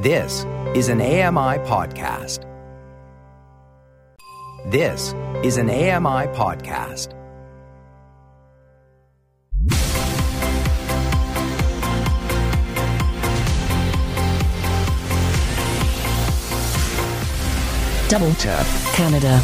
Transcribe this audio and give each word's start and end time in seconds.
This 0.00 0.46
is 0.74 0.88
an 0.88 1.02
AMI 1.02 1.58
podcast. 1.68 2.46
This 4.70 5.12
is 5.44 5.58
an 5.58 5.68
AMI 5.68 6.26
podcast. 6.32 7.10
Double 18.08 18.32
Tap 18.36 18.66
Canada. 18.94 19.36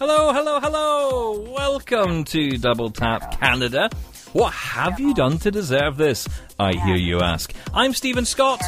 Hello, 0.00 0.32
hello, 0.32 0.58
hello! 0.58 1.40
Welcome 1.54 2.24
to 2.24 2.58
Double 2.58 2.90
Tap 2.90 3.38
Canada. 3.40 3.88
What 4.36 4.52
have 4.52 5.00
you 5.00 5.14
done 5.14 5.38
to 5.38 5.50
deserve 5.50 5.96
this? 5.96 6.28
I 6.58 6.74
hear 6.74 6.94
you 6.94 7.20
ask. 7.22 7.54
I'm 7.72 7.94
Stephen 7.94 8.26
Scott. 8.26 8.60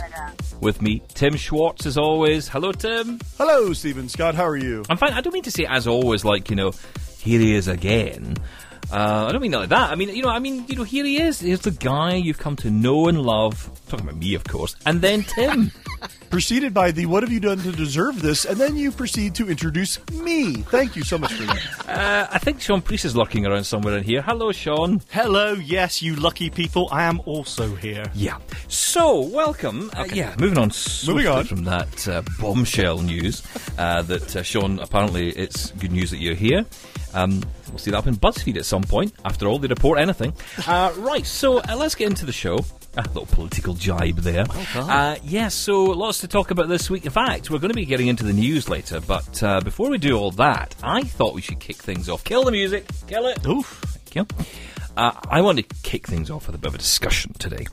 With 0.62 0.80
me, 0.80 1.02
Tim 1.08 1.36
Schwartz, 1.36 1.84
as 1.84 1.98
always. 1.98 2.48
Hello, 2.48 2.72
Tim. 2.72 3.20
Hello, 3.36 3.74
Stephen 3.74 4.08
Scott. 4.08 4.34
How 4.34 4.46
are 4.46 4.56
you? 4.56 4.82
I'm 4.88 4.96
fine. 4.96 5.12
I 5.12 5.20
don't 5.20 5.34
mean 5.34 5.42
to 5.42 5.50
say 5.50 5.66
as 5.66 5.86
always, 5.86 6.24
like, 6.24 6.48
you 6.48 6.56
know, 6.56 6.72
here 7.18 7.38
he 7.38 7.54
is 7.54 7.68
again. 7.68 8.38
Uh, 8.90 9.26
I 9.28 9.32
don't 9.32 9.42
mean 9.42 9.52
like 9.52 9.68
that. 9.68 9.90
I 9.90 9.94
mean, 9.94 10.14
you 10.14 10.22
know, 10.22 10.28
I 10.30 10.38
mean, 10.38 10.64
you 10.68 10.76
know, 10.76 10.82
here 10.84 11.04
he 11.04 11.20
is. 11.20 11.40
Here's 11.40 11.60
the 11.60 11.70
guy 11.70 12.14
you've 12.14 12.38
come 12.38 12.56
to 12.56 12.70
know 12.70 13.08
and 13.08 13.20
love. 13.20 13.70
Talking 13.88 14.06
about 14.08 14.18
me, 14.18 14.34
of 14.34 14.44
course. 14.44 14.76
And 14.86 15.00
then 15.00 15.22
Tim. 15.22 15.72
Preceded 16.30 16.74
by 16.74 16.90
the 16.90 17.06
"What 17.06 17.22
have 17.22 17.32
you 17.32 17.40
done 17.40 17.58
to 17.60 17.72
deserve 17.72 18.20
this?" 18.20 18.44
and 18.44 18.58
then 18.58 18.76
you 18.76 18.92
proceed 18.92 19.34
to 19.36 19.48
introduce 19.48 19.98
me. 20.12 20.56
Thank 20.56 20.94
you 20.94 21.02
so 21.02 21.16
much 21.18 21.32
for 21.32 21.44
that. 21.44 21.58
Uh, 21.88 22.28
I 22.30 22.38
think 22.38 22.60
Sean 22.60 22.82
Preece 22.82 23.06
is 23.06 23.16
lurking 23.16 23.46
around 23.46 23.64
somewhere 23.64 23.96
in 23.96 24.04
here. 24.04 24.20
Hello, 24.20 24.52
Sean. 24.52 25.00
Hello, 25.10 25.54
yes, 25.54 26.02
you 26.02 26.14
lucky 26.16 26.50
people. 26.50 26.86
I 26.92 27.04
am 27.04 27.20
also 27.24 27.74
here. 27.74 28.04
Yeah. 28.14 28.36
So, 28.68 29.20
welcome. 29.20 29.90
Uh, 29.96 30.04
yeah, 30.12 30.36
moving 30.38 30.58
on. 30.58 30.70
Moving 31.06 31.26
on. 31.26 31.44
from 31.46 31.64
that 31.64 32.06
uh, 32.06 32.22
bombshell 32.38 32.98
news 32.98 33.42
uh, 33.78 34.02
that 34.02 34.36
uh, 34.36 34.42
Sean. 34.42 34.78
Apparently, 34.80 35.30
it's 35.30 35.70
good 35.72 35.90
news 35.90 36.10
that 36.10 36.18
you're 36.18 36.34
here. 36.34 36.66
Um, 37.14 37.42
we'll 37.68 37.78
see 37.78 37.90
that 37.90 37.98
up 37.98 38.06
in 38.06 38.16
BuzzFeed 38.16 38.56
at 38.56 38.64
some 38.64 38.82
point. 38.82 39.12
After 39.24 39.46
all, 39.46 39.58
they 39.58 39.68
report 39.68 39.98
anything. 39.98 40.32
Uh, 40.66 40.92
right. 40.98 41.24
So 41.24 41.58
uh, 41.60 41.76
let's 41.76 41.94
get 41.94 42.08
into 42.08 42.26
the 42.26 42.32
show. 42.32 42.58
A 42.96 43.02
little 43.02 43.26
political 43.26 43.74
jibe 43.74 44.16
there. 44.16 44.44
Uh, 44.74 45.16
yeah, 45.22 45.48
so 45.48 45.84
lots 45.84 46.20
to 46.20 46.28
talk 46.28 46.50
about 46.50 46.68
this 46.68 46.90
week. 46.90 47.04
In 47.06 47.10
fact, 47.12 47.50
we're 47.50 47.58
going 47.58 47.70
to 47.70 47.74
be 47.74 47.86
getting 47.86 48.08
into 48.08 48.24
the 48.24 48.32
news 48.32 48.68
later, 48.68 49.00
but 49.00 49.42
uh, 49.42 49.60
before 49.60 49.88
we 49.88 49.96
do 49.98 50.18
all 50.18 50.30
that, 50.32 50.74
I 50.82 51.02
thought 51.04 51.32
we 51.34 51.40
should 51.40 51.58
kick 51.60 51.76
things 51.76 52.08
off. 52.08 52.24
Kill 52.24 52.44
the 52.44 52.50
music. 52.50 52.86
Kill 53.06 53.26
it. 53.28 53.46
Oof. 53.46 53.66
Thank 53.86 54.16
you. 54.16 54.36
Uh, 54.96 55.12
I 55.30 55.40
want 55.40 55.58
to 55.58 55.62
kick 55.82 56.06
things 56.06 56.28
off 56.30 56.46
with 56.48 56.56
a 56.56 56.58
bit 56.58 56.68
of 56.68 56.74
a 56.74 56.78
discussion 56.78 57.32
today 57.34 57.66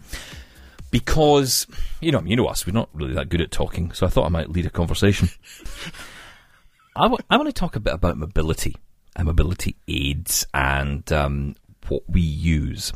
because 0.91 1.67
you 1.99 2.11
know, 2.11 2.21
you 2.21 2.35
know 2.35 2.45
us, 2.45 2.65
we're 2.65 2.73
not 2.73 2.89
really 2.93 3.13
that 3.15 3.29
good 3.29 3.41
at 3.41 3.51
talking, 3.51 3.91
so 3.91 4.05
I 4.05 4.09
thought 4.09 4.25
I 4.25 4.29
might 4.29 4.49
lead 4.49 4.65
a 4.65 4.69
conversation. 4.69 5.29
I, 6.95 7.03
w- 7.03 7.17
I 7.29 7.35
want 7.37 7.47
to 7.49 7.53
talk 7.53 7.75
a 7.75 7.79
bit 7.79 7.93
about 7.93 8.17
mobility 8.17 8.75
mobility 9.23 9.75
aids 9.87 10.45
and 10.53 11.11
um, 11.11 11.55
what 11.87 12.03
we 12.07 12.21
use. 12.21 12.91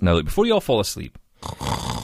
Now, 0.00 0.14
look, 0.14 0.26
before 0.26 0.46
you 0.46 0.54
all 0.54 0.60
fall 0.60 0.80
asleep, 0.80 1.18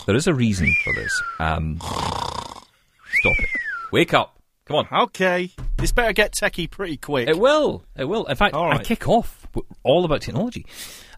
there 0.06 0.17
is 0.17 0.27
a 0.27 0.34
reason 0.34 0.72
for 0.84 0.94
this. 0.94 1.22
Um, 1.39 1.78
stop 1.78 3.39
it. 3.39 3.48
Wake 3.92 4.14
up. 4.14 4.39
Come 4.67 4.77
on. 4.77 5.02
Okay, 5.06 5.50
this 5.78 5.91
better 5.91 6.12
get 6.12 6.33
techie 6.33 6.70
pretty 6.70 6.97
quick. 6.97 7.28
It 7.28 7.39
will. 7.39 7.84
It 7.97 8.05
will. 8.05 8.25
In 8.27 8.36
fact, 8.36 8.55
All 8.55 8.70
I 8.70 8.83
kick 8.83 9.08
off 9.08 9.47
all 9.83 10.05
about 10.05 10.22
technology 10.22 10.64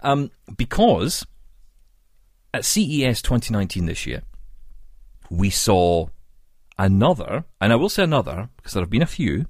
um, 0.03 0.31
because 0.57 1.27
at 2.55 2.65
CES 2.65 3.21
2019 3.23 3.87
this 3.87 4.07
year, 4.07 4.23
we 5.31 5.51
saw 5.51 6.07
another, 6.79 7.45
and 7.61 7.73
I 7.73 7.77
will 7.77 7.89
say 7.89 8.03
another 8.03 8.49
because 8.57 8.73
there 8.73 8.83
have 8.83 8.91
been 8.91 9.03
a 9.03 9.07
few, 9.07 9.47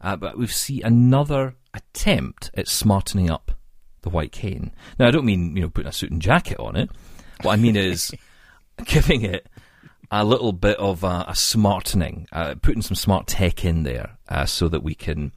uh, 0.00 0.16
but 0.16 0.38
we've 0.38 0.52
seen 0.52 0.82
another 0.84 1.54
attempt 1.74 2.50
at 2.54 2.68
smartening 2.68 3.30
up 3.30 3.52
the 4.02 4.10
white 4.10 4.32
cane. 4.32 4.72
Now, 4.98 5.08
I 5.08 5.10
don't 5.10 5.24
mean 5.24 5.56
you 5.56 5.62
know 5.62 5.70
putting 5.70 5.88
a 5.88 5.92
suit 5.92 6.10
and 6.10 6.22
jacket 6.22 6.58
on 6.58 6.76
it. 6.76 6.90
What 7.42 7.52
I 7.52 7.56
mean 7.56 7.76
is 7.76 8.12
giving 8.84 9.22
it 9.22 9.46
a 10.10 10.24
little 10.24 10.52
bit 10.52 10.78
of 10.78 11.04
a, 11.04 11.26
a 11.28 11.36
smartening, 11.36 12.26
uh, 12.32 12.54
putting 12.62 12.82
some 12.82 12.94
smart 12.94 13.26
tech 13.26 13.64
in 13.64 13.82
there 13.82 14.16
uh, 14.28 14.46
so 14.46 14.68
that 14.68 14.82
we 14.82 14.94
can 14.94 15.32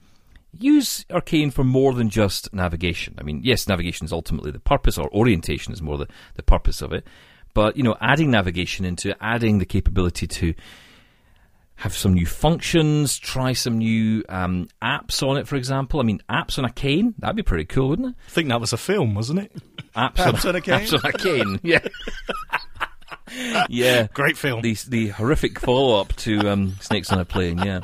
use 0.57 1.05
our 1.09 1.21
cane 1.21 1.51
for 1.51 1.63
more 1.63 1.93
than 1.93 2.09
just 2.09 2.53
navigation. 2.53 3.15
I 3.17 3.23
mean, 3.23 3.41
yes, 3.43 3.67
navigation 3.67 4.05
is 4.05 4.13
ultimately 4.13 4.51
the 4.51 4.59
purpose, 4.59 4.97
or 4.97 5.13
orientation 5.13 5.73
is 5.73 5.81
more 5.81 5.97
the, 5.97 6.07
the 6.35 6.43
purpose 6.43 6.81
of 6.81 6.93
it. 6.93 7.05
But, 7.53 7.75
you 7.75 7.83
know, 7.83 7.97
adding 7.99 8.31
navigation 8.31 8.85
into 8.85 9.09
it, 9.09 9.17
adding 9.19 9.59
the 9.59 9.65
capability 9.65 10.27
to 10.27 10.53
have 11.81 11.97
some 11.97 12.13
new 12.13 12.27
functions, 12.27 13.17
try 13.17 13.53
some 13.53 13.79
new 13.79 14.23
um, 14.29 14.67
apps 14.83 15.27
on 15.27 15.35
it, 15.37 15.47
for 15.47 15.55
example. 15.55 15.99
I 15.99 16.03
mean, 16.03 16.21
apps 16.29 16.59
on 16.59 16.65
a 16.65 16.71
cane, 16.71 17.15
that'd 17.17 17.35
be 17.35 17.41
pretty 17.41 17.65
cool, 17.65 17.89
wouldn't 17.89 18.09
it? 18.09 18.15
I 18.27 18.29
think 18.29 18.49
that 18.49 18.61
was 18.61 18.71
a 18.71 18.77
film, 18.77 19.15
wasn't 19.15 19.39
it? 19.39 19.51
Apps, 19.95 20.17
Apps 20.17 20.47
on 20.47 20.55
a 20.55 20.61
cane? 20.61 20.81
Apps 20.81 20.93
on 20.93 21.09
a 21.09 21.13
cane, 21.17 21.59
yeah. 21.63 21.79
yeah. 23.67 24.07
Great 24.13 24.37
film. 24.37 24.61
The, 24.61 24.77
the 24.89 25.07
horrific 25.07 25.59
follow 25.59 25.99
up 25.99 26.15
to 26.17 26.47
um, 26.47 26.75
Snakes 26.81 27.11
on 27.11 27.17
a 27.17 27.25
Plane, 27.25 27.57
yeah. 27.57 27.79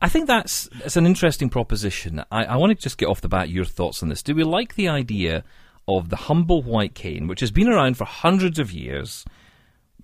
I 0.00 0.08
think 0.08 0.28
that's 0.28 0.68
it's 0.84 0.96
an 0.96 1.04
interesting 1.04 1.48
proposition. 1.50 2.22
I, 2.30 2.44
I 2.44 2.56
want 2.56 2.70
to 2.70 2.80
just 2.80 2.96
get 2.96 3.08
off 3.08 3.22
the 3.22 3.28
bat 3.28 3.48
your 3.48 3.64
thoughts 3.64 4.04
on 4.04 4.08
this. 4.08 4.22
Do 4.22 4.36
we 4.36 4.44
like 4.44 4.76
the 4.76 4.86
idea 4.86 5.42
of 5.88 6.10
the 6.10 6.16
humble 6.16 6.62
white 6.62 6.94
cane, 6.94 7.26
which 7.26 7.40
has 7.40 7.50
been 7.50 7.68
around 7.68 7.96
for 7.96 8.04
hundreds 8.04 8.60
of 8.60 8.70
years? 8.70 9.24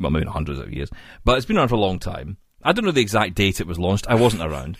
Well, 0.00 0.10
maybe 0.10 0.24
not 0.24 0.32
hundreds 0.32 0.58
of 0.58 0.72
years, 0.72 0.90
but 1.24 1.36
it's 1.36 1.46
been 1.46 1.56
around 1.56 1.68
for 1.68 1.76
a 1.76 1.78
long 1.78 2.00
time. 2.00 2.38
I 2.64 2.72
don't 2.72 2.84
know 2.84 2.90
the 2.90 3.00
exact 3.00 3.34
date 3.34 3.60
it 3.60 3.66
was 3.66 3.78
launched. 3.78 4.06
I 4.08 4.14
wasn't 4.14 4.42
around. 4.42 4.78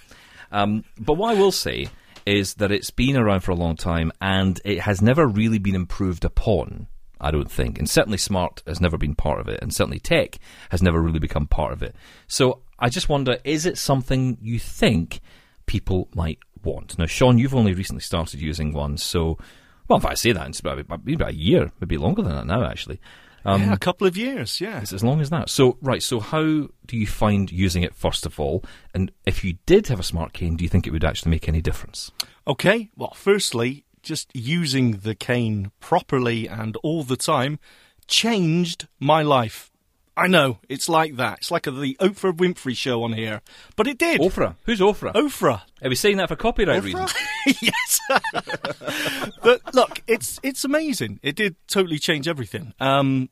Um, 0.50 0.84
but 0.98 1.14
what 1.14 1.36
I 1.36 1.40
will 1.40 1.52
say 1.52 1.88
is 2.26 2.54
that 2.54 2.70
it's 2.70 2.90
been 2.90 3.16
around 3.16 3.40
for 3.40 3.50
a 3.50 3.56
long 3.56 3.76
time 3.76 4.12
and 4.20 4.60
it 4.64 4.80
has 4.80 5.02
never 5.02 5.26
really 5.26 5.58
been 5.58 5.74
improved 5.74 6.24
upon. 6.24 6.86
I 7.22 7.30
don't 7.30 7.50
think. 7.50 7.78
And 7.78 7.88
certainly 7.88 8.18
smart 8.18 8.62
has 8.66 8.80
never 8.80 8.98
been 8.98 9.14
part 9.14 9.38
of 9.38 9.48
it. 9.48 9.60
And 9.62 9.72
certainly 9.72 10.00
tech 10.00 10.38
has 10.70 10.82
never 10.82 11.00
really 11.00 11.20
become 11.20 11.46
part 11.46 11.72
of 11.72 11.82
it. 11.82 11.94
So 12.26 12.62
I 12.80 12.88
just 12.88 13.08
wonder, 13.08 13.38
is 13.44 13.64
it 13.64 13.78
something 13.78 14.38
you 14.40 14.58
think 14.58 15.20
people 15.66 16.08
might 16.16 16.40
want? 16.64 16.98
Now, 16.98 17.06
Sean, 17.06 17.38
you've 17.38 17.54
only 17.54 17.74
recently 17.74 18.02
started 18.02 18.40
using 18.40 18.72
one. 18.72 18.96
So, 18.96 19.38
well, 19.86 20.00
if 20.00 20.04
I 20.04 20.14
say 20.14 20.32
that, 20.32 20.48
it's 20.48 20.58
about, 20.58 20.80
about 20.80 21.06
a 21.06 21.34
year, 21.34 21.70
maybe 21.80 21.96
longer 21.96 22.22
than 22.22 22.34
that 22.34 22.46
now, 22.46 22.64
actually. 22.64 23.00
Um, 23.44 23.62
yeah, 23.62 23.72
a 23.72 23.78
couple 23.78 24.06
of 24.06 24.16
years, 24.16 24.60
yeah. 24.60 24.80
it's 24.80 24.92
as 24.92 25.02
long 25.02 25.20
as 25.20 25.30
that. 25.30 25.50
So, 25.50 25.78
right, 25.80 26.02
so 26.02 26.20
how 26.20 26.42
do 26.42 26.96
you 26.96 27.06
find 27.06 27.50
using 27.50 27.82
it, 27.82 27.94
first 27.94 28.24
of 28.26 28.38
all? 28.38 28.64
And 28.94 29.10
if 29.26 29.42
you 29.44 29.58
did 29.66 29.88
have 29.88 29.98
a 29.98 30.04
smart 30.04 30.32
cane, 30.32 30.56
do 30.56 30.64
you 30.64 30.68
think 30.68 30.86
it 30.86 30.90
would 30.90 31.04
actually 31.04 31.30
make 31.30 31.48
any 31.48 31.60
difference? 31.60 32.12
Okay, 32.46 32.90
well, 32.96 33.14
firstly, 33.14 33.84
just 34.02 34.30
using 34.34 34.98
the 34.98 35.14
cane 35.14 35.72
properly 35.80 36.48
and 36.48 36.76
all 36.76 37.02
the 37.02 37.16
time 37.16 37.58
changed 38.06 38.88
my 39.00 39.22
life. 39.22 39.71
I 40.16 40.26
know, 40.26 40.58
it's 40.68 40.88
like 40.88 41.16
that. 41.16 41.38
It's 41.38 41.50
like 41.50 41.66
a, 41.66 41.70
the 41.70 41.96
Oprah 42.00 42.36
Winfrey 42.36 42.76
show 42.76 43.02
on 43.02 43.14
here. 43.14 43.40
But 43.76 43.86
it 43.86 43.96
did. 43.96 44.20
Ofra. 44.20 44.56
Who's 44.64 44.80
Ofra? 44.80 45.12
Oprah. 45.14 45.62
Are 45.82 45.88
we 45.88 45.94
saying 45.94 46.18
that 46.18 46.28
for 46.28 46.36
copyright 46.36 46.82
reasons? 46.82 47.14
yes. 47.62 48.00
but 49.42 49.74
look, 49.74 50.02
it's 50.06 50.38
it's 50.42 50.64
amazing. 50.64 51.18
It 51.22 51.34
did 51.34 51.56
totally 51.66 51.98
change 51.98 52.28
everything. 52.28 52.74
Um, 52.78 53.30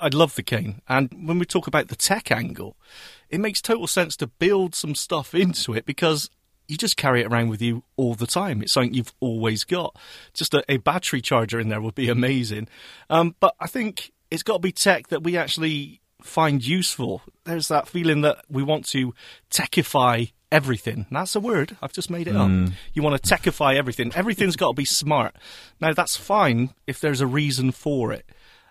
I 0.00 0.08
love 0.08 0.34
the 0.36 0.42
cane, 0.42 0.80
and 0.88 1.10
when 1.26 1.38
we 1.38 1.44
talk 1.44 1.66
about 1.66 1.88
the 1.88 1.96
tech 1.96 2.30
angle, 2.30 2.76
it 3.28 3.40
makes 3.40 3.60
total 3.60 3.86
sense 3.86 4.16
to 4.18 4.26
build 4.26 4.74
some 4.74 4.94
stuff 4.94 5.34
into 5.34 5.74
it 5.74 5.84
because 5.84 6.30
you 6.68 6.76
just 6.76 6.96
carry 6.96 7.20
it 7.20 7.26
around 7.26 7.48
with 7.48 7.62
you 7.62 7.84
all 7.96 8.14
the 8.14 8.26
time. 8.26 8.62
It's 8.62 8.72
something 8.72 8.94
you've 8.94 9.14
always 9.20 9.64
got. 9.64 9.96
Just 10.34 10.54
a, 10.54 10.64
a 10.68 10.78
battery 10.78 11.20
charger 11.20 11.60
in 11.60 11.68
there 11.68 11.80
would 11.80 11.94
be 11.94 12.08
amazing. 12.10 12.68
Um, 13.10 13.34
but 13.38 13.54
I 13.60 13.66
think 13.66 14.12
it's 14.30 14.42
got 14.42 14.54
to 14.54 14.60
be 14.60 14.72
tech 14.72 15.08
that 15.08 15.22
we 15.22 15.36
actually 15.36 16.00
find 16.26 16.66
useful. 16.66 17.22
There's 17.44 17.68
that 17.68 17.88
feeling 17.88 18.22
that 18.22 18.44
we 18.48 18.62
want 18.62 18.86
to 18.86 19.14
techify 19.50 20.32
everything. 20.52 21.06
That's 21.10 21.34
a 21.34 21.40
word. 21.40 21.76
I've 21.82 21.92
just 21.92 22.10
made 22.10 22.28
it 22.28 22.36
up. 22.36 22.50
You 22.92 23.02
want 23.02 23.20
to 23.20 23.34
techify 23.34 23.76
everything. 23.76 24.12
Everything's 24.14 24.56
got 24.56 24.68
to 24.68 24.74
be 24.74 24.84
smart. 24.84 25.36
Now 25.80 25.92
that's 25.92 26.16
fine 26.16 26.70
if 26.86 27.00
there's 27.00 27.20
a 27.20 27.26
reason 27.26 27.72
for 27.72 28.12
it. 28.12 28.26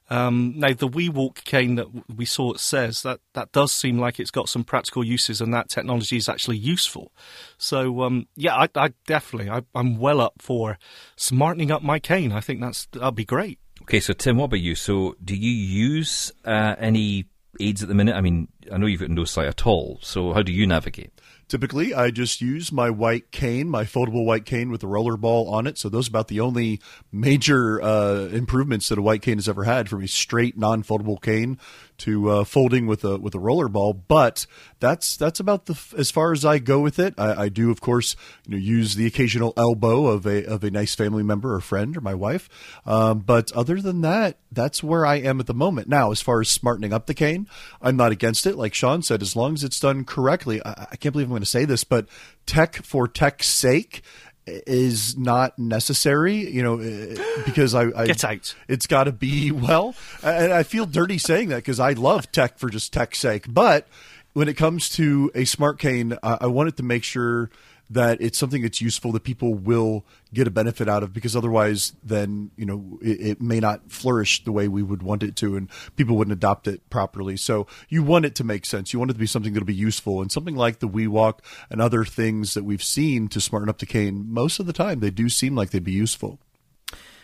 Um, 0.07 0.53
now 0.55 0.73
the 0.73 0.87
WeWalk 0.87 1.43
cane 1.45 1.75
that 1.75 1.87
we 2.15 2.25
saw 2.25 2.53
it 2.53 2.59
says 2.59 3.01
that 3.01 3.21
that 3.33 3.51
does 3.51 3.73
seem 3.73 3.97
like 3.97 4.19
it's 4.19 4.29
got 4.29 4.49
some 4.49 4.63
practical 4.63 5.03
uses 5.03 5.41
and 5.41 5.51
that 5.53 5.67
technology 5.67 6.17
is 6.17 6.29
actually 6.29 6.57
useful. 6.57 7.11
So 7.57 8.03
um, 8.03 8.27
yeah, 8.35 8.55
I, 8.55 8.69
I 8.75 8.93
definitely 9.07 9.49
I, 9.49 9.63
I'm 9.73 9.97
well 9.97 10.21
up 10.21 10.35
for 10.39 10.77
smartening 11.15 11.71
up 11.71 11.81
my 11.81 11.97
cane. 11.97 12.31
I 12.31 12.39
think 12.39 12.61
that's 12.61 12.85
that'd 12.91 13.15
be 13.15 13.25
great. 13.25 13.59
Okay, 13.81 13.99
so 13.99 14.13
Tim, 14.13 14.37
what 14.37 14.45
about 14.45 14.61
you? 14.61 14.73
So, 14.73 15.15
do 15.23 15.35
you 15.35 15.51
use 15.51 16.31
uh, 16.43 16.75
any 16.79 17.25
aids 17.59 17.81
at 17.81 17.89
the 17.89 17.95
minute? 17.95 18.15
I 18.15 18.21
mean, 18.21 18.47
I 18.71 18.77
know 18.77 18.85
you've 18.85 19.01
got 19.01 19.09
no 19.09 19.25
sight 19.25 19.47
at 19.47 19.65
all. 19.65 19.99
So, 20.01 20.33
how 20.33 20.41
do 20.41 20.51
you 20.51 20.65
navigate? 20.67 21.11
Typically, 21.47 21.93
I 21.93 22.09
just 22.09 22.41
use 22.41 22.71
my 22.71 22.89
white 22.89 23.29
cane, 23.31 23.69
my 23.69 23.83
foldable 23.83 24.25
white 24.25 24.45
cane 24.45 24.71
with 24.71 24.81
a 24.81 24.87
roller 24.87 25.15
ball 25.15 25.47
on 25.53 25.67
it. 25.67 25.77
So 25.77 25.89
those 25.89 26.07
are 26.07 26.09
about 26.09 26.27
the 26.27 26.39
only 26.39 26.81
major 27.11 27.79
uh, 27.79 28.29
improvements 28.31 28.89
that 28.89 28.97
a 28.97 29.01
white 29.03 29.21
cane 29.21 29.37
has 29.37 29.47
ever 29.47 29.63
had 29.63 29.87
from 29.87 30.01
a 30.03 30.07
straight 30.07 30.57
non-foldable 30.57 31.21
cane 31.21 31.59
to 31.99 32.29
uh, 32.29 32.43
folding 32.43 32.87
with 32.87 33.03
a 33.03 33.17
with 33.17 33.35
a 33.35 33.39
roller 33.39 33.67
ball. 33.67 33.93
But 33.93 34.45
that's 34.79 35.17
that's 35.17 35.39
about 35.39 35.65
the 35.65 35.79
as 35.97 36.11
far 36.11 36.31
as 36.31 36.45
I 36.45 36.59
go 36.59 36.79
with 36.79 36.99
it. 36.99 37.13
I, 37.17 37.43
I 37.43 37.49
do, 37.49 37.71
of 37.71 37.81
course, 37.81 38.15
you 38.45 38.51
know, 38.51 38.57
use 38.57 38.95
the 38.95 39.05
occasional 39.05 39.53
elbow 39.57 40.07
of 40.07 40.25
a 40.25 40.45
of 40.45 40.63
a 40.63 40.71
nice 40.71 40.95
family 40.95 41.23
member 41.23 41.53
or 41.53 41.61
friend 41.61 41.95
or 41.95 42.01
my 42.01 42.13
wife. 42.13 42.49
Um, 42.85 43.19
but 43.19 43.51
other 43.53 43.81
than 43.81 44.01
that, 44.01 44.37
that's 44.51 44.83
where 44.83 45.05
I 45.05 45.15
am 45.15 45.39
at 45.39 45.47
the 45.47 45.53
moment. 45.53 45.87
Now, 45.87 46.11
as 46.11 46.21
far 46.21 46.41
as 46.41 46.49
smartening 46.49 46.93
up 46.93 47.05
the 47.05 47.13
cane, 47.13 47.47
I'm 47.81 47.95
not 47.95 48.11
against 48.11 48.45
it. 48.45 48.55
Like 48.55 48.73
Sean 48.73 49.01
said, 49.01 49.21
as 49.21 49.35
long 49.35 49.53
as 49.53 49.63
it's 49.63 49.79
done 49.79 50.05
correctly. 50.05 50.61
I, 50.65 50.87
I 50.91 50.95
can't 50.95 51.13
believe 51.13 51.27
I'm 51.27 51.31
going 51.31 51.41
to 51.41 51.45
say 51.45 51.65
this, 51.65 51.83
but 51.83 52.07
tech 52.45 52.75
for 52.83 53.07
tech's 53.07 53.47
sake 53.47 54.03
is 54.47 55.17
not 55.17 55.57
necessary, 55.57 56.49
you 56.49 56.61
know, 56.61 56.79
uh, 56.79 57.43
because 57.45 57.73
I, 57.73 57.85
I 57.95 58.05
Get 58.07 58.23
out. 58.23 58.55
It's 58.67 58.87
got 58.87 59.05
to 59.05 59.11
be 59.11 59.51
well, 59.51 59.95
and 60.23 60.53
I 60.53 60.63
feel 60.63 60.85
dirty 60.85 61.17
saying 61.17 61.49
that 61.49 61.57
because 61.57 61.79
I 61.79 61.93
love 61.93 62.31
tech 62.31 62.59
for 62.59 62.69
just 62.69 62.93
tech's 62.93 63.19
sake. 63.19 63.45
But 63.47 63.87
when 64.33 64.47
it 64.47 64.55
comes 64.55 64.89
to 64.89 65.31
a 65.33 65.45
smart 65.45 65.79
cane, 65.79 66.17
I, 66.21 66.37
I 66.41 66.47
want 66.47 66.69
it 66.69 66.77
to 66.77 66.83
make 66.83 67.03
sure 67.03 67.49
that 67.89 68.19
it's 68.19 68.37
something 68.37 68.61
that's 68.61 68.81
useful 68.81 69.11
that 69.11 69.23
people 69.23 69.53
will 69.53 70.05
get 70.33 70.47
a 70.47 70.51
benefit 70.51 70.89
out 70.89 71.03
of 71.03 71.13
because 71.13 71.35
otherwise 71.35 71.93
then 72.03 72.51
you 72.55 72.65
know 72.65 72.97
it, 73.01 73.21
it, 73.21 73.41
may 73.41 73.59
not 73.59 73.91
flourish 73.91 74.43
the 74.43 74.51
way 74.51 74.67
we 74.67 74.81
would 74.81 75.03
want 75.03 75.21
it 75.21 75.35
to 75.35 75.55
and 75.55 75.69
people 75.95 76.17
wouldn't 76.17 76.33
adopt 76.33 76.67
it 76.67 76.89
properly. 76.89 77.37
So 77.37 77.67
you 77.89 78.03
want 78.03 78.25
it 78.25 78.35
to 78.35 78.43
make 78.43 78.65
sense. 78.65 78.91
You 78.91 78.99
want 78.99 79.11
it 79.11 79.15
to 79.15 79.19
be 79.19 79.27
something 79.27 79.53
that'll 79.53 79.65
be 79.65 79.73
useful. 79.73 80.21
And 80.21 80.31
something 80.31 80.55
like 80.55 80.79
the 80.79 80.89
WeWalk 80.89 81.39
and 81.69 81.81
other 81.81 82.03
things 82.03 82.53
that 82.55 82.63
we've 82.63 82.83
seen 82.83 83.27
to 83.29 83.39
smarten 83.39 83.69
up 83.69 83.77
the 83.77 83.85
cane 83.85 84.25
most 84.27 84.59
of 84.59 84.65
the 84.65 84.73
time 84.73 84.99
they 84.99 85.11
do 85.11 85.29
seem 85.29 85.55
like 85.55 85.69
they'd 85.69 85.83
be 85.83 85.91
useful. 85.91 86.39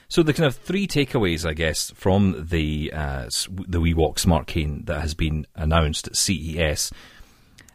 So 0.10 0.24
the 0.24 0.34
kind 0.34 0.46
of 0.46 0.58
three 0.58 0.88
takeaways, 0.88 1.48
I 1.50 1.54
guess, 1.54 1.90
from 1.92 2.48
the 2.50 2.92
uh, 2.94 3.30
the 3.50 3.80
WeWalk 3.80 4.20
Smart 4.20 4.46
Cane 4.46 4.84
that 4.86 5.00
has 5.00 5.14
been 5.14 5.48
announced 5.56 6.08
at 6.08 6.18
CES, 6.18 6.92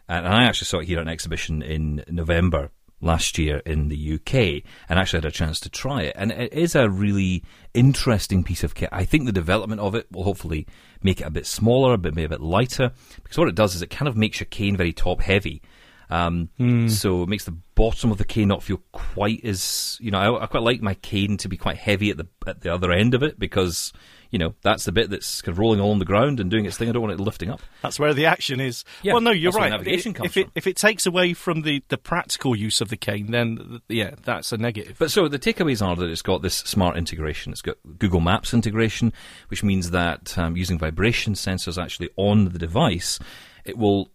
and 0.07 0.27
I 0.27 0.43
actually 0.43 0.65
saw 0.65 0.79
it 0.79 0.85
here 0.85 0.99
at 0.99 1.01
an 1.01 1.09
exhibition 1.09 1.63
in 1.63 2.03
November 2.07 2.69
last 2.99 3.37
year 3.37 3.61
in 3.65 3.89
the 3.89 4.13
UK 4.13 4.63
and 4.89 4.97
actually 4.97 5.17
had 5.17 5.25
a 5.25 5.31
chance 5.31 5.59
to 5.59 5.69
try 5.69 6.03
it. 6.03 6.15
And 6.17 6.31
it 6.31 6.51
is 6.53 6.75
a 6.75 6.89
really 6.89 7.43
interesting 7.73 8.43
piece 8.43 8.63
of 8.63 8.75
kit. 8.75 8.89
I 8.91 9.05
think 9.05 9.25
the 9.25 9.31
development 9.31 9.81
of 9.81 9.95
it 9.95 10.07
will 10.11 10.23
hopefully 10.23 10.65
make 11.03 11.21
it 11.21 11.27
a 11.27 11.31
bit 11.31 11.45
smaller, 11.45 11.97
but 11.97 12.15
maybe 12.15 12.25
a 12.25 12.29
bit 12.29 12.41
lighter, 12.41 12.91
because 13.23 13.37
what 13.37 13.47
it 13.47 13.55
does 13.55 13.75
is 13.75 13.81
it 13.81 13.89
kind 13.89 14.07
of 14.07 14.17
makes 14.17 14.39
your 14.39 14.47
cane 14.47 14.75
very 14.75 14.93
top 14.93 15.21
heavy. 15.21 15.61
Um, 16.09 16.49
mm. 16.59 16.89
So 16.89 17.23
it 17.23 17.29
makes 17.29 17.45
the 17.45 17.57
bottom 17.75 18.11
of 18.11 18.17
the 18.17 18.25
cane 18.25 18.47
not 18.47 18.63
feel 18.63 18.81
quite 18.91 19.43
as 19.43 19.97
you 19.99 20.11
know. 20.11 20.37
I, 20.37 20.43
I, 20.43 20.47
quite 20.47 20.63
like 20.63 20.81
my 20.81 20.93
cane 20.95 21.37
to 21.37 21.49
be 21.49 21.57
quite 21.57 21.77
heavy 21.77 22.09
at 22.09 22.17
the 22.17 22.27
at 22.45 22.61
the 22.61 22.73
other 22.73 22.91
end 22.91 23.13
of 23.13 23.23
it 23.23 23.37
because 23.37 23.91
you 24.31 24.39
know, 24.39 24.55
that's 24.61 24.85
the 24.85 24.91
bit 24.91 25.09
that's 25.09 25.41
kind 25.41 25.53
of 25.53 25.59
rolling 25.59 25.79
along 25.79 25.99
the 25.99 26.05
ground 26.05 26.39
and 26.39 26.51
doing 26.51 26.65
its 26.65 26.77
thing. 26.77 26.89
I 26.89 26.91
don't 26.91 27.01
want 27.01 27.13
it 27.13 27.23
lifting 27.23 27.49
up. 27.49 27.61
That's 27.81 27.99
where 27.99 28.13
the 28.13 28.25
action 28.25 28.59
is. 28.59 28.83
Yeah, 29.01 29.13
well, 29.13 29.21
no, 29.21 29.31
you're 29.31 29.51
right. 29.51 29.69
navigation 29.69 30.11
it, 30.11 30.15
comes 30.15 30.29
if 30.29 30.37
it, 30.37 30.49
if 30.55 30.67
it 30.67 30.75
takes 30.75 31.05
away 31.05 31.33
from 31.33 31.61
the, 31.61 31.83
the 31.87 31.97
practical 31.97 32.55
use 32.55 32.81
of 32.81 32.89
the 32.89 32.97
cane, 32.97 33.31
then 33.31 33.81
yeah, 33.87 34.15
that's 34.23 34.51
a 34.51 34.57
negative. 34.57 34.97
But 34.99 35.11
so 35.11 35.27
the 35.27 35.39
takeaways 35.39 35.85
are 35.85 35.95
that 35.95 36.09
it's 36.09 36.21
got 36.21 36.41
this 36.41 36.55
smart 36.55 36.97
integration. 36.97 37.51
It's 37.51 37.61
got 37.61 37.77
Google 37.97 38.19
Maps 38.19 38.53
integration, 38.53 39.13
which 39.47 39.63
means 39.63 39.91
that 39.91 40.37
um, 40.37 40.57
using 40.57 40.77
vibration 40.77 41.33
sensors 41.33 41.81
actually 41.81 42.09
on 42.17 42.49
the 42.49 42.59
device, 42.59 43.19
it 43.65 43.77
will 43.77 44.11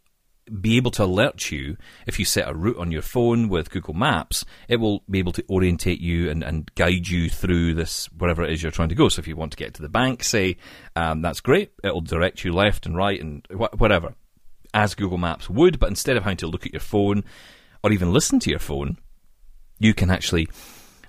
be 0.61 0.77
able 0.77 0.91
to 0.93 1.05
alert 1.05 1.51
you 1.51 1.77
if 2.07 2.19
you 2.19 2.25
set 2.25 2.49
a 2.49 2.55
route 2.55 2.79
on 2.79 2.91
your 2.91 3.03
phone 3.03 3.49
with 3.49 3.71
Google 3.71 3.95
Maps. 3.95 4.45
It 4.69 4.77
will 4.77 5.03
be 5.09 5.19
able 5.19 5.33
to 5.33 5.45
orientate 5.49 6.01
you 6.01 6.31
and, 6.31 6.43
and 6.43 6.73
guide 6.75 7.09
you 7.09 7.29
through 7.29 7.75
this 7.75 8.07
wherever 8.17 8.43
it 8.43 8.53
is 8.53 8.63
you're 8.63 8.73
trying 8.73 8.89
to 8.89 8.95
go. 8.95 9.09
So 9.09 9.21
if 9.21 9.29
you 9.29 9.37
want 9.37 9.53
to 9.53 9.57
get 9.57 9.75
to 9.75 9.83
the 9.83 9.89
bank, 9.89 10.25
say, 10.25 10.57
um, 10.97 11.23
that's 11.23 11.41
great. 11.41 11.73
It'll 11.85 12.01
direct 12.01 12.45
you 12.45 12.53
left 12.53 12.87
and 12.87 12.97
right 12.97 13.21
and 13.21 13.47
wh- 13.51 13.81
whatever, 13.81 14.15
as 14.75 14.95
Google 14.95 15.19
Maps 15.19 15.49
would. 15.49 15.79
But 15.79 15.91
instead 15.91 16.17
of 16.17 16.25
having 16.25 16.39
to 16.39 16.49
look 16.49 16.67
at 16.67 16.73
your 16.73 16.81
phone 16.81 17.25
or 17.83 17.93
even 17.93 18.13
listen 18.13 18.41
to 18.41 18.51
your 18.51 18.59
phone, 18.59 18.99
you 19.79 19.95
can 19.95 20.11
actually 20.11 20.49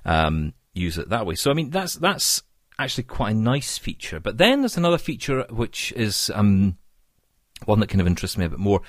um, 0.05 0.53
use 0.73 0.97
it 0.97 1.09
that 1.09 1.25
way. 1.25 1.35
So 1.35 1.51
I 1.51 1.53
mean, 1.53 1.69
that's 1.69 1.95
that's 1.95 2.43
actually 2.79 3.03
quite 3.03 3.31
a 3.31 3.39
nice 3.39 3.77
feature. 3.77 4.19
But 4.19 4.37
then 4.37 4.61
there's 4.61 4.77
another 4.77 4.97
feature 4.97 5.45
which 5.49 5.91
is 5.93 6.31
um, 6.33 6.77
one 7.65 7.79
that 7.79 7.87
kind 7.87 8.01
of 8.01 8.07
interests 8.07 8.37
me 8.37 8.45
a 8.45 8.49
bit 8.49 8.59
more 8.59 8.81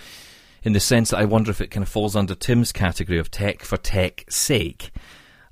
in 0.65 0.73
the 0.73 0.81
sense 0.81 1.11
that 1.11 1.19
I 1.19 1.27
wonder 1.27 1.51
if 1.51 1.61
it 1.61 1.71
kind 1.71 1.83
of 1.83 1.89
falls 1.89 2.17
under 2.17 2.35
Tim's 2.35 2.73
category 2.73 3.19
of 3.19 3.31
tech 3.31 3.63
for 3.63 3.77
tech's 3.77 4.35
sake. 4.35 4.91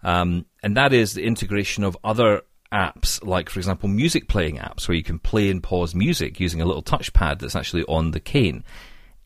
Um, 0.03 0.47
and 0.62 0.76
that 0.76 0.93
is 0.93 1.14
the 1.14 1.23
integration 1.23 1.85
of 1.85 1.97
other 2.03 2.43
apps, 2.73 3.25
like, 3.25 3.50
for 3.50 3.61
example, 3.61 3.88
music 3.88 4.26
playing 4.26 4.56
apps, 4.56 4.88
where 4.88 4.97
you 4.97 5.05
can 5.05 5.19
play 5.19 5.50
and 5.50 5.62
pause 5.62 5.94
music 5.94 6.41
using 6.41 6.61
a 6.61 6.64
little 6.64 6.82
touchpad 6.82 7.38
that's 7.38 7.55
actually 7.55 7.85
on 7.85 8.11
the 8.11 8.20
cane. 8.20 8.64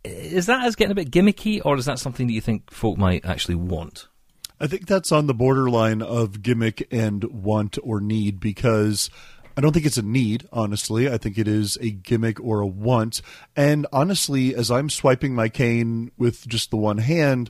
Is 0.04 0.46
that 0.46 0.64
as 0.66 0.76
getting 0.76 0.92
a 0.92 0.96
bit 0.96 1.10
gimmicky, 1.10 1.60
or 1.64 1.76
is 1.76 1.86
that 1.86 1.98
something 1.98 2.26
that 2.26 2.32
you 2.32 2.40
think 2.40 2.70
folk 2.70 2.98
might 2.98 3.24
actually 3.24 3.54
want? 3.54 4.08
I 4.58 4.66
think 4.66 4.86
that's 4.86 5.12
on 5.12 5.26
the 5.26 5.34
borderline 5.34 6.00
of 6.00 6.42
gimmick 6.42 6.86
and 6.90 7.24
want 7.24 7.78
or 7.82 8.00
need 8.00 8.40
because 8.40 9.10
I 9.56 9.62
don't 9.62 9.72
think 9.72 9.86
it's 9.86 9.96
a 9.96 10.02
need, 10.02 10.46
honestly. 10.52 11.10
I 11.10 11.16
think 11.16 11.38
it 11.38 11.48
is 11.48 11.78
a 11.80 11.90
gimmick 11.90 12.38
or 12.40 12.60
a 12.60 12.66
want. 12.66 13.22
And 13.56 13.86
honestly, 13.90 14.54
as 14.54 14.70
I'm 14.70 14.90
swiping 14.90 15.34
my 15.34 15.48
cane 15.48 16.10
with 16.18 16.46
just 16.46 16.70
the 16.70 16.76
one 16.76 16.98
hand, 16.98 17.48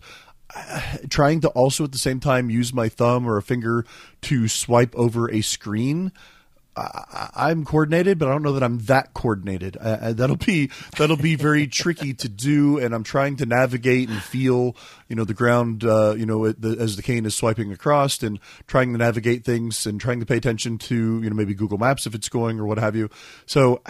trying 1.10 1.40
to 1.40 1.48
also 1.48 1.84
at 1.84 1.92
the 1.92 1.98
same 1.98 2.20
time 2.20 2.48
use 2.48 2.72
my 2.72 2.88
thumb 2.88 3.26
or 3.26 3.36
a 3.36 3.42
finger 3.42 3.84
to 4.22 4.46
swipe 4.46 4.94
over 4.94 5.30
a 5.30 5.40
screen 5.40 6.12
I, 6.76 7.50
am 7.50 7.64
coordinated, 7.64 8.18
but 8.18 8.28
I 8.28 8.32
don't 8.32 8.42
know 8.42 8.52
that 8.52 8.62
I'm 8.62 8.78
that 8.80 9.14
coordinated. 9.14 9.76
Uh, 9.78 10.12
that'll 10.12 10.36
be 10.36 10.70
that'll 10.98 11.16
be 11.16 11.34
very 11.34 11.66
tricky 11.66 12.12
to 12.14 12.28
do, 12.28 12.78
and 12.78 12.94
I'm 12.94 13.02
trying 13.02 13.36
to 13.36 13.46
navigate 13.46 14.10
and 14.10 14.20
feel, 14.22 14.76
you 15.08 15.16
know, 15.16 15.24
the 15.24 15.34
ground, 15.34 15.84
uh, 15.84 16.14
you 16.16 16.26
know, 16.26 16.52
the, 16.52 16.76
as 16.78 16.96
the 16.96 17.02
cane 17.02 17.24
is 17.24 17.34
swiping 17.34 17.72
across, 17.72 18.22
and 18.22 18.38
trying 18.66 18.92
to 18.92 18.98
navigate 18.98 19.44
things 19.44 19.86
and 19.86 20.00
trying 20.00 20.20
to 20.20 20.26
pay 20.26 20.36
attention 20.36 20.76
to, 20.78 21.22
you 21.22 21.30
know, 21.30 21.36
maybe 21.36 21.54
Google 21.54 21.78
Maps 21.78 22.06
if 22.06 22.14
it's 22.14 22.28
going 22.28 22.60
or 22.60 22.66
what 22.66 22.78
have 22.78 22.94
you. 22.94 23.08
So, 23.46 23.80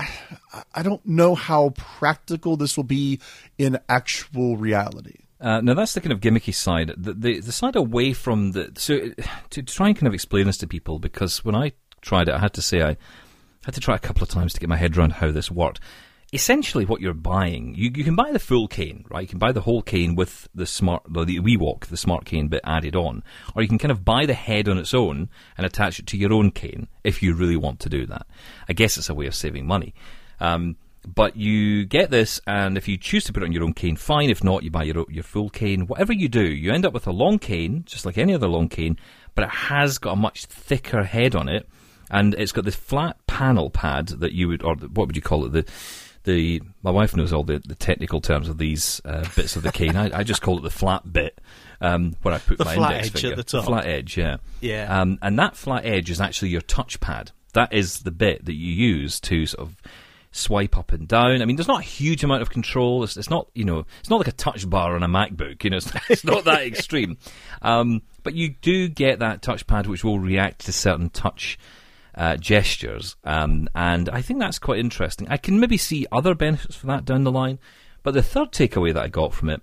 I 0.75 0.83
don't 0.83 1.05
know 1.05 1.35
how 1.35 1.71
practical 1.71 2.57
this 2.57 2.77
will 2.77 2.85
be 2.85 3.21
in 3.59 3.79
actual 3.89 4.57
reality. 4.57 5.27
Uh, 5.41 5.61
now 5.61 5.75
that's 5.75 5.93
the 5.93 6.01
kind 6.01 6.13
of 6.13 6.21
gimmicky 6.21 6.55
side. 6.55 6.93
The, 6.97 7.13
the, 7.13 7.41
the 7.41 7.53
side 7.53 7.77
away 7.77 8.13
from 8.15 8.53
the 8.53 8.73
so 8.77 9.11
to 9.51 9.63
try 9.63 9.89
and 9.89 9.97
kind 9.97 10.07
of 10.07 10.15
explain 10.15 10.47
this 10.47 10.57
to 10.59 10.67
people 10.67 10.99
because 10.99 11.45
when 11.45 11.55
I 11.55 11.73
tried 12.07 12.29
it. 12.29 12.35
I 12.35 12.39
had 12.39 12.55
to 12.55 12.63
say 12.63 12.83
I 12.83 12.97
had 13.65 13.75
to 13.75 13.81
try 13.81 13.97
a 13.97 14.01
couple 14.01 14.23
of 14.23 14.29
times 14.29 14.55
to 14.55 14.61
get 14.61 14.69
my 14.69 14.77
head 14.77 14.97
around 14.97 15.15
how 15.15 15.33
this 15.33 15.51
worked. 15.51 15.81
Essentially, 16.33 16.85
what 16.85 17.01
you're 17.01 17.15
buying, 17.15 17.75
you, 17.77 17.91
you 17.95 18.03
can 18.03 18.17
buy 18.17 18.33
the 18.33 18.39
full 18.39 18.67
cane, 18.67 19.05
right? 19.11 19.23
You 19.23 19.29
can 19.29 19.39
buy 19.39 19.53
the 19.53 19.61
whole 19.61 19.81
cane 19.83 20.17
with 20.17 20.49
the 20.55 20.67
smart, 20.67 21.03
the, 21.09 21.25
the 21.25 21.39
WeWalk, 21.39 21.87
the 21.87 21.97
smart 21.97 22.25
cane 22.25 22.49
bit 22.49 22.63
added 22.65 22.97
on, 22.97 23.23
or 23.55 23.63
you 23.63 23.69
can 23.69 23.79
kind 23.79 23.93
of 23.93 24.05
buy 24.05 24.27
the 24.27 24.35
head 24.35 24.69
on 24.69 24.79
its 24.79 24.93
own 24.93 25.29
and 25.57 25.67
attach 25.67 25.99
it 25.99 26.07
to 26.09 26.17
your 26.17 26.33
own 26.33 26.51
cane 26.51 26.89
if 27.05 27.23
you 27.23 27.35
really 27.35 27.57
want 27.57 27.81
to 27.81 27.89
do 27.89 28.07
that. 28.07 28.27
I 28.69 28.73
guess 28.73 28.97
it's 28.97 29.09
a 29.09 29.15
way 29.15 29.27
of 29.27 29.35
saving 29.35 29.67
money. 29.67 29.95
Um, 30.41 30.77
but 31.07 31.37
you 31.37 31.87
get 31.87 32.11
this, 32.11 32.41
and 32.47 32.77
if 32.77 32.89
you 32.89 32.97
choose 32.97 33.25
to 33.25 33.33
put 33.33 33.45
it 33.45 33.47
on 33.47 33.53
your 33.53 33.63
own 33.63 33.73
cane, 33.73 33.95
fine. 33.95 34.29
If 34.29 34.43
not, 34.43 34.65
you 34.65 34.71
buy 34.73 34.83
your 34.83 35.07
your 35.09 35.23
full 35.23 35.49
cane. 35.49 35.87
Whatever 35.87 36.13
you 36.13 36.29
do, 36.29 36.43
you 36.43 36.73
end 36.73 36.85
up 36.85 36.93
with 36.93 37.07
a 37.07 37.13
long 37.13 37.39
cane, 37.39 37.85
just 37.87 38.05
like 38.05 38.19
any 38.19 38.35
other 38.35 38.49
long 38.49 38.69
cane, 38.69 38.99
but 39.37 39.45
it 39.45 39.51
has 39.51 39.99
got 39.99 40.15
a 40.15 40.17
much 40.17 40.47
thicker 40.47 41.05
head 41.05 41.37
on 41.37 41.49
it 41.49 41.69
and 42.11 42.35
it's 42.35 42.53
got 42.53 42.65
this 42.65 42.75
flat 42.75 43.17
panel 43.27 43.71
pad 43.71 44.09
that 44.09 44.33
you 44.33 44.49
would, 44.49 44.63
or 44.63 44.77
what 44.77 45.07
would 45.07 45.17
you 45.17 45.23
call 45.23 45.45
it? 45.47 45.53
The 45.53 45.65
the 46.25 46.61
my 46.83 46.91
wife 46.91 47.17
knows 47.17 47.33
all 47.33 47.45
the, 47.45 47.63
the 47.65 47.75
technical 47.75 48.21
terms 48.21 48.49
of 48.49 48.59
these 48.59 49.01
uh, 49.05 49.27
bits 49.35 49.57
of 49.57 49.63
the 49.63 49.73
cane. 49.73 49.97
I, 49.97 50.19
I, 50.19 50.23
just 50.25 50.43
call 50.43 50.59
it 50.59 50.63
the 50.63 50.71
flat 50.71 51.11
bit 51.11 51.41
um, 51.81 52.17
where 52.23 52.35
I 52.35 52.39
put 52.39 52.59
the 52.59 52.65
my 52.65 52.75
flat 52.75 52.95
index 52.95 53.07
edge 53.07 53.23
finger. 53.23 53.33
at 53.33 53.37
the 53.37 53.45
top. 53.45 53.65
Flat 53.65 53.87
edge, 53.87 54.19
yeah, 54.19 54.37
yeah. 54.61 55.01
Um, 55.01 55.19
and 55.23 55.39
that 55.39 55.57
flat 55.57 55.87
edge 55.87 56.11
is 56.11 56.21
actually 56.21 56.51
your 56.51 56.63
touchpad. 56.63 57.31
That 57.55 57.73
is 57.73 58.01
the 58.01 58.11
bit 58.11 58.45
that 58.45 58.55
you 58.55 58.73
use 58.73 59.19
to 59.21 59.47
sort 59.47 59.69
of 59.69 59.77
swipe 60.31 60.77
up 60.77 60.93
and 60.93 61.09
down. 61.09 61.41
I 61.41 61.45
mean, 61.47 61.57
there's 61.57 61.69
not 61.69 61.81
a 61.81 61.85
huge 61.85 62.23
amount 62.23 62.43
of 62.43 62.51
control. 62.51 63.03
It's, 63.03 63.17
it's 63.17 63.31
not, 63.31 63.49
you 63.55 63.65
know, 63.65 63.87
it's 64.01 64.11
not 64.11 64.19
like 64.19 64.29
a 64.29 64.33
touch 64.33 64.69
bar 64.69 64.95
on 64.95 65.03
a 65.03 65.09
MacBook. 65.09 65.65
You 65.65 65.71
know, 65.71 65.79
it's, 65.79 65.91
it's 66.11 66.25
not 66.25 66.45
that 66.45 66.63
extreme. 66.67 67.17
Um, 67.63 68.03
but 68.23 68.35
you 68.35 68.51
do 68.61 68.89
get 68.89 69.21
that 69.21 69.41
touchpad 69.41 69.87
which 69.87 70.05
will 70.05 70.19
react 70.19 70.67
to 70.67 70.73
certain 70.73 71.09
touch 71.09 71.59
uh, 72.17 72.37
gestures. 72.37 73.17
Um, 73.25 73.69
and 73.75 74.09
I 74.09 74.23
think 74.23 74.41
that's 74.41 74.59
quite 74.59 74.79
interesting. 74.79 75.29
I 75.29 75.37
can 75.37 75.61
maybe 75.61 75.77
see 75.77 76.07
other 76.11 76.35
benefits 76.35 76.77
for 76.77 76.87
that 76.87 77.05
down 77.05 77.25
the 77.25 77.33
line. 77.33 77.59
But 78.03 78.15
the 78.15 78.23
third 78.23 78.53
takeaway 78.53 78.95
that 78.95 79.03
I 79.03 79.09
got 79.09 79.35
from 79.35 79.51
it, 79.51 79.63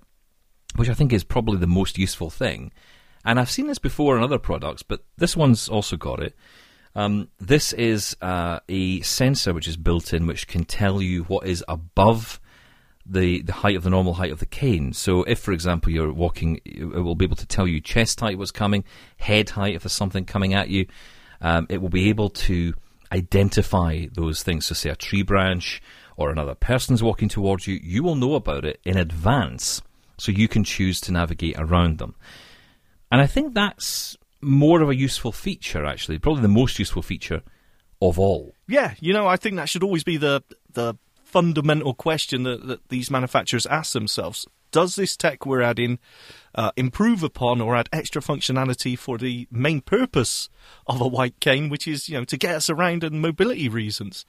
which 0.76 0.88
I 0.88 0.94
think 0.94 1.12
is 1.12 1.24
probably 1.24 1.58
the 1.58 1.66
most 1.66 1.98
useful 1.98 2.30
thing, 2.30 2.72
and 3.24 3.40
I've 3.40 3.50
seen 3.50 3.66
this 3.66 3.78
before 3.78 4.16
in 4.16 4.22
other 4.22 4.38
products, 4.38 4.82
but 4.82 5.04
this 5.16 5.36
one's 5.36 5.68
also 5.68 5.96
got 5.96 6.22
it. 6.22 6.36
Um, 6.94 7.28
this 7.40 7.72
is 7.72 8.16
uh, 8.20 8.60
a 8.68 9.00
sensor 9.00 9.52
which 9.52 9.66
is 9.66 9.76
built 9.76 10.12
in, 10.12 10.26
which 10.26 10.46
can 10.46 10.64
tell 10.64 11.02
you 11.02 11.24
what 11.24 11.46
is 11.46 11.64
above 11.66 12.38
the, 13.06 13.42
the 13.42 13.52
height 13.52 13.76
of 13.76 13.82
the 13.82 13.90
normal 13.90 14.14
height 14.14 14.30
of 14.30 14.38
the 14.38 14.46
cane. 14.46 14.92
So 14.92 15.22
if, 15.24 15.38
for 15.38 15.52
example, 15.52 15.90
you're 15.90 16.12
walking, 16.12 16.60
it 16.64 16.84
will 16.84 17.14
be 17.14 17.24
able 17.24 17.36
to 17.36 17.46
tell 17.46 17.66
you 17.66 17.80
chest 17.80 18.20
height 18.20 18.38
was 18.38 18.50
coming, 18.50 18.84
head 19.16 19.50
height 19.50 19.74
if 19.74 19.82
there's 19.82 19.92
something 19.92 20.24
coming 20.24 20.54
at 20.54 20.68
you. 20.68 20.86
Um, 21.44 21.66
it 21.68 21.82
will 21.82 21.90
be 21.90 22.08
able 22.08 22.30
to 22.30 22.72
identify 23.12 24.06
those 24.12 24.42
things. 24.42 24.66
So 24.66 24.74
say 24.74 24.88
a 24.88 24.96
tree 24.96 25.22
branch 25.22 25.82
or 26.16 26.30
another 26.30 26.54
person's 26.54 27.02
walking 27.02 27.28
towards 27.28 27.66
you, 27.66 27.78
you 27.82 28.02
will 28.02 28.14
know 28.14 28.34
about 28.34 28.64
it 28.64 28.80
in 28.84 28.96
advance 28.96 29.82
so 30.16 30.32
you 30.32 30.48
can 30.48 30.64
choose 30.64 31.00
to 31.02 31.12
navigate 31.12 31.56
around 31.58 31.98
them. 31.98 32.14
And 33.12 33.20
I 33.20 33.26
think 33.26 33.52
that's 33.52 34.16
more 34.40 34.80
of 34.80 34.88
a 34.88 34.96
useful 34.96 35.32
feature, 35.32 35.84
actually, 35.84 36.18
probably 36.18 36.42
the 36.42 36.48
most 36.48 36.78
useful 36.78 37.02
feature 37.02 37.42
of 38.00 38.18
all. 38.18 38.54
Yeah, 38.66 38.94
you 38.98 39.12
know, 39.12 39.26
I 39.26 39.36
think 39.36 39.56
that 39.56 39.68
should 39.68 39.82
always 39.82 40.04
be 40.04 40.16
the 40.16 40.42
the 40.72 40.94
fundamental 41.24 41.94
question 41.94 42.44
that, 42.44 42.66
that 42.66 42.88
these 42.88 43.10
manufacturers 43.10 43.66
ask 43.66 43.92
themselves. 43.92 44.46
Does 44.74 44.96
this 44.96 45.16
tech 45.16 45.46
we're 45.46 45.62
adding 45.62 46.00
uh, 46.52 46.72
improve 46.76 47.22
upon 47.22 47.60
or 47.60 47.76
add 47.76 47.88
extra 47.92 48.20
functionality 48.20 48.98
for 48.98 49.18
the 49.18 49.46
main 49.48 49.80
purpose 49.80 50.48
of 50.88 51.00
a 51.00 51.06
white 51.06 51.38
cane, 51.38 51.68
which 51.68 51.86
is 51.86 52.08
you 52.08 52.18
know 52.18 52.24
to 52.24 52.36
get 52.36 52.56
us 52.56 52.68
around 52.68 53.04
and 53.04 53.22
mobility 53.22 53.68
reasons, 53.68 54.26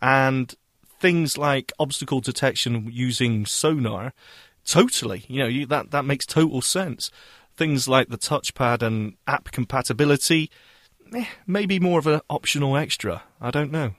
and 0.00 0.54
things 1.00 1.36
like 1.36 1.72
obstacle 1.80 2.20
detection 2.20 2.88
using 2.92 3.44
sonar? 3.44 4.12
Totally, 4.64 5.24
you 5.26 5.40
know 5.40 5.48
you, 5.48 5.66
that 5.66 5.90
that 5.90 6.04
makes 6.04 6.26
total 6.26 6.62
sense. 6.62 7.10
Things 7.56 7.88
like 7.88 8.08
the 8.08 8.18
touchpad 8.18 8.82
and 8.82 9.16
app 9.26 9.50
compatibility, 9.50 10.48
eh, 11.12 11.26
maybe 11.44 11.80
more 11.80 11.98
of 11.98 12.06
an 12.06 12.20
optional 12.30 12.76
extra. 12.76 13.24
I 13.40 13.50
don't 13.50 13.72
know. 13.72 13.94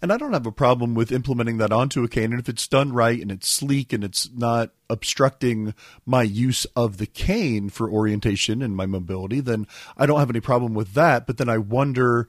And 0.00 0.12
I 0.12 0.16
don't 0.16 0.32
have 0.32 0.46
a 0.46 0.52
problem 0.52 0.94
with 0.94 1.12
implementing 1.12 1.58
that 1.58 1.72
onto 1.72 2.04
a 2.04 2.08
cane. 2.08 2.32
And 2.32 2.40
if 2.40 2.48
it's 2.48 2.68
done 2.68 2.92
right 2.92 3.20
and 3.20 3.30
it's 3.30 3.48
sleek 3.48 3.92
and 3.92 4.04
it's 4.04 4.30
not 4.32 4.70
obstructing 4.90 5.74
my 6.06 6.22
use 6.22 6.64
of 6.76 6.98
the 6.98 7.06
cane 7.06 7.68
for 7.68 7.90
orientation 7.90 8.62
and 8.62 8.76
my 8.76 8.86
mobility, 8.86 9.40
then 9.40 9.66
I 9.96 10.06
don't 10.06 10.20
have 10.20 10.30
any 10.30 10.40
problem 10.40 10.74
with 10.74 10.94
that. 10.94 11.26
But 11.26 11.36
then 11.38 11.48
I 11.48 11.58
wonder 11.58 12.28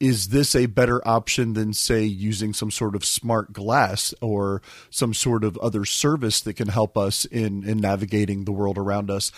is 0.00 0.28
this 0.28 0.54
a 0.54 0.66
better 0.66 1.06
option 1.06 1.54
than 1.54 1.72
say 1.72 2.04
using 2.04 2.52
some 2.52 2.70
sort 2.70 2.94
of 2.94 3.04
smart 3.04 3.52
glass 3.52 4.14
or 4.20 4.62
some 4.90 5.12
sort 5.12 5.44
of 5.44 5.56
other 5.58 5.84
service 5.84 6.40
that 6.42 6.54
can 6.54 6.68
help 6.68 6.96
us 6.96 7.24
in 7.24 7.68
in 7.68 7.78
navigating 7.78 8.44
the 8.44 8.52
world 8.52 8.78
around 8.78 9.10
us? 9.10 9.32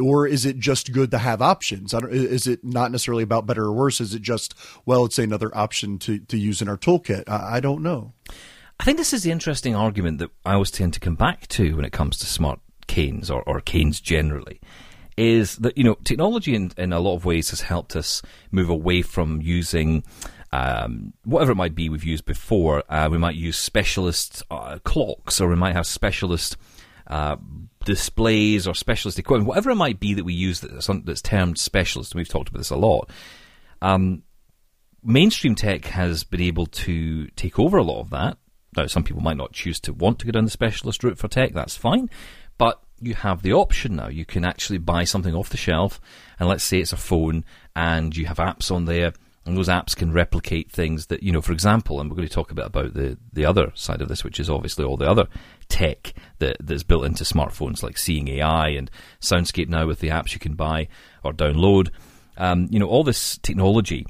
Or 0.00 0.26
is 0.26 0.44
it 0.44 0.58
just 0.58 0.92
good 0.92 1.10
to 1.12 1.18
have 1.18 1.40
options? 1.40 1.94
Is 1.94 2.46
it 2.46 2.62
not 2.62 2.90
necessarily 2.90 3.22
about 3.22 3.46
better 3.46 3.64
or 3.64 3.72
worse? 3.72 4.00
Is 4.00 4.14
it 4.14 4.22
just 4.22 4.54
well 4.84 5.04
it's 5.04 5.18
another 5.18 5.56
option 5.56 5.98
to 6.00 6.18
to 6.18 6.36
use 6.36 6.60
in 6.60 6.68
our 6.68 6.78
toolkit? 6.78 7.28
I, 7.28 7.56
I 7.56 7.60
don't 7.60 7.82
know. 7.82 8.12
I 8.78 8.84
think 8.84 8.98
this 8.98 9.12
is 9.12 9.22
the 9.22 9.30
interesting 9.30 9.76
argument 9.76 10.18
that 10.18 10.30
I 10.44 10.54
always 10.54 10.70
tend 10.70 10.92
to 10.94 11.00
come 11.00 11.14
back 11.14 11.46
to 11.48 11.76
when 11.76 11.84
it 11.84 11.92
comes 11.92 12.18
to 12.18 12.26
smart 12.26 12.60
canes 12.88 13.30
or, 13.30 13.42
or 13.44 13.60
canes 13.60 14.00
generally 14.00 14.60
is 15.16 15.56
that 15.56 15.76
you 15.76 15.84
know 15.84 15.94
technology 16.04 16.54
in, 16.54 16.72
in 16.76 16.92
a 16.92 17.00
lot 17.00 17.14
of 17.14 17.24
ways 17.24 17.50
has 17.50 17.60
helped 17.60 17.96
us 17.96 18.22
move 18.50 18.68
away 18.68 19.02
from 19.02 19.40
using 19.42 20.02
um, 20.52 21.12
whatever 21.24 21.52
it 21.52 21.56
might 21.56 21.74
be 21.74 21.88
we've 21.88 22.04
used 22.04 22.24
before. 22.24 22.82
Uh, 22.88 23.08
we 23.10 23.18
might 23.18 23.36
use 23.36 23.56
specialist 23.56 24.42
uh, 24.50 24.78
clocks, 24.84 25.40
or 25.40 25.48
we 25.48 25.56
might 25.56 25.74
have 25.74 25.86
specialist 25.86 26.56
uh, 27.06 27.36
displays 27.84 28.66
or 28.66 28.74
specialist 28.74 29.18
equipment, 29.18 29.48
whatever 29.48 29.70
it 29.70 29.76
might 29.76 29.98
be 29.98 30.14
that 30.14 30.24
we 30.24 30.34
use 30.34 30.60
that's, 30.60 30.88
that's 31.04 31.22
termed 31.22 31.58
specialist. 31.58 32.12
And 32.12 32.18
we've 32.18 32.28
talked 32.28 32.48
about 32.48 32.58
this 32.58 32.70
a 32.70 32.76
lot. 32.76 33.10
Um, 33.80 34.22
mainstream 35.02 35.54
tech 35.54 35.86
has 35.86 36.24
been 36.24 36.40
able 36.40 36.66
to 36.66 37.26
take 37.28 37.58
over 37.58 37.76
a 37.76 37.82
lot 37.82 38.00
of 38.00 38.10
that. 38.10 38.38
Now, 38.76 38.86
some 38.86 39.04
people 39.04 39.22
might 39.22 39.36
not 39.36 39.52
choose 39.52 39.80
to 39.80 39.92
want 39.92 40.18
to 40.20 40.26
go 40.26 40.32
down 40.32 40.44
the 40.44 40.50
specialist 40.50 41.04
route 41.04 41.18
for 41.18 41.28
tech. 41.28 41.52
That's 41.52 41.76
fine, 41.76 42.08
you 43.02 43.14
have 43.14 43.42
the 43.42 43.52
option 43.52 43.96
now. 43.96 44.08
You 44.08 44.24
can 44.24 44.44
actually 44.44 44.78
buy 44.78 45.04
something 45.04 45.34
off 45.34 45.48
the 45.48 45.56
shelf, 45.56 46.00
and 46.38 46.48
let's 46.48 46.64
say 46.64 46.80
it's 46.80 46.92
a 46.92 46.96
phone, 46.96 47.44
and 47.74 48.16
you 48.16 48.26
have 48.26 48.38
apps 48.38 48.70
on 48.70 48.84
there, 48.84 49.12
and 49.44 49.56
those 49.56 49.68
apps 49.68 49.96
can 49.96 50.12
replicate 50.12 50.70
things 50.70 51.06
that 51.06 51.22
you 51.22 51.32
know. 51.32 51.42
For 51.42 51.52
example, 51.52 52.00
and 52.00 52.08
we're 52.10 52.16
going 52.16 52.28
to 52.28 52.34
talk 52.34 52.50
a 52.50 52.54
bit 52.54 52.66
about 52.66 52.94
the 52.94 53.18
the 53.32 53.44
other 53.44 53.72
side 53.74 54.00
of 54.00 54.08
this, 54.08 54.24
which 54.24 54.38
is 54.38 54.48
obviously 54.48 54.84
all 54.84 54.96
the 54.96 55.10
other 55.10 55.26
tech 55.68 56.14
that 56.38 56.56
that's 56.60 56.82
built 56.82 57.04
into 57.04 57.24
smartphones, 57.24 57.82
like 57.82 57.98
Seeing 57.98 58.28
AI 58.28 58.68
and 58.68 58.90
Soundscape 59.20 59.68
now 59.68 59.86
with 59.86 60.00
the 60.00 60.08
apps 60.08 60.32
you 60.34 60.40
can 60.40 60.54
buy 60.54 60.88
or 61.24 61.32
download. 61.32 61.90
Um, 62.36 62.68
you 62.70 62.78
know, 62.78 62.88
all 62.88 63.04
this 63.04 63.38
technology 63.38 64.06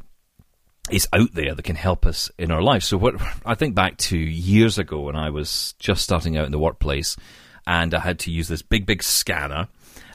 is 0.91 1.09
out 1.13 1.33
there 1.33 1.55
that 1.55 1.63
can 1.63 1.77
help 1.77 2.07
us 2.07 2.31
in 2.39 2.51
our 2.51 2.63
life. 2.63 2.83
So 2.83 2.97
what 2.97 3.15
I 3.47 3.55
think 3.55 3.75
back 3.75 3.97
to 3.99 4.19
years 4.19 4.79
ago 4.79 5.01
when 5.01 5.17
I 5.17 5.31
was 5.31 5.75
just 5.79 6.03
starting 6.03 6.37
out 6.37 6.47
in 6.47 6.53
the 6.53 6.59
workplace 6.59 7.17
and 7.67 7.95
I 7.95 8.01
had 8.01 8.19
to 8.21 8.31
use 8.31 8.49
this 8.49 8.63
big, 8.63 8.87
big 8.87 9.03
scanner 9.03 9.69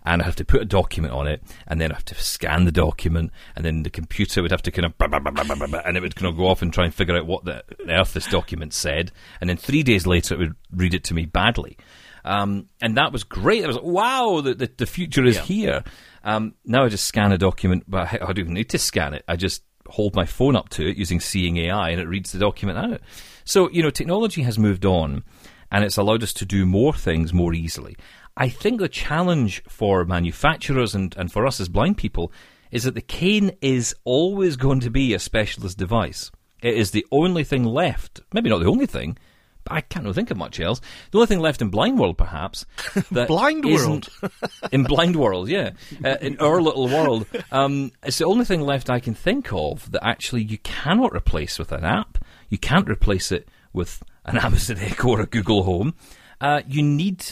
and 0.08 0.22
I 0.22 0.26
have 0.26 0.38
to 0.38 0.46
put 0.46 0.62
a 0.62 0.66
document 0.66 1.14
on 1.14 1.28
it, 1.28 1.44
and 1.68 1.82
then 1.82 1.92
I 1.92 1.96
have 1.96 2.06
to 2.06 2.16
scan 2.16 2.64
the 2.64 2.72
document, 2.72 3.32
and 3.56 3.66
then 3.66 3.84
the 3.84 3.90
computer 3.90 4.42
would 4.42 4.52
have 4.52 4.62
to 4.62 4.72
kind 4.72 4.86
of, 4.86 4.94
and 5.00 5.98
it 5.98 6.02
would 6.02 6.16
kind 6.16 6.32
of 6.32 6.38
go 6.38 6.48
off 6.48 6.62
and 6.62 6.72
try 6.72 6.86
and 6.86 6.94
figure 6.94 7.18
out 7.18 7.28
what 7.28 7.44
the 7.44 7.64
earth 7.90 8.14
this 8.14 8.26
document 8.28 8.74
said, 8.74 9.12
and 9.42 9.50
then 9.50 9.58
three 9.58 9.84
days 9.84 10.08
later 10.08 10.36
it 10.36 10.40
would 10.40 10.56
read 10.72 10.94
it 10.94 11.04
to 11.06 11.14
me 11.14 11.26
badly. 11.26 11.78
Um, 12.24 12.68
and 12.82 12.98
that 12.98 13.12
was 13.12 13.24
great. 13.24 13.64
I 13.64 13.68
was 13.68 13.76
like, 13.76 13.86
wow, 13.86 14.42
the, 14.42 14.54
the, 14.54 14.72
the 14.78 14.86
future 14.86 15.26
is 15.26 15.36
yeah. 15.36 15.44
here. 15.44 15.84
Um, 16.24 16.56
now 16.66 16.86
I 16.86 16.90
just 16.90 17.06
scan 17.06 17.32
a 17.32 17.38
document, 17.38 17.84
but 17.88 18.08
I, 18.08 18.16
I 18.22 18.28
don't 18.28 18.40
even 18.40 18.54
need 18.54 18.70
to 18.70 18.78
scan 18.78 19.14
it. 19.14 19.24
I 19.28 19.36
just 19.36 19.64
hold 19.88 20.16
my 20.16 20.26
phone 20.26 20.56
up 20.56 20.70
to 20.70 20.88
it 20.88 20.98
using 20.98 21.20
Seeing 21.20 21.58
AI, 21.58 21.90
and 21.90 22.02
it 22.02 22.08
reads 22.08 22.32
the 22.32 22.40
document 22.40 22.78
out. 22.78 23.02
So, 23.44 23.70
you 23.72 23.82
know, 23.84 23.90
technology 23.90 24.44
has 24.44 24.58
moved 24.60 24.86
on 24.86 25.24
and 25.72 25.84
it's 25.84 25.98
allowed 25.98 26.24
us 26.24 26.34
to 26.34 26.46
do 26.46 26.66
more 26.66 26.94
things 26.94 27.34
more 27.34 27.54
easily. 27.54 27.96
I 28.36 28.50
think 28.50 28.80
the 28.80 28.90
challenge 28.90 29.64
for 29.68 30.06
manufacturers 30.06 30.94
and, 30.94 31.16
and 31.18 31.32
for 31.32 31.46
us 31.46 31.60
as 31.60 31.70
blind 31.70 31.98
people 31.98 32.32
is 32.72 32.84
that 32.84 32.96
the 32.96 33.02
cane 33.02 33.52
is 33.62 33.96
always 34.04 34.56
going 34.56 34.80
to 34.82 34.92
be 34.92 35.14
a 35.14 35.20
specialist 35.20 35.78
device. 35.78 36.32
It 36.62 36.76
is 36.76 36.92
the 36.92 37.06
only 37.12 37.44
thing 37.44 37.64
left, 37.64 38.22
maybe 38.34 38.50
not 38.50 38.60
the 38.60 38.70
only 38.70 38.86
thing, 38.86 39.18
but 39.64 39.74
I 39.74 39.82
can't 39.82 40.14
think 40.16 40.32
of 40.32 40.38
much 40.38 40.60
else. 40.60 40.82
The 41.12 41.18
only 41.18 41.28
thing 41.28 41.40
left 41.40 41.62
in 41.62 41.70
Blind 41.70 42.00
World, 42.00 42.18
perhaps. 42.18 42.66
blind 43.12 43.66
World? 43.66 44.10
in 44.72 44.84
Blind 44.84 45.16
World, 45.16 45.50
yeah. 45.50 45.72
Uh, 46.04 46.18
in 46.22 46.40
our 46.40 46.62
little 46.62 46.88
world. 46.88 47.26
Um, 47.52 47.92
it's 48.04 48.18
the 48.18 48.26
only 48.26 48.46
thing 48.46 48.62
left 48.62 48.90
I 48.90 49.00
can 49.00 49.14
think 49.14 49.52
of 49.52 49.92
that 49.92 50.06
actually 50.06 50.44
you 50.44 50.58
cannot 50.60 51.14
replace 51.14 51.60
with 51.60 51.72
an 51.72 51.84
app. 51.84 52.18
You 52.50 52.58
can't 52.58 52.90
replace 52.90 53.32
it 53.32 53.50
with 53.74 54.02
an 54.28 54.38
Amazon 54.48 54.78
Echo 54.80 55.10
or 55.10 55.22
a 55.22 55.26
Google 55.26 55.64
Home. 55.64 55.94
Uh, 56.40 56.62
you 56.68 56.84
need 56.84 57.26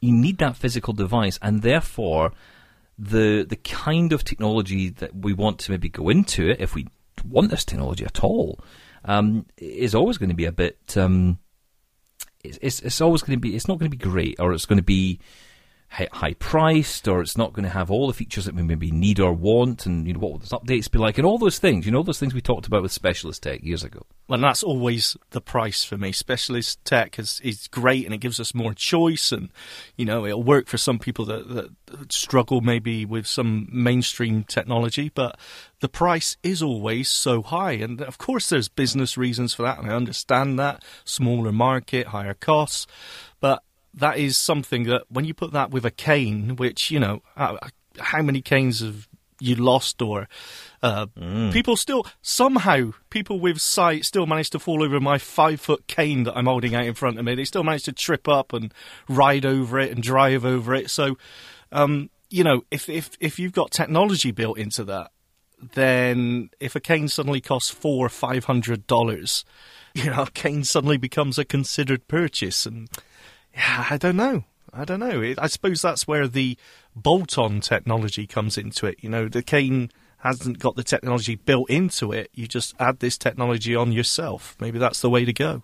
you 0.00 0.12
need 0.12 0.38
that 0.38 0.56
physical 0.56 0.92
device, 0.92 1.38
and 1.40 1.62
therefore 1.62 2.32
the 2.98 3.44
the 3.48 3.56
kind 3.56 4.12
of 4.12 4.24
technology 4.24 4.90
that 4.90 5.14
we 5.14 5.32
want 5.32 5.58
to 5.60 5.70
maybe 5.70 5.88
go 5.88 6.08
into 6.08 6.50
it, 6.50 6.60
if 6.60 6.74
we 6.74 6.86
want 7.26 7.50
this 7.50 7.64
technology 7.64 8.04
at 8.04 8.22
all, 8.22 8.60
um, 9.04 9.46
is 9.56 9.94
always 9.94 10.18
going 10.18 10.28
to 10.28 10.34
be 10.34 10.44
a 10.44 10.52
bit. 10.52 10.96
Um, 10.96 11.38
it's, 12.42 12.80
it's 12.80 13.00
always 13.00 13.22
going 13.22 13.38
to 13.38 13.40
be. 13.40 13.56
It's 13.56 13.68
not 13.68 13.78
going 13.78 13.90
to 13.90 13.96
be 13.96 14.10
great, 14.10 14.38
or 14.38 14.52
it's 14.52 14.66
going 14.66 14.78
to 14.78 14.82
be 14.82 15.18
high 15.94 16.34
priced 16.34 17.06
or 17.06 17.20
it's 17.20 17.38
not 17.38 17.52
going 17.52 17.64
to 17.64 17.70
have 17.70 17.90
all 17.90 18.06
the 18.06 18.12
features 18.12 18.44
that 18.46 18.54
we 18.54 18.62
maybe 18.62 18.90
need 18.90 19.20
or 19.20 19.32
want 19.32 19.86
and 19.86 20.06
you 20.06 20.12
know 20.12 20.18
what 20.18 20.32
will 20.32 20.38
those 20.38 20.48
updates 20.50 20.90
be 20.90 20.98
like 20.98 21.18
and 21.18 21.26
all 21.26 21.38
those 21.38 21.58
things 21.58 21.86
you 21.86 21.92
know 21.92 22.02
those 22.02 22.18
things 22.18 22.34
we 22.34 22.40
talked 22.40 22.66
about 22.66 22.82
with 22.82 22.92
specialist 22.92 23.42
tech 23.42 23.62
years 23.62 23.84
ago. 23.84 24.04
Well 24.26 24.40
that's 24.40 24.62
always 24.62 25.16
the 25.30 25.40
price 25.40 25.84
for 25.84 25.96
me. 25.96 26.12
Specialist 26.12 26.84
tech 26.84 27.18
is, 27.18 27.40
is 27.44 27.68
great 27.68 28.04
and 28.04 28.14
it 28.14 28.18
gives 28.18 28.40
us 28.40 28.54
more 28.54 28.74
choice 28.74 29.30
and 29.30 29.50
you 29.96 30.04
know 30.04 30.26
it'll 30.26 30.42
work 30.42 30.66
for 30.66 30.78
some 30.78 30.98
people 30.98 31.24
that, 31.26 31.48
that 31.48 32.12
struggle 32.12 32.60
maybe 32.60 33.04
with 33.04 33.26
some 33.26 33.68
mainstream 33.70 34.44
technology 34.44 35.10
but 35.14 35.38
the 35.80 35.88
price 35.88 36.36
is 36.42 36.62
always 36.62 37.08
so 37.08 37.42
high. 37.42 37.72
And 37.72 38.00
of 38.00 38.18
course 38.18 38.48
there's 38.48 38.68
business 38.68 39.16
reasons 39.16 39.54
for 39.54 39.62
that 39.62 39.78
and 39.78 39.90
i 39.90 39.94
understand 39.94 40.58
that. 40.58 40.82
Smaller 41.04 41.52
market 41.52 42.08
higher 42.08 42.34
costs 42.34 42.86
that 43.96 44.18
is 44.18 44.36
something 44.36 44.84
that 44.84 45.04
when 45.08 45.24
you 45.24 45.34
put 45.34 45.52
that 45.52 45.70
with 45.70 45.84
a 45.84 45.90
cane, 45.90 46.56
which 46.56 46.90
you 46.90 46.98
know, 46.98 47.22
uh, 47.36 47.56
how 47.98 48.22
many 48.22 48.40
canes 48.40 48.80
have 48.80 49.08
you 49.40 49.56
lost, 49.56 50.00
or 50.00 50.28
uh, 50.82 51.06
mm. 51.18 51.52
people 51.52 51.76
still 51.76 52.06
somehow 52.22 52.92
people 53.10 53.40
with 53.40 53.60
sight 53.60 54.04
still 54.04 54.26
manage 54.26 54.50
to 54.50 54.58
fall 54.58 54.82
over 54.82 55.00
my 55.00 55.18
five 55.18 55.60
foot 55.60 55.86
cane 55.86 56.24
that 56.24 56.36
I'm 56.36 56.46
holding 56.46 56.74
out 56.74 56.86
in 56.86 56.94
front 56.94 57.18
of 57.18 57.24
me. 57.24 57.34
They 57.34 57.44
still 57.44 57.64
manage 57.64 57.84
to 57.84 57.92
trip 57.92 58.28
up 58.28 58.52
and 58.52 58.72
ride 59.08 59.44
over 59.44 59.78
it 59.78 59.90
and 59.90 60.02
drive 60.02 60.44
over 60.44 60.74
it. 60.74 60.90
So, 60.90 61.18
um, 61.72 62.10
you 62.30 62.44
know, 62.44 62.62
if 62.70 62.88
if 62.88 63.10
if 63.20 63.38
you've 63.38 63.52
got 63.52 63.70
technology 63.70 64.30
built 64.30 64.58
into 64.58 64.84
that, 64.84 65.10
then 65.72 66.50
if 66.60 66.74
a 66.76 66.80
cane 66.80 67.08
suddenly 67.08 67.40
costs 67.40 67.70
four 67.70 68.06
or 68.06 68.10
five 68.10 68.44
hundred 68.44 68.86
dollars, 68.86 69.44
you 69.94 70.10
know, 70.10 70.22
a 70.22 70.30
cane 70.30 70.64
suddenly 70.64 70.96
becomes 70.96 71.38
a 71.38 71.44
considered 71.44 72.08
purchase 72.08 72.66
and 72.66 72.88
yeah, 73.54 73.86
I 73.90 73.96
don't 73.96 74.16
know. 74.16 74.44
I 74.72 74.84
don't 74.84 75.00
know. 75.00 75.34
I 75.38 75.46
suppose 75.46 75.82
that's 75.82 76.08
where 76.08 76.26
the 76.26 76.58
bolt-on 76.96 77.60
technology 77.60 78.26
comes 78.26 78.58
into 78.58 78.86
it. 78.86 78.98
You 79.00 79.08
know, 79.08 79.28
the 79.28 79.42
cane 79.42 79.90
hasn't 80.18 80.58
got 80.58 80.74
the 80.74 80.82
technology 80.82 81.36
built 81.36 81.70
into 81.70 82.10
it. 82.12 82.30
You 82.34 82.48
just 82.48 82.74
add 82.80 82.98
this 82.98 83.16
technology 83.16 83.76
on 83.76 83.92
yourself. 83.92 84.56
Maybe 84.58 84.78
that's 84.78 85.00
the 85.00 85.10
way 85.10 85.24
to 85.24 85.32
go. 85.32 85.62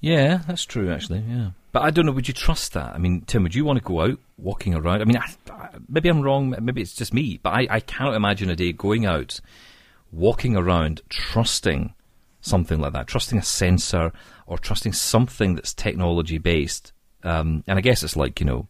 Yeah, 0.00 0.40
that's 0.46 0.64
true. 0.64 0.90
Actually, 0.92 1.24
yeah. 1.28 1.50
But 1.72 1.82
I 1.82 1.90
don't 1.90 2.06
know. 2.06 2.12
Would 2.12 2.28
you 2.28 2.34
trust 2.34 2.72
that? 2.72 2.94
I 2.94 2.98
mean, 2.98 3.22
Tim, 3.22 3.42
would 3.42 3.54
you 3.54 3.64
want 3.64 3.78
to 3.78 3.84
go 3.84 4.00
out 4.00 4.18
walking 4.38 4.74
around? 4.74 5.00
I 5.00 5.04
mean, 5.04 5.16
I, 5.16 5.68
maybe 5.88 6.08
I'm 6.08 6.22
wrong. 6.22 6.54
Maybe 6.60 6.82
it's 6.82 6.94
just 6.94 7.14
me, 7.14 7.38
but 7.42 7.50
I, 7.50 7.66
I 7.70 7.80
cannot 7.80 8.14
imagine 8.14 8.50
a 8.50 8.56
day 8.56 8.72
going 8.72 9.06
out, 9.06 9.40
walking 10.12 10.56
around, 10.56 11.02
trusting 11.08 11.94
something 12.44 12.80
like 12.80 12.92
that, 12.92 13.06
trusting 13.06 13.38
a 13.38 13.42
sensor 13.42 14.12
or 14.46 14.58
trusting 14.58 14.92
something 14.92 15.54
that's 15.54 15.74
technology 15.74 16.38
based. 16.38 16.92
Um, 17.22 17.64
and 17.66 17.78
I 17.78 17.80
guess 17.80 18.02
it's 18.02 18.16
like 18.16 18.40
you 18.40 18.46
know, 18.46 18.68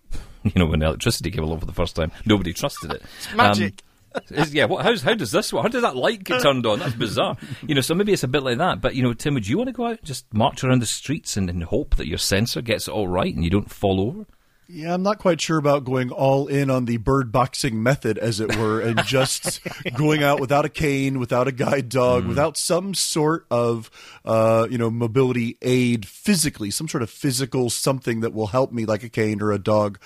you 0.42 0.52
know, 0.56 0.66
when 0.66 0.82
electricity 0.82 1.30
came 1.30 1.44
along 1.44 1.60
for 1.60 1.66
the 1.66 1.72
first 1.72 1.96
time, 1.96 2.12
nobody 2.26 2.52
trusted 2.52 2.92
it. 2.92 3.02
It's 3.18 3.34
magic. 3.34 3.82
Is- 4.30 4.52
yeah, 4.52 4.66
what, 4.66 4.84
how's, 4.84 5.02
how 5.02 5.14
does 5.14 5.32
this? 5.32 5.50
How 5.52 5.62
does 5.68 5.82
that 5.82 5.96
light 5.96 6.22
get 6.24 6.42
turned 6.42 6.66
on? 6.66 6.80
That's 6.80 6.94
bizarre. 6.94 7.36
You 7.66 7.74
know, 7.74 7.80
so 7.80 7.94
maybe 7.94 8.12
it's 8.12 8.22
a 8.22 8.28
bit 8.28 8.42
like 8.42 8.58
that. 8.58 8.80
But, 8.80 8.94
you 8.94 9.02
know, 9.02 9.14
Tim, 9.14 9.34
would 9.34 9.48
you 9.48 9.56
want 9.56 9.68
to 9.68 9.72
go 9.72 9.86
out 9.86 9.98
and 9.98 10.04
just 10.04 10.32
march 10.34 10.62
around 10.62 10.82
the 10.82 10.86
streets 10.86 11.36
and, 11.36 11.48
and 11.48 11.64
hope 11.64 11.96
that 11.96 12.06
your 12.06 12.18
sensor 12.18 12.60
gets 12.60 12.88
it 12.88 12.90
all 12.90 13.08
right 13.08 13.34
and 13.34 13.42
you 13.42 13.48
don't 13.48 13.70
fall 13.70 14.00
over? 14.00 14.26
Yeah, 14.68 14.94
I'm 14.94 15.02
not 15.02 15.18
quite 15.18 15.40
sure 15.40 15.58
about 15.58 15.84
going 15.84 16.10
all 16.10 16.46
in 16.46 16.70
on 16.70 16.86
the 16.86 16.96
bird 16.96 17.30
boxing 17.30 17.82
method, 17.82 18.16
as 18.16 18.40
it 18.40 18.56
were, 18.56 18.80
and 18.80 19.02
just 19.06 19.60
going 19.96 20.22
out 20.22 20.40
without 20.40 20.64
a 20.64 20.70
cane, 20.70 21.18
without 21.18 21.46
a 21.46 21.52
guide 21.52 21.88
dog, 21.88 22.26
without 22.26 22.56
some 22.56 22.94
sort 22.94 23.44
of, 23.50 23.90
uh, 24.24 24.66
you 24.70 24.78
know, 24.78 24.90
mobility 24.90 25.58
aid 25.60 26.06
physically, 26.06 26.70
some 26.70 26.88
sort 26.88 27.02
of 27.02 27.10
physical 27.10 27.68
something 27.70 28.20
that 28.20 28.32
will 28.32 28.46
help 28.46 28.72
me, 28.72 28.86
like 28.86 29.02
a 29.02 29.08
cane 29.08 29.42
or 29.42 29.52
a 29.52 29.58
dog, 29.58 29.98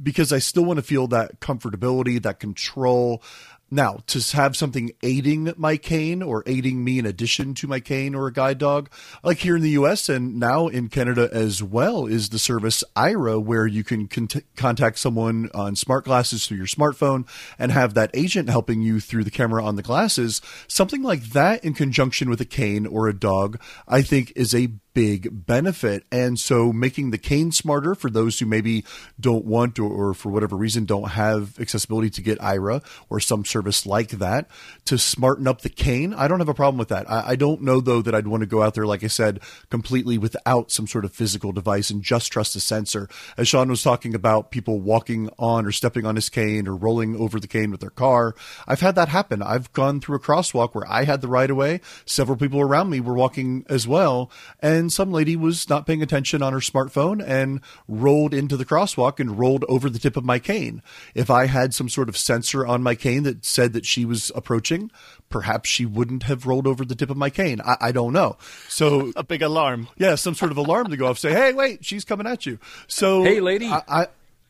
because 0.00 0.32
I 0.32 0.38
still 0.38 0.64
want 0.64 0.76
to 0.78 0.82
feel 0.82 1.06
that 1.08 1.40
comfortability, 1.40 2.22
that 2.22 2.38
control. 2.38 3.22
Now, 3.70 3.98
to 4.06 4.36
have 4.36 4.56
something 4.56 4.92
aiding 5.02 5.52
my 5.58 5.76
cane 5.76 6.22
or 6.22 6.42
aiding 6.46 6.82
me 6.82 6.98
in 6.98 7.04
addition 7.04 7.52
to 7.54 7.66
my 7.66 7.80
cane 7.80 8.14
or 8.14 8.26
a 8.26 8.32
guide 8.32 8.56
dog, 8.56 8.90
like 9.22 9.38
here 9.38 9.56
in 9.56 9.62
the 9.62 9.70
US 9.70 10.08
and 10.08 10.36
now 10.40 10.68
in 10.68 10.88
Canada 10.88 11.28
as 11.32 11.62
well, 11.62 12.06
is 12.06 12.30
the 12.30 12.38
service 12.38 12.82
Aira, 12.96 13.42
where 13.42 13.66
you 13.66 13.84
can 13.84 14.08
cont- 14.08 14.44
contact 14.56 14.98
someone 14.98 15.50
on 15.52 15.76
smart 15.76 16.06
glasses 16.06 16.46
through 16.46 16.56
your 16.56 16.66
smartphone 16.66 17.28
and 17.58 17.70
have 17.70 17.92
that 17.92 18.10
agent 18.14 18.48
helping 18.48 18.80
you 18.80 19.00
through 19.00 19.24
the 19.24 19.30
camera 19.30 19.62
on 19.62 19.76
the 19.76 19.82
glasses. 19.82 20.40
Something 20.66 21.02
like 21.02 21.24
that 21.30 21.62
in 21.62 21.74
conjunction 21.74 22.30
with 22.30 22.40
a 22.40 22.46
cane 22.46 22.86
or 22.86 23.06
a 23.06 23.18
dog, 23.18 23.60
I 23.86 24.00
think 24.00 24.32
is 24.34 24.54
a 24.54 24.70
big 24.94 25.46
benefit. 25.46 26.04
And 26.10 26.38
so 26.38 26.72
making 26.72 27.10
the 27.10 27.18
cane 27.18 27.52
smarter 27.52 27.94
for 27.94 28.10
those 28.10 28.38
who 28.38 28.46
maybe 28.46 28.84
don't 29.20 29.44
want 29.44 29.78
or, 29.78 30.10
or, 30.10 30.14
for 30.14 30.30
whatever 30.30 30.56
reason 30.56 30.84
don't 30.84 31.10
have 31.10 31.58
accessibility 31.60 32.10
to 32.10 32.22
get 32.22 32.38
Aira 32.38 32.84
or 33.08 33.20
some 33.20 33.44
service 33.44 33.86
like 33.86 34.10
that 34.10 34.48
to 34.86 34.98
smarten 34.98 35.46
up 35.46 35.60
the 35.60 35.68
cane. 35.68 36.14
I 36.14 36.28
don't 36.28 36.40
have 36.40 36.48
a 36.48 36.54
problem 36.54 36.78
with 36.78 36.88
that. 36.88 37.08
I, 37.10 37.30
I 37.30 37.36
don't 37.36 37.62
know 37.62 37.80
though 37.80 38.02
that 38.02 38.14
I'd 38.14 38.26
want 38.26 38.40
to 38.42 38.46
go 38.46 38.62
out 38.62 38.74
there, 38.74 38.86
like 38.86 39.04
I 39.04 39.08
said, 39.08 39.40
completely 39.70 40.18
without 40.18 40.70
some 40.70 40.86
sort 40.86 41.04
of 41.04 41.12
physical 41.12 41.52
device 41.52 41.90
and 41.90 42.02
just 42.02 42.32
trust 42.32 42.56
a 42.56 42.60
sensor. 42.60 43.08
As 43.36 43.48
Sean 43.48 43.68
was 43.68 43.82
talking 43.82 44.14
about 44.14 44.50
people 44.50 44.80
walking 44.80 45.30
on 45.38 45.66
or 45.66 45.72
stepping 45.72 46.06
on 46.06 46.16
his 46.16 46.28
cane 46.28 46.66
or 46.66 46.74
rolling 46.74 47.16
over 47.16 47.38
the 47.38 47.48
cane 47.48 47.70
with 47.70 47.80
their 47.80 47.90
car. 47.90 48.34
I've 48.66 48.80
had 48.80 48.94
that 48.96 49.08
happen. 49.08 49.42
I've 49.42 49.72
gone 49.72 50.00
through 50.00 50.16
a 50.16 50.20
crosswalk 50.20 50.74
where 50.74 50.90
I 50.90 51.04
had 51.04 51.20
the 51.20 51.28
right 51.28 51.50
of 51.50 51.56
way. 51.56 51.80
Several 52.04 52.36
people 52.36 52.60
around 52.60 52.90
me 52.90 53.00
were 53.00 53.14
walking 53.14 53.64
as 53.68 53.86
well. 53.86 54.30
And 54.60 54.87
some 54.92 55.10
lady 55.12 55.36
was 55.36 55.68
not 55.68 55.86
paying 55.86 56.02
attention 56.02 56.42
on 56.42 56.52
her 56.52 56.58
smartphone 56.60 57.22
and 57.26 57.60
rolled 57.86 58.34
into 58.34 58.56
the 58.56 58.64
crosswalk 58.64 59.20
and 59.20 59.38
rolled 59.38 59.64
over 59.68 59.88
the 59.90 59.98
tip 59.98 60.16
of 60.16 60.24
my 60.24 60.38
cane. 60.38 60.82
If 61.14 61.30
I 61.30 61.46
had 61.46 61.74
some 61.74 61.88
sort 61.88 62.08
of 62.08 62.16
sensor 62.16 62.66
on 62.66 62.82
my 62.82 62.94
cane 62.94 63.22
that 63.24 63.44
said 63.44 63.72
that 63.72 63.86
she 63.86 64.04
was 64.04 64.30
approaching, 64.34 64.90
perhaps 65.28 65.68
she 65.68 65.86
wouldn't 65.86 66.24
have 66.24 66.46
rolled 66.46 66.66
over 66.66 66.84
the 66.84 66.94
tip 66.94 67.10
of 67.10 67.16
my 67.16 67.30
cane. 67.30 67.60
I, 67.64 67.76
I 67.80 67.92
don't 67.92 68.12
know. 68.12 68.36
So 68.68 69.12
A 69.16 69.22
big 69.24 69.42
alarm. 69.42 69.88
yeah, 69.96 70.14
some 70.14 70.34
sort 70.34 70.50
of 70.50 70.56
alarm 70.56 70.88
to 70.90 70.96
go 70.96 71.06
off, 71.06 71.18
say, 71.18 71.32
"Hey, 71.32 71.52
wait, 71.52 71.84
she's 71.84 72.04
coming 72.04 72.26
at 72.26 72.46
you." 72.46 72.58
So, 72.86 73.22
Hey, 73.24 73.40
lady. 73.40 73.66
I, 73.66 73.82
I 73.88 74.06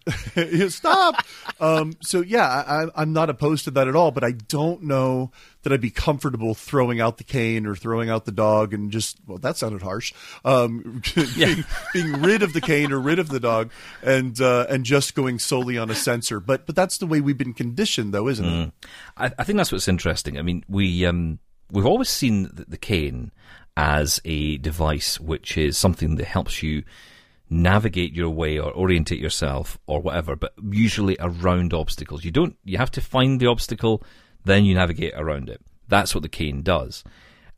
stop. 0.69 1.25
um, 1.61 1.95
so 2.01 2.21
yeah, 2.21 2.47
I, 2.47 2.87
I'm 2.95 3.13
not 3.13 3.31
opposed 3.31 3.65
to 3.65 3.71
that 3.73 3.89
at 3.89 3.97
all, 3.97 4.11
but 4.11 4.25
I 4.25 4.33
don't 4.33 4.83
know 4.83 5.31
that 5.63 5.73
I'd 5.73 5.81
be 5.81 5.91
comfortable 5.91 6.55
throwing 6.55 7.01
out 7.01 7.19
the 7.19 7.25
cane 7.25 7.67
or 7.67 7.75
throwing 7.75 8.11
out 8.11 8.25
the 8.25 8.33
dog 8.33 8.73
and 8.73 8.91
just 8.91 9.19
well, 9.27 9.39
that 9.39 9.57
sounded 9.57 9.83
harsh. 9.83 10.13
Um, 10.45 11.03
being, 11.15 11.65
being 11.93 12.23
rid 12.23 12.43
of 12.43 12.53
the 12.53 12.61
cane 12.61 12.93
or 12.93 13.01
rid 13.01 13.19
of 13.19 13.29
the 13.29 13.41
dog 13.41 13.71
and 14.03 14.41
uh, 14.41 14.67
and 14.69 14.85
just 14.85 15.15
going 15.15 15.39
solely 15.39 15.79
on 15.79 15.91
a 15.91 15.95
sensor. 15.95 16.41
But 16.41 16.67
but 16.67 16.77
that's 16.77 16.99
the 16.99 17.07
way 17.07 17.21
we've 17.21 17.39
been 17.39 17.55
conditioned, 17.55 18.15
though, 18.15 18.29
isn't 18.29 18.45
it? 18.45 18.73
I, 19.17 19.33
I 19.39 19.45
think 19.45 19.57
that's 19.57 19.73
what's 19.73 19.89
interesting. 19.89 20.39
I 20.39 20.43
mean, 20.43 20.65
we 20.69 21.05
um, 21.05 21.39
we've 21.71 21.87
always 21.87 22.09
seen 22.09 22.45
the, 22.45 22.65
the 22.69 22.79
cane 22.79 23.33
as 23.77 24.21
a 24.25 24.59
device 24.59 25.21
which 25.21 25.57
is 25.57 25.79
something 25.79 26.17
that 26.17 26.27
helps 26.27 26.63
you 26.65 26.83
navigate 27.51 28.15
your 28.15 28.31
way 28.31 28.59
or 28.59 28.73
orientate 28.73 29.21
yourself 29.21 29.79
or 29.87 30.01
whatever, 30.01 30.37
but 30.37 30.53
usually 30.71 31.17
around 31.21 31.73
obstacles. 31.73 32.25
You 32.25 32.31
don't. 32.31 32.57
You 32.65 32.79
have 32.79 32.91
to 32.93 33.01
find 33.01 33.41
the 33.41 33.47
obstacle, 33.47 34.03
then 34.45 34.65
you 34.65 34.75
navigate 34.75 35.15
around 35.17 35.49
it. 35.49 35.61
That's 35.89 36.15
what 36.15 36.23
the 36.23 36.29
cane 36.29 36.63
does. 36.63 37.05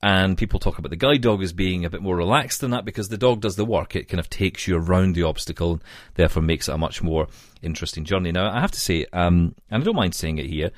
And 0.02 0.38
people 0.38 0.58
talk 0.58 0.78
about 0.78 0.90
the 0.90 0.96
guide 0.96 1.20
dog 1.20 1.42
as 1.42 1.52
being 1.52 1.84
a 1.84 1.90
bit 1.90 2.00
more 2.00 2.16
relaxed 2.16 2.60
than 2.60 2.70
that 2.70 2.86
because 2.86 3.10
the 3.10 3.18
dog 3.18 3.40
does 3.40 3.56
the 3.56 3.66
work. 3.66 3.94
It 3.94 4.08
kind 4.08 4.20
of 4.20 4.30
takes 4.30 4.66
you 4.66 4.76
around 4.78 5.14
the 5.14 5.24
obstacle, 5.24 5.80
therefore 6.14 6.42
makes 6.42 6.68
it 6.68 6.74
a 6.74 6.78
much 6.78 7.02
more 7.02 7.26
interesting 7.60 8.04
journey. 8.04 8.32
Now, 8.32 8.50
I 8.50 8.60
have 8.60 8.70
to 8.70 8.80
say, 8.80 9.04
um, 9.12 9.54
and 9.70 9.82
I 9.82 9.84
don't 9.84 9.96
mind 9.96 10.14
saying 10.14 10.38
it 10.38 10.46
here, 10.46 10.70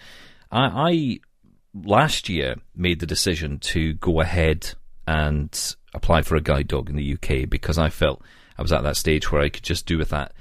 I, 0.51 0.67
I 0.91 1.21
last 1.73 2.29
year 2.29 2.57
made 2.75 2.99
the 2.99 3.07
decision 3.07 3.59
to 3.61 3.93
go 3.95 4.21
ahead 4.21 4.75
and 5.07 5.77
apply 5.95 6.23
for 6.23 6.35
a 6.35 6.41
guide 6.41 6.69
dog 6.69 6.91
in 6.91 6.97
the 6.97 7.15
UK 7.15 7.49
because 7.49 7.79
I 7.79 7.91
felt 7.91 8.23
I 8.59 8.63
was 8.63 8.73
at 8.73 8.83
that 8.83 8.97
stage 8.97 9.31
where 9.33 9.43
I 9.43 9.49
could 9.49 9.63
just 9.63 9.87
do 9.87 9.99
with 9.99 10.11
that 10.11 10.33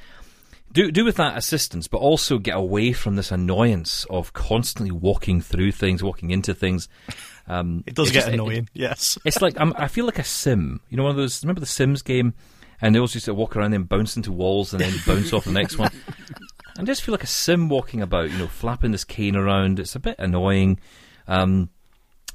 do 0.73 0.89
do 0.89 1.03
with 1.03 1.17
that 1.17 1.37
assistance, 1.37 1.87
but 1.89 1.97
also 1.97 2.37
get 2.37 2.55
away 2.55 2.93
from 2.93 3.15
this 3.17 3.29
annoyance 3.31 4.05
of 4.09 4.31
constantly 4.31 4.89
walking 4.91 5.41
through 5.41 5.73
things, 5.73 6.01
walking 6.01 6.31
into 6.31 6.53
things. 6.53 6.87
Um, 7.47 7.83
It 7.87 7.95
does 7.95 8.07
get 8.09 8.19
just- 8.19 8.27
it- 8.29 8.33
annoying. 8.35 8.69
yes. 8.73 9.17
it's 9.25 9.41
like 9.41 9.59
I'm, 9.59 9.73
I 9.75 9.87
feel 9.89 10.05
like 10.05 10.19
a 10.19 10.23
sim. 10.23 10.79
You 10.89 10.95
know, 10.97 11.03
one 11.03 11.09
of 11.11 11.17
those. 11.17 11.43
Remember 11.43 11.59
the 11.59 11.65
Sims 11.65 12.01
game, 12.01 12.33
and 12.79 12.95
they 12.95 12.99
always 12.99 13.13
used 13.15 13.25
to 13.25 13.33
walk 13.33 13.55
around 13.57 13.73
and 13.73 13.89
bounce 13.89 14.15
into 14.15 14.31
walls 14.31 14.73
and 14.73 14.81
then 14.81 14.93
bounce 15.05 15.33
off 15.33 15.43
the 15.43 15.51
next 15.51 15.77
one. 15.77 15.91
I 16.77 16.83
just 16.83 17.01
feel 17.01 17.11
like 17.11 17.23
a 17.25 17.27
sim 17.27 17.67
walking 17.67 18.01
about. 18.01 18.31
You 18.31 18.37
know, 18.37 18.47
flapping 18.47 18.91
this 18.91 19.03
cane 19.03 19.35
around. 19.35 19.77
It's 19.77 19.95
a 19.95 19.99
bit 19.99 20.15
annoying. 20.19 20.79
Um, 21.27 21.69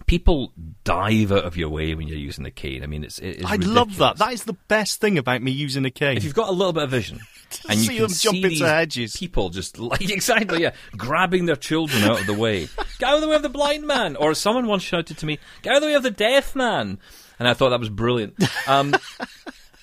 people 0.04 0.52
dive 0.84 1.32
out 1.32 1.44
of 1.44 1.56
your 1.56 1.68
way 1.68 1.94
when 1.94 2.06
you're 2.06 2.18
using 2.18 2.44
the 2.44 2.50
cane. 2.50 2.82
I 2.82 2.86
mean, 2.86 3.04
it's. 3.04 3.18
It 3.18 3.38
is 3.38 3.44
I 3.46 3.56
love 3.56 3.96
that. 3.98 4.18
That 4.18 4.32
is 4.32 4.44
the 4.44 4.56
best 4.68 5.00
thing 5.00 5.16
about 5.18 5.42
me 5.42 5.50
using 5.50 5.84
a 5.84 5.90
cane. 5.90 6.16
If 6.16 6.24
you've 6.24 6.34
got 6.34 6.48
a 6.48 6.52
little 6.52 6.72
bit 6.72 6.84
of 6.84 6.90
vision, 6.90 7.20
and 7.68 7.78
you 7.78 7.86
see 7.86 7.94
can 7.94 8.02
them 8.02 8.12
jump 8.12 8.36
see 8.36 8.44
into 8.44 8.66
hedges. 8.66 9.16
people 9.16 9.48
just 9.48 9.78
like 9.78 10.08
exactly, 10.10 10.62
yeah, 10.62 10.72
grabbing 10.96 11.46
their 11.46 11.56
children 11.56 12.04
out 12.04 12.20
of 12.20 12.26
the 12.26 12.34
way. 12.34 12.68
Get 12.98 13.08
out 13.08 13.16
of 13.16 13.20
the 13.22 13.28
way 13.28 13.36
of 13.36 13.42
the 13.42 13.48
blind 13.48 13.86
man, 13.86 14.16
or 14.16 14.34
someone 14.34 14.66
once 14.66 14.82
shouted 14.82 15.18
to 15.18 15.26
me, 15.26 15.38
"Get 15.62 15.70
out 15.70 15.76
of 15.76 15.82
the 15.82 15.88
way 15.88 15.94
of 15.94 16.02
the 16.02 16.10
deaf 16.10 16.54
man," 16.54 16.98
and 17.38 17.48
I 17.48 17.54
thought 17.54 17.70
that 17.70 17.80
was 17.80 17.90
brilliant. 17.90 18.34
Um, 18.68 18.94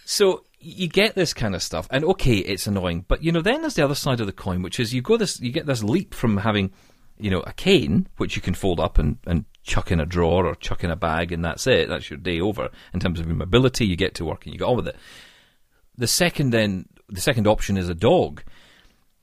so 0.06 0.44
you 0.60 0.88
get 0.88 1.16
this 1.16 1.34
kind 1.34 1.56
of 1.56 1.62
stuff, 1.62 1.88
and 1.92 2.06
okay, 2.06 2.38
it's 2.38 2.68
annoying, 2.68 3.06
but 3.08 3.24
you 3.24 3.32
know, 3.32 3.42
then 3.42 3.62
there's 3.62 3.76
the 3.76 3.84
other 3.84 3.96
side 3.96 4.20
of 4.20 4.28
the 4.28 4.34
coin, 4.34 4.62
which 4.62 4.80
is 4.80 4.94
you 4.94 5.02
go 5.02 5.18
this, 5.18 5.40
you 5.40 5.52
get 5.52 5.66
this 5.66 5.84
leap 5.84 6.14
from 6.14 6.38
having, 6.38 6.72
you 7.20 7.30
know, 7.30 7.42
a 7.42 7.54
cane 7.54 8.08
which 8.18 8.36
you 8.36 8.42
can 8.42 8.54
fold 8.54 8.80
up 8.80 8.98
and 8.98 9.18
and 9.26 9.46
chuck 9.64 9.92
in 9.92 10.00
a 10.00 10.06
drawer 10.06 10.46
or 10.46 10.56
chuck 10.56 10.84
in 10.84 10.92
a 10.92 10.96
bag, 10.96 11.32
and 11.32 11.44
that's 11.44 11.68
it. 11.68 11.90
That's 11.90 12.10
your 12.10 12.18
day 12.18 12.40
over 12.40 12.70
in 12.94 13.00
terms 13.00 13.20
of 13.20 13.28
your 13.28 13.36
mobility. 13.36 13.86
You 13.86 13.96
get 13.96 14.16
to 14.16 14.26
work 14.26 14.46
and 14.46 14.54
you 14.54 14.60
get 14.60 14.68
on 14.68 14.76
with 14.76 14.88
it. 14.88 14.96
The 15.98 16.08
second 16.08 16.52
then, 16.52 16.88
the 17.10 17.22
second 17.22 17.48
option 17.48 17.78
is 17.78 17.90
a 17.90 17.96
dog. 17.96 18.44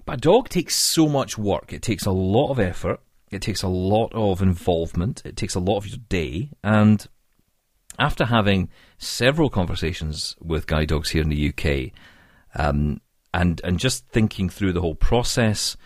But 0.05 0.17
a 0.17 0.21
dog 0.21 0.49
takes 0.49 0.77
so 0.77 1.09
much 1.09 1.37
work. 1.37 1.73
It 1.73 1.83
takes 1.83 2.07
a 2.07 2.11
lot 2.11 2.51
of 2.51 2.59
effort. 2.59 3.01
It 3.31 3.43
takes 3.43 3.63
a 3.63 3.69
lot 3.69 4.13
of 4.13 4.43
involvement. 4.43 5.23
It 5.25 5.37
takes 5.37 5.55
a 5.55 5.61
lot 5.61 5.77
of 5.77 5.87
your 5.87 5.99
day. 6.09 6.51
And 6.65 7.07
after 7.99 8.25
having 8.25 8.71
several 8.99 9.51
conversations 9.51 10.37
with 10.41 10.67
guide 10.67 10.89
dogs 10.89 11.11
here 11.11 11.23
in 11.23 11.29
the 11.29 11.49
UK, 11.49 11.93
um, 12.55 13.01
and 13.33 13.61
and 13.63 13.79
just 13.79 14.07
thinking 14.09 14.49
through 14.49 14.73
the 14.73 14.81
whole 14.81 14.97
process, 14.97 15.77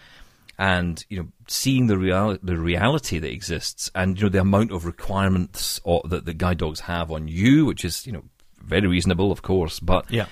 and 0.59 1.05
you 1.09 1.19
know 1.19 1.29
seeing 1.49 1.87
the 1.87 1.99
real 1.99 2.39
the 2.43 2.59
reality 2.59 3.19
that 3.19 3.31
exists, 3.31 3.91
and 3.95 4.19
you 4.19 4.25
know 4.25 4.31
the 4.31 4.41
amount 4.41 4.73
of 4.73 4.85
requirements 4.85 5.81
or, 5.85 6.03
that 6.09 6.25
the 6.25 6.35
guide 6.35 6.59
dogs 6.59 6.81
have 6.81 7.11
on 7.11 7.29
you, 7.29 7.67
which 7.67 7.85
is 7.85 8.07
you 8.07 8.13
know 8.13 8.25
very 8.59 8.87
reasonable, 8.87 9.31
of 9.31 9.43
course, 9.43 9.81
but 9.81 10.11
yeah. 10.11 10.27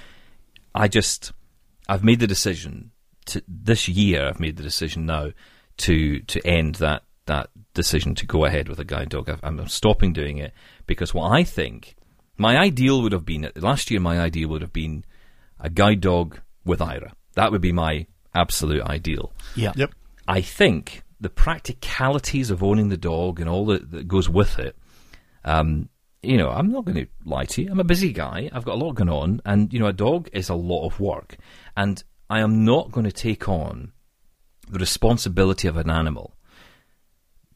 I 0.74 0.88
just 0.88 1.32
I've 1.88 2.04
made 2.04 2.20
the 2.20 2.26
decision 2.26 2.90
to 3.26 3.42
this 3.46 3.88
year. 3.88 4.28
I've 4.28 4.40
made 4.40 4.56
the 4.56 4.62
decision 4.62 5.06
now 5.06 5.32
to 5.78 6.20
to 6.20 6.46
end 6.46 6.76
that 6.76 7.02
that 7.26 7.50
decision 7.74 8.14
to 8.16 8.26
go 8.26 8.44
ahead 8.44 8.68
with 8.68 8.78
a 8.78 8.84
guide 8.84 9.10
dog. 9.10 9.28
I've, 9.28 9.40
I'm 9.42 9.66
stopping 9.68 10.12
doing 10.12 10.38
it 10.38 10.52
because 10.86 11.14
what 11.14 11.30
I 11.30 11.44
think 11.44 11.94
my 12.36 12.58
ideal 12.58 13.02
would 13.02 13.12
have 13.12 13.24
been 13.24 13.50
last 13.56 13.90
year. 13.90 14.00
My 14.00 14.20
ideal 14.20 14.48
would 14.48 14.62
have 14.62 14.72
been 14.72 15.04
a 15.60 15.70
guide 15.70 16.00
dog 16.00 16.40
with 16.64 16.80
Aira. 16.80 17.12
That 17.34 17.52
would 17.52 17.60
be 17.60 17.72
my 17.72 18.06
absolute 18.34 18.82
ideal. 18.82 19.32
Yeah. 19.54 19.72
Yep. 19.76 19.92
I 20.26 20.40
think 20.40 21.02
the 21.20 21.30
practicalities 21.30 22.50
of 22.50 22.62
owning 22.62 22.88
the 22.88 22.96
dog 22.96 23.40
and 23.40 23.48
all 23.48 23.66
that, 23.66 23.90
that 23.90 24.08
goes 24.08 24.28
with 24.28 24.58
it, 24.58 24.76
um, 25.44 25.88
you 26.22 26.36
know, 26.36 26.50
I'm 26.50 26.70
not 26.70 26.84
going 26.84 26.96
to 26.96 27.06
lie 27.24 27.44
to 27.46 27.62
you. 27.62 27.70
I'm 27.70 27.80
a 27.80 27.84
busy 27.84 28.12
guy. 28.12 28.48
I've 28.52 28.64
got 28.64 28.76
a 28.76 28.84
lot 28.84 28.94
going 28.94 29.08
on, 29.08 29.40
and 29.44 29.72
you 29.72 29.80
know, 29.80 29.86
a 29.86 29.92
dog 29.92 30.28
is 30.32 30.48
a 30.48 30.54
lot 30.54 30.86
of 30.86 31.00
work, 31.00 31.36
and 31.76 32.02
I 32.30 32.40
am 32.40 32.64
not 32.64 32.92
going 32.92 33.04
to 33.04 33.12
take 33.12 33.48
on 33.48 33.92
the 34.68 34.78
responsibility 34.78 35.68
of 35.68 35.76
an 35.76 35.90
animal 35.90 36.36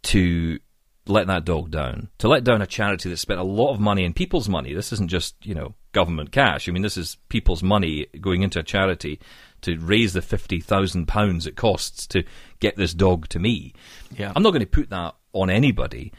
to 0.02 0.58
let 1.06 1.28
that 1.28 1.44
dog 1.44 1.70
down, 1.70 2.08
to 2.18 2.28
let 2.28 2.42
down 2.42 2.60
a 2.60 2.66
charity 2.66 3.08
that 3.08 3.16
spent 3.18 3.38
a 3.38 3.44
lot 3.44 3.72
of 3.72 3.80
money 3.80 4.04
and 4.04 4.16
people's 4.16 4.48
money. 4.48 4.74
This 4.74 4.92
isn't 4.92 5.08
just 5.08 5.36
you 5.44 5.54
know 5.54 5.74
government 5.92 6.32
cash. 6.32 6.68
I 6.68 6.72
mean, 6.72 6.82
this 6.82 6.96
is 6.96 7.18
people's 7.28 7.62
money 7.62 8.06
going 8.20 8.42
into 8.42 8.58
a 8.58 8.64
charity 8.64 9.20
to 9.66 9.78
raise 9.78 10.12
the 10.12 10.22
fifty 10.22 10.60
thousand 10.60 11.06
pounds 11.06 11.46
it 11.46 11.56
costs 11.56 12.06
to 12.08 12.24
get 12.60 12.76
this 12.76 12.94
dog 12.94 13.28
to 13.28 13.38
me. 13.38 13.74
Yeah. 14.16 14.32
I'm 14.34 14.42
not 14.42 14.50
going 14.50 14.60
to 14.60 14.66
put 14.66 14.90
that 14.90 15.14
on 15.32 15.50
anybody 15.50 16.12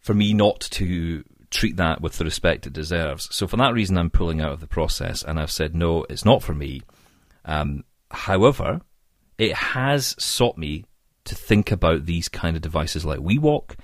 for 0.00 0.12
me 0.14 0.34
not 0.34 0.60
to 0.60 1.24
treat 1.50 1.76
that 1.76 2.00
with 2.00 2.18
the 2.18 2.24
respect 2.24 2.66
it 2.66 2.72
deserves. 2.72 3.34
So 3.34 3.46
for 3.46 3.56
that 3.56 3.72
reason, 3.72 3.96
I'm 3.96 4.10
pulling 4.10 4.40
out 4.40 4.52
of 4.52 4.60
the 4.60 4.66
process, 4.66 5.22
and 5.22 5.38
I've 5.38 5.50
said 5.50 5.74
no, 5.74 6.04
it's 6.10 6.24
not 6.24 6.42
for 6.42 6.54
me. 6.54 6.82
Um, 7.44 7.84
however, 8.10 8.80
it 9.38 9.54
has 9.54 10.16
sought 10.18 10.58
me 10.58 10.84
to 11.24 11.34
think 11.34 11.70
about 11.70 12.04
these 12.04 12.28
kind 12.28 12.56
of 12.56 12.62
devices 12.62 13.04
like 13.04 13.20
WeWalk 13.20 13.76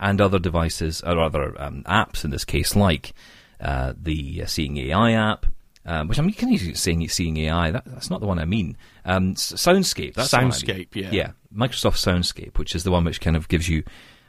and 0.00 0.20
other 0.20 0.38
devices 0.38 1.02
or 1.02 1.18
other 1.20 1.60
um, 1.60 1.82
apps 1.84 2.24
in 2.24 2.30
this 2.30 2.44
case, 2.44 2.74
like 2.76 3.12
uh, 3.60 3.92
the 4.00 4.42
uh, 4.42 4.46
Seeing 4.46 4.76
AI 4.78 5.12
app. 5.12 5.46
Um, 5.88 6.06
which 6.06 6.18
I'm 6.18 6.30
kind 6.34 6.54
of 6.54 6.76
saying 6.76 7.08
Seeing 7.08 7.38
AI. 7.38 7.70
That, 7.70 7.84
that's 7.86 8.10
not 8.10 8.20
the 8.20 8.26
one 8.26 8.38
I 8.38 8.44
mean. 8.44 8.76
Um, 9.06 9.34
Soundscape. 9.36 10.12
That's 10.12 10.34
one 10.34 10.42
I 10.42 10.44
mean. 10.44 10.52
Soundscape, 10.52 10.94
yeah. 10.94 11.08
Yeah, 11.10 11.30
Microsoft 11.50 11.96
Soundscape, 11.96 12.58
which 12.58 12.74
is 12.74 12.84
the 12.84 12.90
one 12.90 13.04
which 13.04 13.22
kind 13.22 13.36
of 13.36 13.48
gives 13.48 13.70
you 13.70 13.84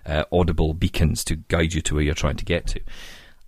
uh, 0.05 0.23
audible 0.31 0.73
beacons 0.73 1.25
to 1.25 1.35
guide 1.35 1.73
you 1.73 1.81
to 1.81 1.95
where 1.95 2.03
you're 2.03 2.13
trying 2.13 2.37
to 2.37 2.45
get 2.45 2.65
to. 2.67 2.79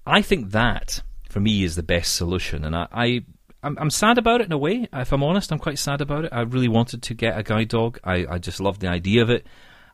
I 0.06 0.22
think 0.22 0.52
that 0.52 1.02
for 1.30 1.40
me 1.40 1.64
is 1.64 1.78
the 1.78 1.84
best 1.84 2.16
solution, 2.16 2.66
and 2.66 2.76
I, 2.76 2.88
I 2.92 3.24
I'm, 3.64 3.78
I'm 3.80 3.90
sad 3.90 4.18
about 4.18 4.42
it 4.42 4.48
in 4.48 4.52
a 4.52 4.58
way. 4.58 4.90
If 4.92 5.14
I'm 5.14 5.24
honest, 5.24 5.54
I'm 5.54 5.60
quite 5.60 5.80
sad 5.80 6.02
about 6.02 6.26
it. 6.26 6.34
I 6.34 6.42
really 6.42 6.68
wanted 6.68 7.04
to 7.04 7.14
get 7.14 7.38
a 7.38 7.44
guide 7.44 7.70
dog. 7.70 7.98
I, 8.04 8.26
I 8.30 8.38
just 8.40 8.60
loved 8.60 8.82
the 8.82 8.90
idea 8.90 9.22
of 9.22 9.30
it, 9.30 9.48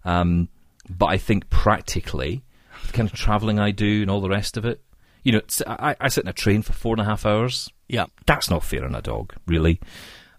um, 0.05 0.49
but 0.89 1.07
I 1.07 1.17
think 1.17 1.51
practically, 1.51 2.43
the 2.87 2.93
kind 2.93 3.07
of 3.07 3.13
travelling 3.13 3.59
I 3.59 3.69
do 3.69 4.01
and 4.01 4.09
all 4.09 4.21
the 4.21 4.29
rest 4.29 4.57
of 4.57 4.65
it, 4.65 4.81
you 5.23 5.33
know, 5.33 5.41
I, 5.67 5.95
I 5.99 6.07
sit 6.07 6.23
in 6.23 6.29
a 6.29 6.33
train 6.33 6.63
for 6.63 6.73
four 6.73 6.93
and 6.93 7.01
a 7.01 7.05
half 7.05 7.23
hours. 7.23 7.69
Yeah. 7.87 8.05
That's 8.25 8.49
not 8.49 8.63
fair 8.63 8.85
on 8.85 8.95
a 8.95 9.01
dog, 9.01 9.33
really. 9.45 9.79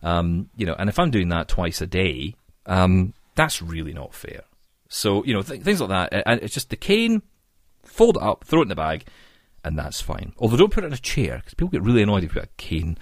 Um, 0.03 0.51
you 0.57 0.67
know, 0.67 0.77
and 0.79 0.89
if 0.89 0.99
I'm 0.99 1.11
doing 1.11 1.29
that 1.31 1.49
twice 1.49 1.81
a 1.81 1.87
day, 1.87 2.35
um, 2.67 3.15
that's 3.35 3.63
really 3.63 3.93
not 3.93 4.15
fair. 4.15 4.43
So 4.89 5.25
you 5.25 5.35
know, 5.35 5.43
th- 5.43 5.63
things 5.63 5.81
like 5.81 5.91
that. 5.91 6.23
And 6.27 6.41
it's 6.43 6.55
just 6.55 6.71
the 6.71 6.77
cane, 6.77 7.23
fold 7.83 8.17
it 8.17 8.23
up, 8.23 8.45
throw 8.45 8.61
it 8.61 8.63
in 8.63 8.69
the 8.69 8.77
bag, 8.77 9.05
and 9.65 9.79
that's 9.79 10.01
fine. 10.01 10.33
Although 10.39 10.57
don't 10.57 10.73
put 10.73 10.85
it 10.85 10.89
in 10.89 10.93
a 10.93 10.99
chair 10.99 11.39
because 11.39 11.55
people 11.55 11.69
get 11.69 11.83
really 11.83 12.03
annoyed 12.03 12.25
if 12.25 12.35
you 12.35 12.41
put 12.41 12.51
a 12.51 12.57
cane 12.57 12.99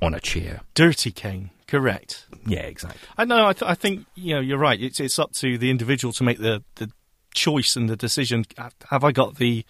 on 0.00 0.14
a 0.14 0.20
chair. 0.20 0.60
Dirty 0.74 1.10
cane, 1.10 1.50
correct. 1.66 2.26
Yeah, 2.46 2.60
exactly. 2.60 3.00
I 3.16 3.24
know. 3.24 3.46
I, 3.46 3.52
th- 3.52 3.70
I 3.70 3.74
think 3.74 4.06
you 4.14 4.34
know 4.34 4.40
you're 4.40 4.58
right. 4.58 4.80
It's 4.80 5.00
it's 5.00 5.18
up 5.18 5.32
to 5.34 5.58
the 5.58 5.70
individual 5.70 6.12
to 6.14 6.24
make 6.24 6.38
the, 6.38 6.62
the 6.76 6.90
choice 7.34 7.76
and 7.76 7.88
the 7.88 7.96
decision. 7.96 8.44
Have 8.88 9.04
I 9.04 9.12
got 9.12 9.36
the 9.36 9.64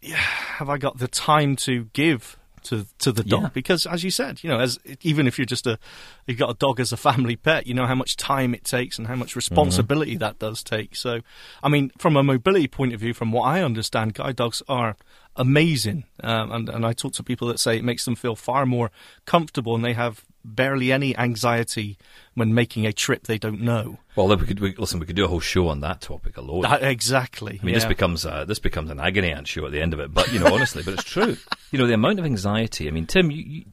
yeah, 0.00 0.16
have 0.58 0.68
I 0.68 0.78
got 0.78 0.98
the 0.98 1.08
time 1.08 1.56
to 1.56 1.84
give 1.92 2.38
to 2.64 2.86
to 2.98 3.12
the 3.12 3.24
dog? 3.24 3.42
Yeah. 3.42 3.48
Because 3.52 3.86
as 3.86 4.04
you 4.04 4.10
said, 4.10 4.42
you 4.42 4.50
know, 4.50 4.60
as 4.60 4.78
even 5.02 5.26
if 5.26 5.38
you're 5.38 5.46
just 5.46 5.66
a 5.66 5.78
you've 6.26 6.38
got 6.38 6.50
a 6.50 6.54
dog 6.54 6.80
as 6.80 6.92
a 6.92 6.96
family 6.96 7.36
pet, 7.36 7.66
you 7.66 7.74
know 7.74 7.86
how 7.86 7.94
much 7.94 8.16
time 8.16 8.54
it 8.54 8.64
takes 8.64 8.98
and 8.98 9.06
how 9.06 9.14
much 9.14 9.36
responsibility 9.36 10.16
that 10.16 10.38
does 10.38 10.62
take. 10.62 10.96
So, 10.96 11.20
I 11.62 11.68
mean, 11.68 11.90
from 11.98 12.16
a 12.16 12.22
mobility 12.22 12.68
point 12.68 12.92
of 12.92 13.00
view, 13.00 13.14
from 13.14 13.32
what 13.32 13.42
I 13.42 13.62
understand, 13.62 14.14
guide 14.14 14.36
dogs 14.36 14.62
are 14.68 14.96
amazing, 15.36 16.04
um, 16.22 16.52
and 16.52 16.68
and 16.68 16.86
I 16.86 16.92
talk 16.92 17.12
to 17.14 17.22
people 17.22 17.48
that 17.48 17.60
say 17.60 17.76
it 17.76 17.84
makes 17.84 18.04
them 18.04 18.16
feel 18.16 18.36
far 18.36 18.66
more 18.66 18.90
comfortable 19.26 19.74
and 19.74 19.84
they 19.84 19.94
have 19.94 20.24
barely 20.44 20.92
any 20.92 21.16
anxiety 21.16 21.96
when 22.34 22.54
making 22.54 22.86
a 22.86 22.92
trip 22.92 23.26
they 23.26 23.38
don't 23.38 23.60
know. 23.60 23.98
Well, 24.16 24.28
we 24.28 24.46
could 24.46 24.60
we, 24.60 24.74
listen. 24.76 25.00
We 25.00 25.06
could 25.06 25.16
do 25.16 25.24
a 25.24 25.28
whole 25.28 25.40
show 25.40 25.68
on 25.68 25.80
that 25.80 26.00
topic 26.00 26.36
alone. 26.36 26.62
That, 26.62 26.82
exactly. 26.82 27.58
I 27.60 27.64
mean, 27.64 27.74
this 27.74 27.84
becomes 27.84 28.24
uh, 28.26 28.44
this 28.44 28.58
becomes 28.58 28.90
an 28.90 29.00
agony 29.00 29.32
aunt 29.32 29.48
show 29.48 29.66
at 29.66 29.72
the 29.72 29.80
end 29.80 29.94
of 29.94 30.00
it. 30.00 30.12
But 30.12 30.32
you 30.32 30.38
know, 30.38 30.52
honestly, 30.52 30.82
but 30.82 30.94
it's 30.94 31.04
true. 31.04 31.36
You 31.70 31.78
know, 31.78 31.88
the 31.88 31.94
amount 31.94 32.20
of 32.20 32.24
anxiety. 32.24 32.86
I 32.86 32.92
mean, 32.92 33.06
Tim, 33.06 33.32
you. 33.32 33.42
you 33.42 33.64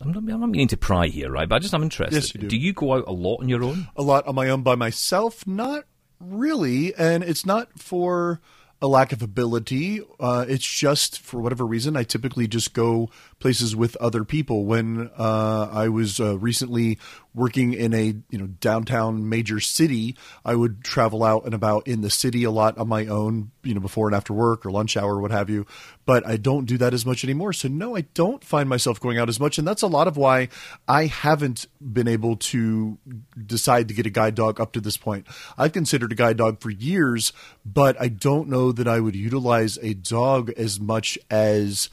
I'm 0.00 0.12
not, 0.12 0.18
I'm 0.18 0.40
not 0.40 0.50
meaning 0.50 0.68
to 0.68 0.76
pry 0.76 1.08
here, 1.08 1.32
right? 1.32 1.48
But 1.48 1.56
I 1.56 1.58
just 1.58 1.74
I'm 1.74 1.82
interested. 1.82 2.14
Yes, 2.14 2.32
you 2.32 2.42
do. 2.42 2.46
do 2.46 2.56
you 2.56 2.72
go 2.72 2.92
out 2.92 3.04
a 3.08 3.12
lot 3.12 3.40
on 3.40 3.48
your 3.48 3.64
own? 3.64 3.88
a 3.96 4.02
lot 4.02 4.24
on 4.28 4.36
my 4.36 4.48
own 4.50 4.62
by 4.62 4.76
myself 4.76 5.44
not 5.48 5.84
really 6.20 6.94
and 6.94 7.22
it's 7.22 7.44
not 7.44 7.78
for 7.78 8.40
a 8.80 8.86
lack 8.86 9.12
of 9.12 9.22
ability 9.22 10.00
uh, 10.20 10.44
it's 10.48 10.66
just 10.66 11.20
for 11.20 11.40
whatever 11.40 11.66
reason 11.66 11.96
i 11.96 12.02
typically 12.02 12.46
just 12.46 12.72
go 12.72 13.10
places 13.38 13.76
with 13.76 13.96
other 13.96 14.24
people. 14.24 14.64
When 14.64 15.10
uh, 15.16 15.68
i 15.72 15.88
was 15.88 16.20
uh, 16.20 16.38
recently 16.38 16.98
working 17.34 17.74
in 17.74 17.92
a 17.92 18.14
you 18.30 18.38
know 18.38 18.46
downtown 18.46 19.28
major 19.28 19.60
city 19.60 20.16
i 20.42 20.54
would 20.54 20.82
travel 20.82 21.22
out 21.22 21.44
and 21.44 21.52
about 21.52 21.86
in 21.86 22.00
the 22.00 22.08
city 22.08 22.44
a 22.44 22.50
lot 22.50 22.78
on 22.78 22.88
my 22.88 23.04
own 23.06 23.50
you 23.62 23.74
know 23.74 23.80
before 23.80 24.08
and 24.08 24.16
after 24.16 24.32
work 24.32 24.64
or 24.64 24.70
lunch 24.70 24.96
hour 24.96 25.16
or 25.16 25.20
what 25.20 25.30
have 25.30 25.50
you. 25.50 25.66
But 26.06 26.26
i 26.26 26.36
don't 26.36 26.64
do 26.64 26.78
that 26.78 26.94
as 26.94 27.04
much 27.04 27.24
anymore. 27.24 27.52
So 27.52 27.68
no 27.68 27.96
i 27.96 28.02
don't 28.14 28.42
find 28.42 28.68
myself 28.68 29.00
going 29.00 29.18
out 29.18 29.28
as 29.28 29.38
much. 29.38 29.58
And 29.58 29.68
that's 29.68 29.82
a 29.82 29.86
lot 29.86 30.08
of 30.08 30.16
why 30.16 30.48
i 30.88 31.06
haven't 31.06 31.66
been 31.80 32.08
able 32.08 32.36
to 32.36 32.98
decide 33.44 33.88
to 33.88 33.94
get 33.94 34.06
a 34.06 34.10
guide 34.10 34.34
dog 34.34 34.60
up 34.60 34.72
to 34.72 34.80
this 34.80 34.96
point. 34.96 35.26
I've 35.58 35.72
considered 35.72 36.12
a 36.12 36.16
guide 36.16 36.38
dog 36.38 36.60
for 36.60 36.70
years 36.70 37.32
but 37.64 38.00
i 38.00 38.08
don't 38.08 38.48
know 38.48 38.72
that 38.72 38.88
i 38.88 39.00
would 39.00 39.16
utilize 39.16 39.78
a 39.82 39.94
dog 39.94 40.50
as 40.56 40.80
much 40.80 41.18
as 41.30 41.90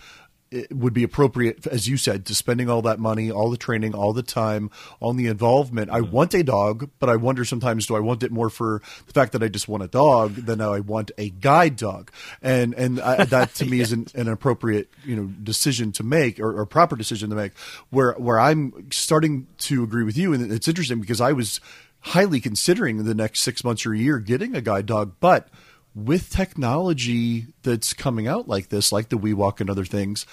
it 0.53 0.71
would 0.71 0.93
be 0.93 1.03
appropriate, 1.03 1.65
as 1.65 1.87
you 1.87 1.97
said, 1.97 2.27
to 2.27 2.35
spending 2.35 2.69
all 2.69 2.83
that 2.83 2.99
money, 2.99 3.31
all 3.31 3.49
the 3.49 3.57
training, 3.57 3.95
all 3.95 4.13
the 4.13 4.21
time, 4.21 4.69
all 4.99 5.11
the 5.13 5.25
involvement. 5.25 5.89
I 5.89 6.01
want 6.01 6.33
a 6.35 6.43
dog, 6.43 6.91
but 6.99 7.09
I 7.09 7.15
wonder 7.15 7.43
sometimes 7.43 7.87
do 7.87 7.95
I 7.95 7.99
want 7.99 8.21
it 8.21 8.31
more 8.31 8.51
for 8.51 8.81
the 9.07 9.13
fact 9.13 9.31
that 9.31 9.41
I 9.41 9.47
just 9.47 9.67
want 9.67 9.81
a 9.81 9.87
dog 9.87 10.35
than 10.35 10.61
I 10.61 10.79
want 10.79 11.09
a 11.17 11.31
guide 11.31 11.75
dog, 11.75 12.11
and 12.41 12.75
and 12.75 13.01
I, 13.01 13.25
that 13.33 13.55
to 13.55 13.65
me 13.65 13.79
is 13.79 13.91
an, 13.91 14.07
an 14.13 14.27
appropriate 14.27 14.89
you 15.03 15.15
know 15.15 15.25
decision 15.25 15.91
to 15.93 16.03
make 16.03 16.39
or, 16.39 16.59
or 16.59 16.65
proper 16.67 16.95
decision 16.95 17.31
to 17.31 17.35
make. 17.35 17.57
Where 17.89 18.13
where 18.13 18.39
I'm 18.39 18.91
starting 18.91 19.47
to 19.59 19.83
agree 19.83 20.03
with 20.03 20.17
you, 20.17 20.33
and 20.33 20.51
it's 20.51 20.67
interesting 20.67 21.01
because 21.01 21.19
I 21.19 21.31
was 21.31 21.59
highly 22.01 22.39
considering 22.39 23.03
the 23.03 23.15
next 23.15 23.39
six 23.39 23.63
months 23.63 23.85
or 23.85 23.93
a 23.93 23.97
year 23.97 24.19
getting 24.19 24.55
a 24.55 24.61
guide 24.61 24.85
dog, 24.85 25.13
but 25.19 25.47
with 25.95 26.29
technology 26.29 27.47
that's 27.63 27.93
coming 27.93 28.27
out 28.27 28.47
like 28.47 28.69
this, 28.69 28.91
like 28.91 29.09
the 29.09 29.17
WeWalk 29.17 29.61
and 29.61 29.69
other 29.69 29.85
things, 29.85 30.25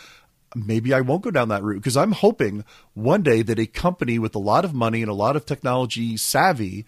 maybe 0.55 0.93
I 0.93 1.01
won't 1.01 1.23
go 1.23 1.31
down 1.31 1.49
that 1.49 1.63
route 1.63 1.81
because 1.81 1.97
I'm 1.97 2.13
hoping 2.13 2.65
one 2.95 3.23
day 3.23 3.43
that 3.43 3.59
a 3.59 3.67
company 3.67 4.19
with 4.19 4.35
a 4.35 4.41
lot 4.41 4.65
of 4.65 4.75
money 4.75 5.03
and 5.03 5.11
a 5.11 5.15
lot 5.15 5.37
of 5.37 5.47
technology 5.47 6.17
savvy, 6.17 6.87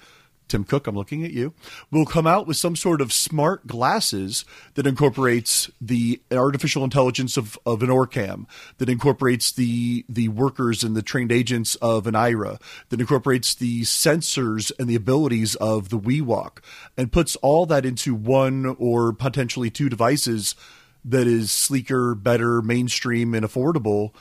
Tim 0.52 0.64
Cook, 0.64 0.86
I'm 0.86 0.94
looking 0.94 1.24
at 1.24 1.32
you, 1.32 1.54
will 1.90 2.04
come 2.04 2.26
out 2.26 2.46
with 2.46 2.58
some 2.58 2.76
sort 2.76 3.00
of 3.00 3.10
smart 3.10 3.66
glasses 3.66 4.44
that 4.74 4.86
incorporates 4.86 5.70
the 5.80 6.20
artificial 6.30 6.84
intelligence 6.84 7.38
of, 7.38 7.58
of 7.64 7.82
an 7.82 7.88
OrCam, 7.88 8.44
that 8.76 8.90
incorporates 8.90 9.50
the 9.50 10.04
the 10.10 10.28
workers 10.28 10.84
and 10.84 10.94
the 10.94 11.00
trained 11.00 11.32
agents 11.32 11.74
of 11.76 12.06
an 12.06 12.12
Aira, 12.12 12.60
that 12.90 13.00
incorporates 13.00 13.54
the 13.54 13.80
sensors 13.80 14.70
and 14.78 14.90
the 14.90 14.94
abilities 14.94 15.54
of 15.54 15.88
the 15.88 15.98
WeWalk, 15.98 16.58
and 16.98 17.10
puts 17.10 17.34
all 17.36 17.64
that 17.64 17.86
into 17.86 18.14
one 18.14 18.76
or 18.78 19.14
potentially 19.14 19.70
two 19.70 19.88
devices 19.88 20.54
that 21.02 21.26
is 21.26 21.50
sleeker, 21.50 22.14
better, 22.14 22.60
mainstream, 22.60 23.34
and 23.34 23.46
affordable. 23.46 24.12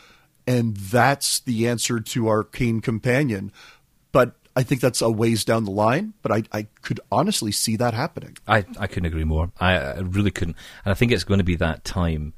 And 0.48 0.78
that's 0.78 1.40
the 1.42 1.68
answer 1.68 2.00
to 2.00 2.28
our 2.28 2.44
cane 2.46 2.80
companion. 2.80 3.52
I 4.56 4.64
think 4.64 4.82
that's 4.82 5.02
a 5.02 5.10
ways 5.10 5.46
down 5.46 5.64
the 5.64 5.72
line, 5.72 6.14
but 6.22 6.32
I, 6.32 6.44
I 6.52 6.68
could 6.82 7.00
honestly 7.12 7.52
see 7.52 7.76
that 7.78 7.94
happening. 7.94 8.38
I, 8.48 8.66
I 8.78 8.88
couldn't 8.88 9.06
agree 9.06 9.24
more. 9.24 9.52
I, 9.60 9.78
I 9.78 10.00
really 10.00 10.32
couldn't. 10.32 10.58
And 10.84 10.92
I 10.92 10.96
think 10.96 11.12
it's 11.12 11.24
going 11.24 11.38
to 11.38 11.44
be 11.44 11.56
that 11.58 11.84
time 11.84 12.34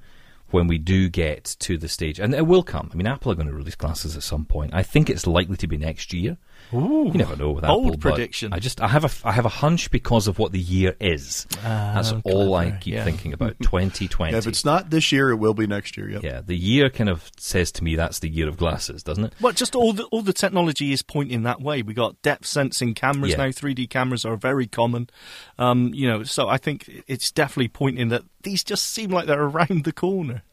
when 0.51 0.67
we 0.67 0.77
do 0.77 1.09
get 1.09 1.55
to 1.59 1.79
the 1.79 1.87
stage, 1.89 2.19
and 2.19 2.35
it 2.35 2.45
will 2.45 2.61
come. 2.61 2.89
I 2.93 2.95
mean, 2.95 3.07
Apple 3.07 3.31
are 3.31 3.35
going 3.35 3.47
to 3.47 3.53
release 3.53 3.75
glasses 3.75 4.15
at 4.15 4.21
some 4.21 4.45
point. 4.45 4.71
I 4.73 4.83
think 4.83 5.09
it's 5.09 5.25
likely 5.25 5.57
to 5.57 5.67
be 5.67 5.77
next 5.77 6.13
year. 6.13 6.37
Ooh, 6.73 7.05
You 7.07 7.13
never 7.13 7.35
know 7.35 7.51
with 7.51 7.63
bold 7.63 7.85
Apple. 7.87 7.97
but 7.97 7.99
prediction. 8.15 8.53
I 8.53 8.59
just 8.59 8.81
I 8.81 8.87
have 8.87 9.05
a 9.05 9.27
I 9.27 9.31
have 9.31 9.45
a 9.45 9.49
hunch 9.49 9.91
because 9.91 10.27
of 10.27 10.39
what 10.39 10.51
the 10.51 10.59
year 10.59 10.95
is. 10.99 11.45
That's 11.63 12.13
all 12.23 12.55
I 12.55 12.71
keep 12.71 12.95
yeah. 12.95 13.03
thinking 13.03 13.33
about. 13.33 13.55
2020. 13.61 14.31
Yeah, 14.31 14.37
if 14.37 14.47
it's 14.47 14.65
not 14.65 14.89
this 14.89 15.11
year, 15.11 15.29
it 15.31 15.35
will 15.35 15.53
be 15.53 15.67
next 15.67 15.95
year. 15.97 16.09
Yep. 16.09 16.23
Yeah, 16.23 16.41
the 16.41 16.55
year 16.57 16.89
kind 16.89 17.09
of 17.09 17.31
says 17.37 17.71
to 17.73 17.83
me 17.83 17.95
that's 17.95 18.19
the 18.19 18.29
year 18.29 18.47
of 18.47 18.57
glasses, 18.57 19.03
doesn't 19.03 19.25
it? 19.25 19.33
Well, 19.41 19.53
just 19.53 19.75
all 19.75 19.93
the 19.93 20.03
all 20.05 20.21
the 20.21 20.33
technology 20.33 20.91
is 20.91 21.01
pointing 21.01 21.43
that 21.43 21.61
way. 21.61 21.81
We 21.81 21.93
got 21.93 22.21
depth 22.21 22.45
sensing 22.45 22.93
cameras 22.93 23.31
Yeah. 23.31 23.37
now. 23.37 23.47
3D 23.51 23.89
cameras 23.89 24.25
are 24.25 24.35
very 24.35 24.67
common. 24.67 25.09
Um, 25.57 25.93
you 25.93 26.07
know, 26.07 26.23
so 26.23 26.47
I 26.49 26.57
think 26.57 27.03
it's 27.07 27.31
definitely 27.31 27.67
pointing 27.69 28.09
that 28.09 28.23
these 28.43 28.63
just 28.63 28.85
seem 28.87 29.09
like 29.11 29.27
they're 29.27 29.41
around 29.43 29.83
the 29.85 29.93
corner. 29.93 30.43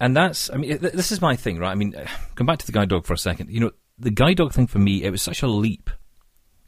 And 0.00 0.16
that's, 0.16 0.48
I 0.50 0.56
mean, 0.58 0.78
this 0.78 1.10
is 1.10 1.20
my 1.20 1.34
thing, 1.34 1.58
right? 1.58 1.72
I 1.72 1.74
mean, 1.74 1.92
come 2.36 2.46
back 2.46 2.58
to 2.58 2.66
the 2.66 2.72
guide 2.72 2.88
dog 2.88 3.04
for 3.04 3.14
a 3.14 3.18
second. 3.18 3.50
You 3.50 3.60
know, 3.60 3.70
the 3.98 4.10
guide 4.10 4.36
dog 4.36 4.52
thing 4.52 4.66
for 4.66 4.78
me, 4.78 5.02
it 5.02 5.10
was 5.10 5.22
such 5.22 5.42
a 5.42 5.48
leap. 5.48 5.90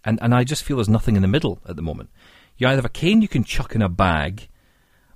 And, 0.05 0.19
and 0.23 0.35
I 0.35 0.45
just 0.45 0.65
feel 0.65 0.77
there's 0.77 0.89
nothing 0.89 1.17
in 1.17 1.23
the 1.23 1.29
middle 1.29 1.61
at 1.69 1.77
the 1.77 1.83
moment. 1.83 2.11
You 2.57 2.67
either 2.67 2.77
have 2.77 2.85
a 2.85 2.91
cane 2.91 3.23
you 3.23 3.29
can 3.29 3.45
chuck 3.45 3.75
in 3.75 3.83
a 3.83 3.89
bag, 3.89 4.49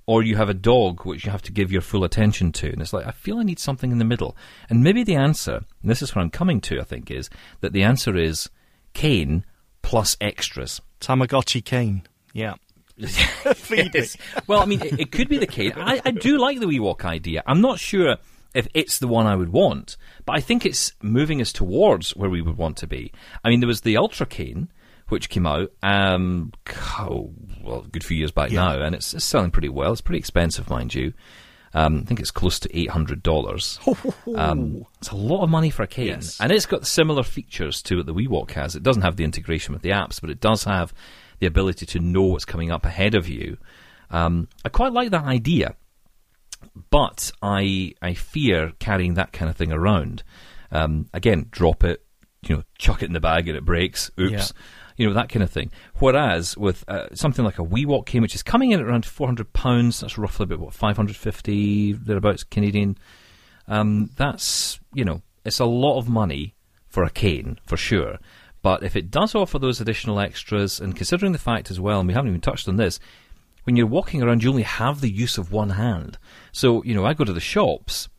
or 0.07 0.23
you 0.23 0.35
have 0.35 0.49
a 0.49 0.53
dog 0.53 1.05
which 1.05 1.25
you 1.25 1.31
have 1.31 1.41
to 1.43 1.51
give 1.51 1.71
your 1.71 1.81
full 1.81 2.03
attention 2.03 2.51
to. 2.53 2.71
And 2.71 2.81
it's 2.81 2.93
like, 2.93 3.07
I 3.07 3.11
feel 3.11 3.39
I 3.39 3.43
need 3.43 3.59
something 3.59 3.91
in 3.91 3.97
the 3.97 4.05
middle. 4.05 4.37
And 4.69 4.83
maybe 4.83 5.03
the 5.03 5.15
answer, 5.15 5.55
and 5.81 5.91
this 5.91 6.01
is 6.01 6.15
what 6.15 6.21
I'm 6.21 6.29
coming 6.29 6.61
to, 6.61 6.79
I 6.79 6.83
think, 6.83 7.09
is 7.09 7.29
that 7.61 7.73
the 7.73 7.83
answer 7.83 8.15
is 8.15 8.49
cane 8.93 9.45
plus 9.81 10.15
extras. 10.21 10.81
Tamagotchi 11.01 11.63
cane. 11.63 12.03
Yeah. 12.33 12.55
Feed. 12.97 13.91
Yes. 13.93 14.15
Well, 14.47 14.59
I 14.59 14.65
mean, 14.65 14.81
it, 14.81 14.99
it 14.99 15.11
could 15.11 15.27
be 15.27 15.37
the 15.37 15.47
cane. 15.47 15.73
I, 15.75 16.01
I 16.05 16.11
do 16.11 16.37
like 16.37 16.59
the 16.59 16.67
WeWalk 16.67 17.03
idea. 17.03 17.43
I'm 17.45 17.61
not 17.61 17.79
sure 17.79 18.17
if 18.55 18.67
it's 18.73 18.99
the 18.99 19.07
one 19.07 19.27
I 19.27 19.35
would 19.35 19.49
want, 19.49 19.97
but 20.25 20.35
I 20.35 20.39
think 20.41 20.65
it's 20.65 20.93
moving 21.01 21.41
us 21.41 21.51
towards 21.53 22.15
where 22.15 22.29
we 22.29 22.41
would 22.41 22.57
want 22.57 22.77
to 22.77 22.87
be. 22.87 23.11
I 23.43 23.49
mean, 23.49 23.59
there 23.59 23.67
was 23.67 23.81
the 23.81 23.97
Ultra 23.97 24.25
cane, 24.25 24.71
which 25.09 25.29
came 25.29 25.45
out, 25.45 25.71
um, 25.83 26.51
oh, 26.99 27.31
well, 27.63 27.81
a 27.85 27.87
good 27.87 28.03
few 28.03 28.17
years 28.17 28.31
back 28.31 28.51
Yeah. 28.51 28.63
now, 28.63 28.81
and 28.81 28.95
it's, 28.95 29.13
it's 29.13 29.25
selling 29.25 29.51
pretty 29.51 29.69
well. 29.69 29.91
It's 29.91 30.01
pretty 30.01 30.19
expensive, 30.19 30.69
mind 30.69 30.95
you. 30.95 31.13
Um, 31.73 31.99
I 32.03 32.05
think 32.07 32.21
it's 32.21 32.31
close 32.31 32.57
to 32.61 32.77
eight 32.77 32.89
hundred 32.91 33.21
dollars. 33.21 33.79
Um, 34.35 34.85
it's 34.99 35.09
a 35.11 35.15
lot 35.15 35.43
of 35.43 35.49
money 35.49 35.69
for 35.69 35.83
a 35.83 35.87
cane, 35.87 36.07
Yes. 36.07 36.39
and 36.41 36.51
it's 36.51 36.65
got 36.65 36.87
similar 36.87 37.21
features 37.23 37.81
to 37.83 37.97
what 37.97 38.05
the 38.05 38.13
WeWalk 38.13 38.51
has. 38.51 38.75
It 38.75 38.81
doesn't 38.83 39.03
have 39.03 39.17
the 39.17 39.23
integration 39.23 39.73
with 39.73 39.81
the 39.83 39.89
apps, 39.91 40.19
but 40.19 40.29
it 40.29 40.39
does 40.39 40.63
have 40.63 40.93
the 41.39 41.45
ability 41.47 41.85
to 41.87 41.99
know 41.99 42.23
what's 42.23 42.45
coming 42.45 42.71
up 42.71 42.85
ahead 42.85 43.13
of 43.13 43.27
you. 43.27 43.57
Um, 44.09 44.47
I 44.63 44.69
quite 44.69 44.93
like 44.93 45.11
that 45.11 45.25
idea, 45.25 45.75
but 46.89 47.31
I 47.41 47.93
I 48.01 48.13
fear 48.13 48.73
carrying 48.79 49.15
that 49.15 49.31
kind 49.31 49.49
of 49.49 49.55
thing 49.55 49.71
around. 49.71 50.23
Um, 50.71 51.09
again, 51.13 51.47
drop 51.51 51.83
it, 51.83 52.05
you 52.41 52.57
know, 52.57 52.63
chuck 52.77 53.01
it 53.01 53.05
in 53.05 53.13
the 53.13 53.19
bag 53.19 53.47
and 53.47 53.57
it 53.57 53.65
breaks. 53.65 54.11
Oops. 54.19 54.31
Yeah. 54.31 54.45
You 54.97 55.07
know 55.07 55.13
that 55.13 55.29
kind 55.29 55.43
of 55.43 55.49
thing. 55.49 55.71
Whereas 55.95 56.57
with 56.57 56.85
uh, 56.87 57.13
something 57.13 57.43
like 57.43 57.59
a 57.59 57.65
WeWalk 57.65 58.05
cane, 58.05 58.21
which 58.21 58.35
is 58.35 58.43
coming 58.43 58.71
in 58.71 58.79
at 58.79 58.85
around 58.85 59.05
four 59.05 59.27
hundred 59.27 59.51
pounds, 59.51 59.99
that's 59.99 60.17
roughly 60.17 60.45
about 60.45 60.59
what 60.59 60.73
five 60.73 60.95
hundred 60.95 61.17
fifty 61.17 61.91
thereabouts 61.91 62.43
Canadian. 62.43 62.97
Um, 63.67 64.11
that's 64.15 64.79
you 64.93 65.03
know, 65.03 65.21
it's 65.43 65.59
a 65.59 65.65
lot 65.65 65.97
of 65.97 66.07
money 66.07 66.55
for 66.87 67.03
a 67.03 67.09
cane 67.09 67.59
for 67.65 67.75
sure. 67.75 68.19
But 68.61 68.83
if 68.83 68.95
it 68.95 69.11
does 69.11 69.35
offer 69.35 69.59
those 69.59 69.81
additional 69.81 70.19
extras, 70.19 70.79
and 70.79 70.95
considering 70.95 71.33
the 71.33 71.37
fact 71.37 71.69
as 71.69 71.79
well, 71.79 71.99
and 71.99 72.07
we 72.07 72.13
haven't 72.13 72.29
even 72.29 72.41
touched 72.41 72.67
on 72.67 72.77
this, 72.77 72.99
when 73.65 73.75
you're 73.75 73.85
walking 73.85 74.23
around, 74.23 74.41
you 74.41 74.49
only 74.49 74.63
have 74.63 75.01
the 75.01 75.11
use 75.11 75.37
of 75.37 75.51
one 75.51 75.71
hand. 75.71 76.17
So 76.51 76.83
you 76.83 76.95
know, 76.95 77.05
I 77.05 77.13
go 77.13 77.23
to 77.23 77.33
the 77.33 77.39
shops. 77.39 78.09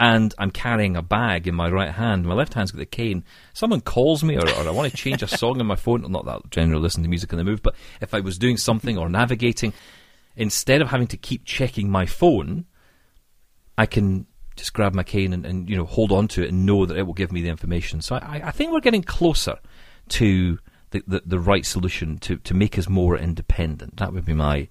And 0.00 0.32
I'm 0.38 0.52
carrying 0.52 0.94
a 0.94 1.02
bag 1.02 1.48
in 1.48 1.56
my 1.56 1.68
right 1.68 1.90
hand. 1.90 2.24
My 2.24 2.34
left 2.34 2.54
hand's 2.54 2.70
got 2.70 2.78
the 2.78 2.86
cane. 2.86 3.24
Someone 3.52 3.80
calls 3.80 4.22
me, 4.22 4.36
or, 4.36 4.48
or 4.48 4.68
I 4.68 4.70
want 4.70 4.88
to 4.88 4.96
change 4.96 5.24
a 5.24 5.26
song 5.26 5.58
on 5.58 5.66
my 5.66 5.74
phone. 5.74 6.04
I'm 6.04 6.12
not 6.12 6.24
that 6.26 6.52
generally 6.52 6.80
listen 6.80 7.02
to 7.02 7.08
music 7.08 7.32
on 7.32 7.36
the 7.36 7.44
move, 7.44 7.64
but 7.64 7.74
if 8.00 8.14
I 8.14 8.20
was 8.20 8.38
doing 8.38 8.56
something 8.56 8.96
or 8.96 9.08
navigating, 9.08 9.72
instead 10.36 10.80
of 10.80 10.88
having 10.88 11.08
to 11.08 11.16
keep 11.16 11.44
checking 11.44 11.90
my 11.90 12.06
phone, 12.06 12.66
I 13.76 13.86
can 13.86 14.26
just 14.54 14.72
grab 14.72 14.94
my 14.94 15.02
cane 15.02 15.32
and, 15.32 15.44
and 15.44 15.68
you 15.68 15.76
know 15.76 15.84
hold 15.84 16.12
on 16.12 16.28
to 16.28 16.42
it 16.42 16.50
and 16.50 16.64
know 16.64 16.86
that 16.86 16.96
it 16.96 17.02
will 17.02 17.14
give 17.14 17.32
me 17.32 17.42
the 17.42 17.48
information. 17.48 18.00
So 18.00 18.16
I, 18.16 18.42
I 18.44 18.50
think 18.50 18.72
we're 18.72 18.80
getting 18.80 19.02
closer 19.02 19.58
to 20.10 20.58
the, 20.90 21.02
the, 21.06 21.22
the 21.24 21.38
right 21.38 21.64
solution 21.66 22.18
to, 22.18 22.36
to 22.38 22.54
make 22.54 22.78
us 22.78 22.88
more 22.88 23.16
independent. 23.16 23.96
That 23.98 24.12
would 24.12 24.24
be 24.24 24.34
my 24.34 24.68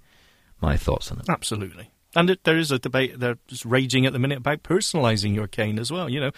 my 0.62 0.78
thoughts 0.78 1.12
on 1.12 1.20
it. 1.20 1.30
Absolutely. 1.30 1.92
And 2.16 2.36
there 2.46 2.58
is 2.58 2.72
a 2.72 2.80
debate 2.80 3.20
that's 3.20 3.66
raging 3.66 4.06
at 4.06 4.14
the 4.14 4.18
minute 4.18 4.40
about 4.40 4.64
personalising 4.64 5.36
your 5.36 5.48
cane 5.48 5.78
as 5.78 5.92
well. 5.92 6.10
You 6.10 6.20
know, 6.20 6.32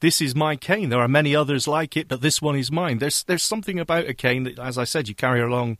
this 0.00 0.20
is 0.20 0.34
my 0.34 0.56
cane. 0.56 0.90
There 0.90 1.00
are 1.00 1.08
many 1.08 1.34
others 1.34 1.66
like 1.66 1.96
it, 1.96 2.08
but 2.08 2.20
this 2.20 2.42
one 2.42 2.56
is 2.56 2.70
mine. 2.70 2.98
There's 2.98 3.22
there's 3.22 3.42
something 3.42 3.78
about 3.78 4.08
a 4.08 4.14
cane 4.14 4.42
that, 4.42 4.58
as 4.58 4.76
I 4.76 4.84
said, 4.84 5.08
you 5.08 5.14
carry 5.14 5.40
along 5.40 5.78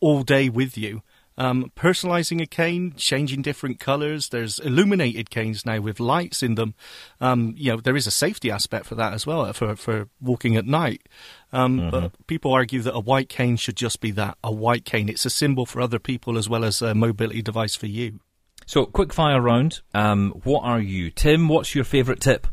all 0.00 0.22
day 0.22 0.48
with 0.48 0.76
you. 0.76 1.02
Um, 1.38 1.72
personalising 1.74 2.42
a 2.42 2.46
cane, 2.46 2.92
changing 2.96 3.42
different 3.42 3.80
colours. 3.80 4.28
There's 4.28 4.58
illuminated 4.58 5.30
canes 5.30 5.64
now 5.64 5.80
with 5.80 5.98
lights 5.98 6.42
in 6.42 6.56
them. 6.56 6.74
Um, 7.20 7.54
you 7.56 7.72
know, 7.72 7.80
there 7.80 7.96
is 7.96 8.06
a 8.06 8.10
safety 8.10 8.50
aspect 8.50 8.86
for 8.86 8.94
that 8.96 9.14
as 9.14 9.26
well 9.26 9.50
for 9.52 9.74
for 9.76 10.08
walking 10.20 10.56
at 10.56 10.66
night. 10.66 11.08
Um, 11.52 11.90
But 11.90 12.26
people 12.26 12.52
argue 12.52 12.82
that 12.82 12.94
a 12.94 13.00
white 13.00 13.28
cane 13.28 13.56
should 13.56 13.76
just 13.76 14.00
be 14.00 14.10
that 14.12 14.36
a 14.44 14.52
white 14.52 14.84
cane. 14.84 15.08
It's 15.08 15.26
a 15.26 15.30
symbol 15.30 15.66
for 15.66 15.80
other 15.80 15.98
people 15.98 16.36
as 16.36 16.48
well 16.48 16.64
as 16.64 16.82
a 16.82 16.94
mobility 16.94 17.42
device 17.42 17.74
for 17.74 17.86
you. 17.86 18.20
So 18.66 18.86
quick 18.86 19.12
fire 19.12 19.40
round. 19.40 19.80
Um, 19.92 20.30
what 20.44 20.62
are 20.64 20.80
you, 20.80 21.10
Tim? 21.10 21.48
What's 21.48 21.74
your 21.74 21.84
favourite 21.84 22.20
tip? 22.20 22.46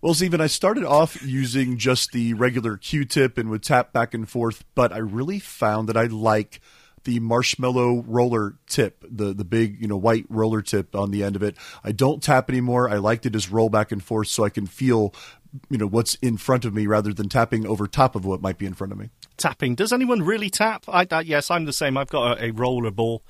Well, 0.00 0.14
Stephen, 0.14 0.40
I 0.40 0.48
started 0.48 0.84
off 0.84 1.22
using 1.22 1.78
just 1.78 2.10
the 2.10 2.34
regular 2.34 2.76
Q-tip 2.76 3.38
and 3.38 3.48
would 3.50 3.62
tap 3.62 3.92
back 3.92 4.14
and 4.14 4.28
forth, 4.28 4.64
but 4.74 4.92
I 4.92 4.98
really 4.98 5.38
found 5.38 5.88
that 5.88 5.96
I 5.96 6.06
like 6.06 6.60
the 7.04 7.20
marshmallow 7.20 8.04
roller 8.06 8.56
tip, 8.68 9.04
the 9.08 9.32
the 9.34 9.44
big 9.44 9.80
you 9.80 9.88
know 9.88 9.96
white 9.96 10.26
roller 10.28 10.62
tip 10.62 10.94
on 10.94 11.10
the 11.10 11.22
end 11.22 11.36
of 11.36 11.42
it. 11.42 11.56
I 11.84 11.92
don't 11.92 12.22
tap 12.22 12.48
anymore. 12.48 12.88
I 12.88 12.96
like 12.96 13.22
to 13.22 13.30
just 13.30 13.50
roll 13.50 13.68
back 13.68 13.92
and 13.92 14.02
forth 14.02 14.28
so 14.28 14.44
I 14.44 14.50
can 14.50 14.66
feel 14.66 15.14
you 15.68 15.78
know 15.78 15.86
what's 15.86 16.14
in 16.16 16.36
front 16.36 16.64
of 16.64 16.74
me 16.74 16.86
rather 16.86 17.12
than 17.12 17.28
tapping 17.28 17.66
over 17.66 17.86
top 17.86 18.16
of 18.16 18.24
what 18.24 18.40
might 18.40 18.58
be 18.58 18.66
in 18.66 18.74
front 18.74 18.92
of 18.92 18.98
me. 18.98 19.10
tapping. 19.36 19.74
Does 19.74 19.92
anyone 19.92 20.22
really 20.22 20.48
tap? 20.48 20.84
I, 20.88 21.06
I, 21.10 21.20
yes, 21.20 21.50
I'm 21.50 21.66
the 21.66 21.72
same. 21.72 21.96
I've 21.96 22.08
got 22.08 22.38
a, 22.38 22.46
a 22.46 22.50
roller 22.52 22.90
ball. 22.90 23.22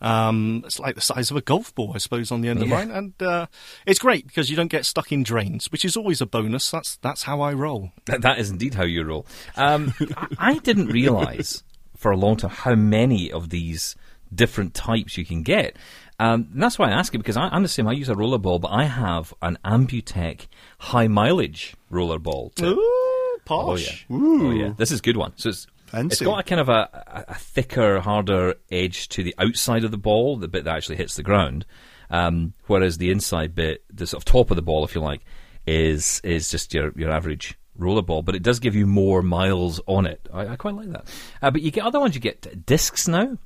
Um, 0.00 0.62
it's 0.64 0.78
like 0.78 0.94
the 0.94 1.00
size 1.00 1.30
of 1.30 1.36
a 1.36 1.40
golf 1.40 1.74
ball, 1.74 1.92
I 1.94 1.98
suppose, 1.98 2.30
on 2.30 2.40
the 2.40 2.48
end 2.48 2.62
of 2.62 2.68
mine, 2.68 2.90
and 2.90 3.20
uh, 3.22 3.46
it's 3.86 3.98
great 3.98 4.26
because 4.26 4.48
you 4.50 4.56
don't 4.56 4.70
get 4.70 4.86
stuck 4.86 5.10
in 5.12 5.22
drains, 5.22 5.70
which 5.72 5.84
is 5.84 5.96
always 5.96 6.20
a 6.20 6.26
bonus. 6.26 6.70
That's 6.70 6.96
that's 6.96 7.24
how 7.24 7.40
I 7.40 7.52
roll. 7.52 7.92
That, 8.06 8.22
that 8.22 8.38
is 8.38 8.50
indeed 8.50 8.74
how 8.74 8.84
you 8.84 9.04
roll. 9.04 9.26
Um, 9.56 9.94
I, 10.16 10.28
I 10.38 10.58
didn't 10.58 10.86
realise 10.88 11.62
for 11.98 12.10
a 12.10 12.16
long 12.16 12.36
time 12.36 12.50
how 12.50 12.74
many 12.74 13.30
of 13.30 13.50
these 13.50 13.94
different 14.34 14.72
types 14.72 15.18
you 15.18 15.24
can 15.26 15.42
get. 15.42 15.76
Um, 16.20 16.48
and 16.52 16.62
that's 16.62 16.78
why 16.78 16.88
I 16.88 16.92
ask 16.92 17.14
it 17.14 17.18
because 17.18 17.36
I, 17.36 17.48
I'm 17.48 17.62
the 17.62 17.68
same. 17.68 17.86
I 17.86 17.92
use 17.92 18.08
a 18.08 18.14
rollerball, 18.14 18.60
but 18.60 18.68
I 18.68 18.84
have 18.84 19.34
an 19.42 19.58
Ambutech 19.64 20.46
high 20.78 21.06
mileage 21.08 21.74
rollerball. 21.92 22.54
tip. 22.54 22.66
Ooh, 22.66 22.78
Oh 22.80 23.38
posh. 23.44 24.06
yeah. 24.10 24.16
Oh 24.18 24.50
yeah. 24.50 24.72
This 24.76 24.90
is 24.90 24.98
a 24.98 25.02
good 25.02 25.16
one. 25.16 25.32
So 25.36 25.48
it's 25.50 25.66
it's 25.84 25.90
Fancy. 25.92 26.24
got 26.26 26.40
a 26.40 26.42
kind 26.42 26.60
of 26.60 26.68
a, 26.68 26.88
a, 27.06 27.24
a 27.32 27.34
thicker, 27.34 28.00
harder 28.00 28.56
edge 28.70 29.08
to 29.10 29.22
the 29.22 29.34
outside 29.38 29.84
of 29.84 29.90
the 29.90 29.96
ball, 29.96 30.36
the 30.36 30.48
bit 30.48 30.64
that 30.64 30.76
actually 30.76 30.96
hits 30.96 31.14
the 31.16 31.22
ground. 31.22 31.64
Um, 32.10 32.52
whereas 32.66 32.98
the 32.98 33.10
inside 33.10 33.54
bit, 33.54 33.84
the 33.90 34.06
sort 34.06 34.20
of 34.20 34.24
top 34.26 34.50
of 34.50 34.56
the 34.56 34.62
ball, 34.62 34.84
if 34.84 34.94
you 34.94 35.00
like, 35.00 35.22
is 35.66 36.20
is 36.24 36.50
just 36.50 36.74
your 36.74 36.92
your 36.96 37.10
average 37.10 37.56
roller 37.78 38.02
ball, 38.02 38.22
but 38.22 38.34
it 38.34 38.42
does 38.42 38.58
give 38.58 38.74
you 38.74 38.86
more 38.86 39.22
miles 39.22 39.80
on 39.86 40.06
it. 40.06 40.28
I, 40.32 40.48
I 40.48 40.56
quite 40.56 40.74
like 40.74 40.90
that. 40.90 41.06
Uh, 41.40 41.50
but 41.50 41.62
you 41.62 41.70
get 41.70 41.84
other 41.84 42.00
ones. 42.00 42.14
You 42.14 42.20
get 42.20 42.66
discs 42.66 43.08
now. 43.08 43.38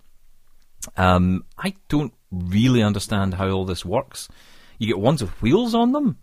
Um, 0.97 1.45
I 1.57 1.75
don't 1.89 2.13
really 2.31 2.83
understand 2.83 3.35
how 3.35 3.49
all 3.51 3.65
this 3.65 3.85
works. 3.85 4.29
You 4.79 4.87
get 4.87 4.99
ones 4.99 5.23
with 5.23 5.41
wheels 5.43 5.75
on 5.75 5.93
them. 5.93 6.19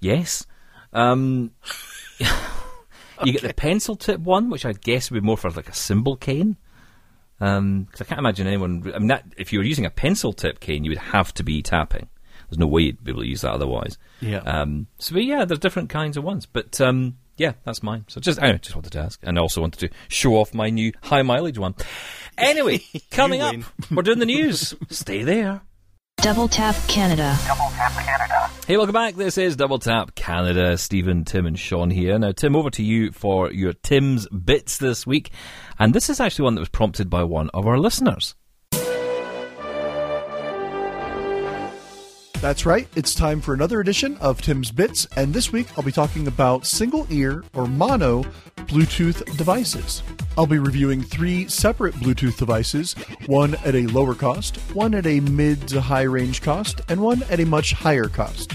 Yes. 0.00 0.46
Um, 0.92 1.50
you 3.24 3.32
get 3.32 3.42
the 3.42 3.54
pencil 3.54 3.96
tip 3.96 4.20
one, 4.20 4.48
which 4.48 4.64
I 4.64 4.72
guess 4.72 5.10
would 5.10 5.20
be 5.20 5.26
more 5.26 5.36
for 5.36 5.50
like 5.50 5.68
a 5.68 5.74
symbol 5.74 6.16
cane. 6.16 6.56
Because 7.38 8.00
I 8.00 8.04
can't 8.04 8.18
imagine 8.18 8.46
anyone. 8.46 8.90
I 8.94 8.98
mean, 8.98 9.08
that, 9.08 9.24
if 9.36 9.52
you 9.52 9.58
were 9.58 9.64
using 9.64 9.84
a 9.84 9.90
pencil 9.90 10.32
tip 10.32 10.60
cane, 10.60 10.84
you 10.84 10.90
would 10.90 10.98
have 10.98 11.34
to 11.34 11.44
be 11.44 11.62
tapping. 11.62 12.08
There's 12.48 12.58
no 12.58 12.66
way 12.66 12.82
you'd 12.82 13.04
be 13.04 13.10
able 13.10 13.22
to 13.22 13.28
use 13.28 13.42
that 13.42 13.52
otherwise. 13.52 13.98
Yeah. 14.20 14.38
Um, 14.38 14.86
so 14.98 15.14
but 15.14 15.24
yeah, 15.24 15.44
there's 15.44 15.60
different 15.60 15.90
kinds 15.90 16.16
of 16.16 16.24
ones, 16.24 16.46
but 16.46 16.80
um, 16.80 17.18
yeah, 17.38 17.52
that's 17.64 17.82
mine. 17.82 18.04
So 18.08 18.20
just 18.20 18.40
I 18.40 18.52
just 18.52 18.74
wanted 18.74 18.92
to 18.92 18.98
ask, 18.98 19.20
and 19.22 19.38
I 19.38 19.40
also 19.40 19.60
wanted 19.60 19.88
to 19.88 19.96
show 20.08 20.34
off 20.34 20.52
my 20.52 20.68
new 20.70 20.92
high 21.02 21.22
mileage 21.22 21.58
one. 21.58 21.74
Anyway, 22.36 22.82
coming 23.10 23.40
up, 23.40 23.54
we're 23.90 24.02
doing 24.02 24.18
the 24.18 24.26
news. 24.26 24.74
Stay 24.90 25.22
there. 25.22 25.62
Double 26.18 26.48
Tap 26.48 26.74
Canada. 26.88 27.38
Double 27.46 27.70
Tap 27.70 27.92
Canada. 28.04 28.50
Hey, 28.66 28.76
welcome 28.76 28.92
back. 28.92 29.14
This 29.14 29.38
is 29.38 29.54
Double 29.54 29.78
Tap 29.78 30.16
Canada. 30.16 30.76
Stephen, 30.76 31.24
Tim, 31.24 31.46
and 31.46 31.58
Sean 31.58 31.90
here. 31.90 32.18
Now, 32.18 32.32
Tim, 32.32 32.56
over 32.56 32.70
to 32.70 32.82
you 32.82 33.12
for 33.12 33.52
your 33.52 33.72
Tim's 33.72 34.28
bits 34.28 34.78
this 34.78 35.06
week, 35.06 35.30
and 35.78 35.94
this 35.94 36.10
is 36.10 36.20
actually 36.20 36.44
one 36.44 36.56
that 36.56 36.60
was 36.60 36.68
prompted 36.68 37.08
by 37.08 37.22
one 37.22 37.50
of 37.54 37.66
our 37.66 37.78
listeners. 37.78 38.34
That's 42.40 42.64
right. 42.64 42.86
It's 42.94 43.16
time 43.16 43.40
for 43.40 43.52
another 43.52 43.80
edition 43.80 44.16
of 44.18 44.40
Tim's 44.40 44.70
Bits, 44.70 45.08
and 45.16 45.34
this 45.34 45.50
week 45.50 45.66
I'll 45.76 45.82
be 45.82 45.90
talking 45.90 46.28
about 46.28 46.66
single 46.66 47.04
ear 47.10 47.42
or 47.52 47.66
mono 47.66 48.22
Bluetooth 48.68 49.36
devices. 49.36 50.04
I'll 50.36 50.46
be 50.46 50.60
reviewing 50.60 51.02
three 51.02 51.48
separate 51.48 51.96
Bluetooth 51.96 52.38
devices, 52.38 52.94
one 53.26 53.56
at 53.64 53.74
a 53.74 53.88
lower 53.88 54.14
cost, 54.14 54.58
one 54.72 54.94
at 54.94 55.04
a 55.04 55.18
mid 55.18 55.66
to 55.68 55.80
high 55.80 56.02
range 56.02 56.40
cost, 56.40 56.80
and 56.88 57.00
one 57.00 57.24
at 57.24 57.40
a 57.40 57.44
much 57.44 57.72
higher 57.72 58.06
cost. 58.06 58.52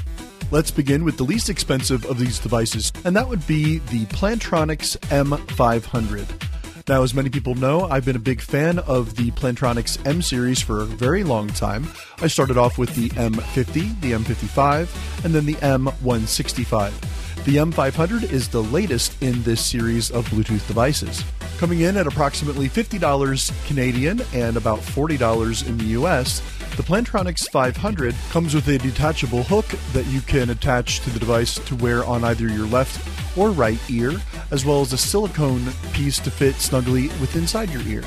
Let's 0.50 0.72
begin 0.72 1.04
with 1.04 1.18
the 1.18 1.26
least 1.26 1.50
expensive 1.50 2.06
of 2.06 2.18
these 2.18 2.40
devices, 2.40 2.94
and 3.04 3.14
that 3.18 3.28
would 3.28 3.46
be 3.48 3.80
the 3.80 4.06
Plantronics 4.06 4.98
M500. 5.10 6.53
Now, 6.86 7.02
as 7.04 7.14
many 7.14 7.30
people 7.30 7.56
know, 7.56 7.84
I've 7.84 8.04
been 8.04 8.18
a 8.18 8.20
big 8.20 8.42
fan 8.42 8.78
of 8.80 9.16
the 9.16 9.32
Plantronics 9.32 10.06
M 10.06 10.22
series 10.22 10.62
for 10.62 10.82
a 10.82 10.86
very 10.86 11.24
long 11.24 11.48
time. 11.48 11.88
I 12.20 12.28
started 12.28 12.58
off 12.58 12.78
with 12.78 12.94
the 12.94 13.08
M50, 13.12 14.02
the 14.02 14.12
M55, 14.12 15.24
and 15.24 15.34
then 15.34 15.46
the 15.46 15.54
M165. 15.56 16.92
The 17.46 17.56
M500 17.56 18.30
is 18.30 18.50
the 18.50 18.64
latest 18.64 19.22
in 19.22 19.44
this 19.44 19.66
series 19.66 20.12
of 20.12 20.28
Bluetooth 20.28 20.68
devices. 20.68 21.24
Coming 21.58 21.82
in 21.82 21.96
at 21.96 22.06
approximately 22.06 22.68
$50 22.68 23.66
Canadian 23.66 24.22
and 24.34 24.58
about 24.58 24.80
$40 24.80 25.66
in 25.66 25.78
the 25.78 25.86
US, 26.02 26.42
The 26.76 26.82
Plantronics 26.82 27.48
500 27.52 28.16
comes 28.32 28.56
with 28.56 28.68
a 28.68 28.80
detachable 28.80 29.44
hook 29.44 29.68
that 29.94 30.08
you 30.08 30.22
can 30.22 30.50
attach 30.50 31.02
to 31.02 31.12
the 31.12 31.20
device 31.20 31.60
to 31.60 31.76
wear 31.76 32.04
on 32.04 32.24
either 32.24 32.48
your 32.48 32.66
left 32.66 33.38
or 33.38 33.52
right 33.52 33.78
ear, 33.92 34.20
as 34.50 34.66
well 34.66 34.82
as 34.82 34.92
a 34.92 34.98
silicone 34.98 35.72
piece 35.94 36.18
to 36.18 36.32
fit 36.32 36.56
snugly 36.56 37.10
with 37.22 37.36
inside 37.36 37.70
your 37.70 37.84
ear. 37.84 38.04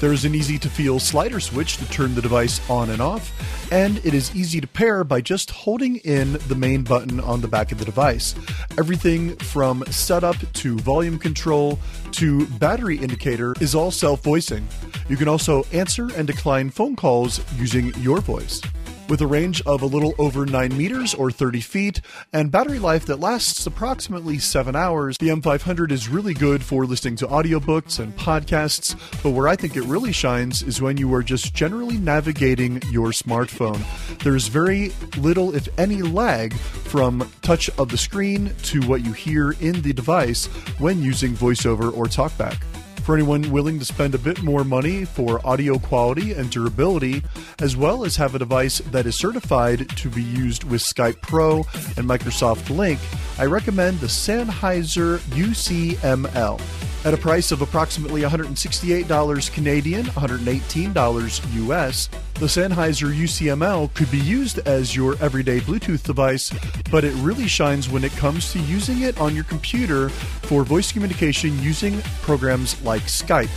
There 0.00 0.12
is 0.12 0.24
an 0.24 0.34
easy 0.34 0.58
to 0.58 0.70
feel 0.70 1.00
slider 1.00 1.40
switch 1.40 1.76
to 1.78 1.90
turn 1.90 2.14
the 2.14 2.22
device 2.22 2.60
on 2.70 2.90
and 2.90 3.02
off, 3.02 3.32
and 3.72 3.98
it 4.06 4.14
is 4.14 4.34
easy 4.34 4.60
to 4.60 4.66
pair 4.68 5.02
by 5.02 5.20
just 5.20 5.50
holding 5.50 5.96
in 5.96 6.34
the 6.46 6.54
main 6.54 6.84
button 6.84 7.18
on 7.18 7.40
the 7.40 7.48
back 7.48 7.72
of 7.72 7.78
the 7.78 7.84
device. 7.84 8.36
Everything 8.78 9.34
from 9.38 9.82
setup 9.90 10.36
to 10.52 10.78
volume 10.78 11.18
control 11.18 11.80
to 12.12 12.46
battery 12.58 12.96
indicator 12.96 13.54
is 13.60 13.74
all 13.74 13.90
self 13.90 14.22
voicing. 14.22 14.66
You 15.08 15.16
can 15.16 15.26
also 15.26 15.64
answer 15.72 16.08
and 16.14 16.28
decline 16.28 16.70
phone 16.70 16.94
calls 16.94 17.40
using 17.58 17.92
your 17.96 18.20
voice. 18.20 18.60
With 19.08 19.22
a 19.22 19.26
range 19.26 19.62
of 19.62 19.80
a 19.80 19.86
little 19.86 20.14
over 20.18 20.44
9 20.44 20.76
meters 20.76 21.14
or 21.14 21.30
30 21.30 21.60
feet 21.60 22.00
and 22.30 22.50
battery 22.50 22.78
life 22.78 23.06
that 23.06 23.18
lasts 23.18 23.64
approximately 23.64 24.38
7 24.38 24.76
hours, 24.76 25.16
the 25.18 25.28
M500 25.28 25.90
is 25.90 26.10
really 26.10 26.34
good 26.34 26.62
for 26.62 26.84
listening 26.84 27.16
to 27.16 27.26
audiobooks 27.26 27.98
and 27.98 28.14
podcasts. 28.18 28.94
But 29.22 29.30
where 29.30 29.48
I 29.48 29.56
think 29.56 29.76
it 29.76 29.84
really 29.84 30.12
shines 30.12 30.62
is 30.62 30.82
when 30.82 30.98
you 30.98 31.12
are 31.14 31.22
just 31.22 31.54
generally 31.54 31.96
navigating 31.96 32.82
your 32.90 33.08
smartphone. 33.08 33.82
There's 34.22 34.48
very 34.48 34.92
little, 35.16 35.54
if 35.54 35.68
any, 35.78 36.02
lag 36.02 36.52
from 36.52 37.30
touch 37.40 37.70
of 37.78 37.88
the 37.88 37.96
screen 37.96 38.52
to 38.64 38.82
what 38.82 39.06
you 39.06 39.14
hear 39.14 39.52
in 39.52 39.80
the 39.80 39.94
device 39.94 40.46
when 40.78 41.02
using 41.02 41.32
VoiceOver 41.32 41.96
or 41.96 42.04
TalkBack. 42.04 42.62
For 43.08 43.14
anyone 43.14 43.50
willing 43.50 43.78
to 43.78 43.86
spend 43.86 44.14
a 44.14 44.18
bit 44.18 44.42
more 44.42 44.64
money 44.64 45.06
for 45.06 45.40
audio 45.42 45.78
quality 45.78 46.34
and 46.34 46.50
durability, 46.50 47.22
as 47.58 47.74
well 47.74 48.04
as 48.04 48.16
have 48.16 48.34
a 48.34 48.38
device 48.38 48.80
that 48.90 49.06
is 49.06 49.16
certified 49.16 49.88
to 49.96 50.10
be 50.10 50.22
used 50.22 50.64
with 50.64 50.82
Skype 50.82 51.22
Pro 51.22 51.60
and 51.96 52.06
Microsoft 52.06 52.66
Lync, 52.66 52.98
I 53.38 53.46
recommend 53.46 54.00
the 54.00 54.08
Sennheiser 54.08 55.20
UCML. 55.30 56.60
At 57.06 57.14
a 57.14 57.16
price 57.16 57.50
of 57.50 57.62
approximately 57.62 58.20
$168 58.20 59.52
Canadian, 59.52 60.04
$118 60.04 61.66
US, 61.70 62.10
the 62.38 62.46
Sennheiser 62.46 63.12
UCML 63.12 63.92
could 63.94 64.08
be 64.12 64.18
used 64.18 64.60
as 64.60 64.94
your 64.94 65.16
everyday 65.20 65.58
Bluetooth 65.58 66.04
device, 66.04 66.52
but 66.88 67.02
it 67.02 67.12
really 67.14 67.48
shines 67.48 67.88
when 67.88 68.04
it 68.04 68.12
comes 68.12 68.52
to 68.52 68.60
using 68.60 69.00
it 69.00 69.18
on 69.18 69.34
your 69.34 69.42
computer 69.42 70.08
for 70.08 70.62
voice 70.62 70.92
communication 70.92 71.60
using 71.60 72.00
programs 72.22 72.80
like 72.82 73.02
Skype. 73.02 73.50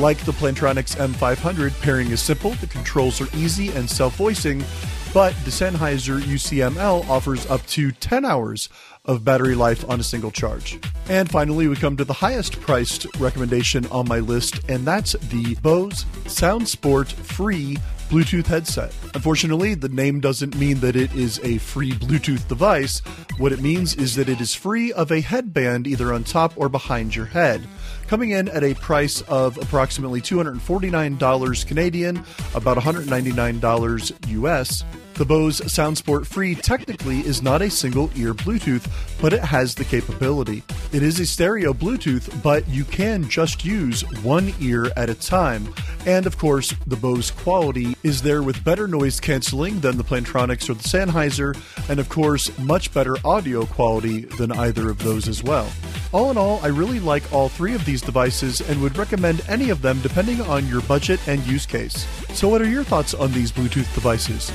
Like 0.00 0.16
the 0.24 0.32
Plantronics 0.32 0.96
M500, 0.96 1.78
pairing 1.82 2.12
is 2.12 2.22
simple, 2.22 2.52
the 2.52 2.66
controls 2.66 3.20
are 3.20 3.28
easy 3.36 3.68
and 3.72 3.88
self 3.88 4.16
voicing, 4.16 4.64
but 5.12 5.34
the 5.44 5.50
Sennheiser 5.50 6.18
UCML 6.20 7.06
offers 7.10 7.44
up 7.50 7.64
to 7.66 7.92
10 7.92 8.24
hours 8.24 8.70
of 9.04 9.24
battery 9.24 9.54
life 9.54 9.88
on 9.88 10.00
a 10.00 10.04
single 10.04 10.30
charge. 10.30 10.78
And 11.08 11.30
finally, 11.30 11.68
we 11.68 11.76
come 11.76 11.96
to 11.96 12.04
the 12.04 12.12
highest 12.12 12.60
priced 12.60 13.06
recommendation 13.16 13.86
on 13.86 14.08
my 14.08 14.20
list, 14.20 14.60
and 14.68 14.86
that's 14.86 15.12
the 15.12 15.54
Bose 15.56 16.04
SoundSport 16.24 17.12
Free 17.12 17.76
Bluetooth 18.08 18.46
headset. 18.46 18.94
Unfortunately, 19.14 19.74
the 19.74 19.88
name 19.88 20.20
doesn't 20.20 20.56
mean 20.56 20.80
that 20.80 20.94
it 20.94 21.12
is 21.14 21.40
a 21.42 21.58
free 21.58 21.92
Bluetooth 21.92 22.46
device. 22.48 23.00
What 23.38 23.52
it 23.52 23.60
means 23.60 23.96
is 23.96 24.14
that 24.16 24.28
it 24.28 24.40
is 24.40 24.54
free 24.54 24.92
of 24.92 25.10
a 25.10 25.20
headband 25.20 25.86
either 25.86 26.12
on 26.12 26.24
top 26.24 26.52
or 26.56 26.68
behind 26.68 27.16
your 27.16 27.26
head. 27.26 27.66
Coming 28.06 28.30
in 28.30 28.48
at 28.48 28.62
a 28.62 28.74
price 28.74 29.22
of 29.22 29.58
approximately 29.58 30.20
$249 30.20 31.66
Canadian, 31.66 32.22
about 32.54 32.76
$199 32.76 34.28
US. 34.28 34.84
The 35.14 35.24
Bose 35.24 35.60
SoundSport 35.60 36.26
Free 36.26 36.56
technically 36.56 37.20
is 37.20 37.40
not 37.40 37.62
a 37.62 37.70
single 37.70 38.10
ear 38.16 38.34
Bluetooth, 38.34 38.84
but 39.22 39.32
it 39.32 39.44
has 39.44 39.72
the 39.72 39.84
capability. 39.84 40.64
It 40.92 41.04
is 41.04 41.20
a 41.20 41.26
stereo 41.26 41.72
Bluetooth, 41.72 42.42
but 42.42 42.66
you 42.68 42.84
can 42.84 43.28
just 43.28 43.64
use 43.64 44.02
one 44.24 44.52
ear 44.58 44.90
at 44.96 45.08
a 45.08 45.14
time. 45.14 45.72
And 46.04 46.26
of 46.26 46.36
course, 46.36 46.74
the 46.88 46.96
Bose 46.96 47.30
quality 47.30 47.96
is 48.02 48.22
there 48.22 48.42
with 48.42 48.64
better 48.64 48.88
noise 48.88 49.20
canceling 49.20 49.78
than 49.78 49.98
the 49.98 50.02
Plantronics 50.02 50.68
or 50.68 50.74
the 50.74 50.82
Sennheiser, 50.82 51.56
and 51.88 52.00
of 52.00 52.08
course, 52.08 52.56
much 52.58 52.92
better 52.92 53.14
audio 53.24 53.66
quality 53.66 54.22
than 54.22 54.50
either 54.50 54.90
of 54.90 54.98
those 54.98 55.28
as 55.28 55.44
well. 55.44 55.70
All 56.10 56.32
in 56.32 56.36
all, 56.36 56.58
I 56.64 56.68
really 56.68 56.98
like 56.98 57.32
all 57.32 57.48
three 57.48 57.76
of 57.76 57.84
these 57.84 58.02
devices 58.02 58.60
and 58.62 58.82
would 58.82 58.98
recommend 58.98 59.42
any 59.48 59.70
of 59.70 59.80
them 59.80 60.00
depending 60.00 60.40
on 60.40 60.66
your 60.66 60.82
budget 60.82 61.20
and 61.28 61.46
use 61.46 61.66
case. 61.66 62.04
So, 62.36 62.48
what 62.48 62.60
are 62.60 62.68
your 62.68 62.84
thoughts 62.84 63.14
on 63.14 63.32
these 63.32 63.52
Bluetooth 63.52 63.92
devices? 63.94 64.52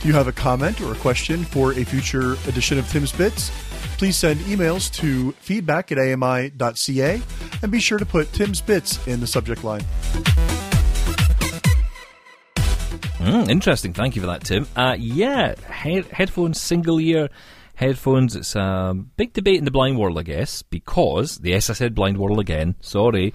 Do 0.00 0.08
you 0.08 0.14
have 0.14 0.28
a 0.28 0.32
comment 0.32 0.80
or 0.80 0.92
a 0.92 0.96
question 0.96 1.44
for 1.44 1.72
a 1.74 1.84
future 1.84 2.32
edition 2.48 2.78
of 2.78 2.88
Tim's 2.90 3.12
Bits? 3.12 3.50
Please 3.98 4.16
send 4.16 4.40
emails 4.40 4.90
to 4.94 5.32
feedback 5.32 5.92
at 5.92 5.98
ami.ca 5.98 7.20
and 7.62 7.70
be 7.70 7.80
sure 7.80 7.98
to 7.98 8.06
put 8.06 8.32
Tim's 8.32 8.62
Bits 8.62 9.06
in 9.06 9.20
the 9.20 9.26
subject 9.26 9.62
line. 9.62 9.82
Mm, 13.18 13.50
interesting. 13.50 13.92
Thank 13.92 14.16
you 14.16 14.22
for 14.22 14.28
that, 14.28 14.42
Tim. 14.44 14.66
Uh, 14.74 14.96
yeah, 14.98 15.54
head- 15.68 16.06
headphones, 16.06 16.58
single 16.58 16.98
ear 16.98 17.28
headphones. 17.74 18.34
It's 18.34 18.56
a 18.56 18.94
big 19.18 19.34
debate 19.34 19.56
in 19.58 19.66
the 19.66 19.70
blind 19.70 19.98
world, 19.98 20.18
I 20.18 20.22
guess, 20.22 20.62
because, 20.62 21.38
yes, 21.42 21.68
I 21.68 21.74
said 21.74 21.94
blind 21.94 22.16
world 22.16 22.40
again. 22.40 22.76
Sorry. 22.80 23.34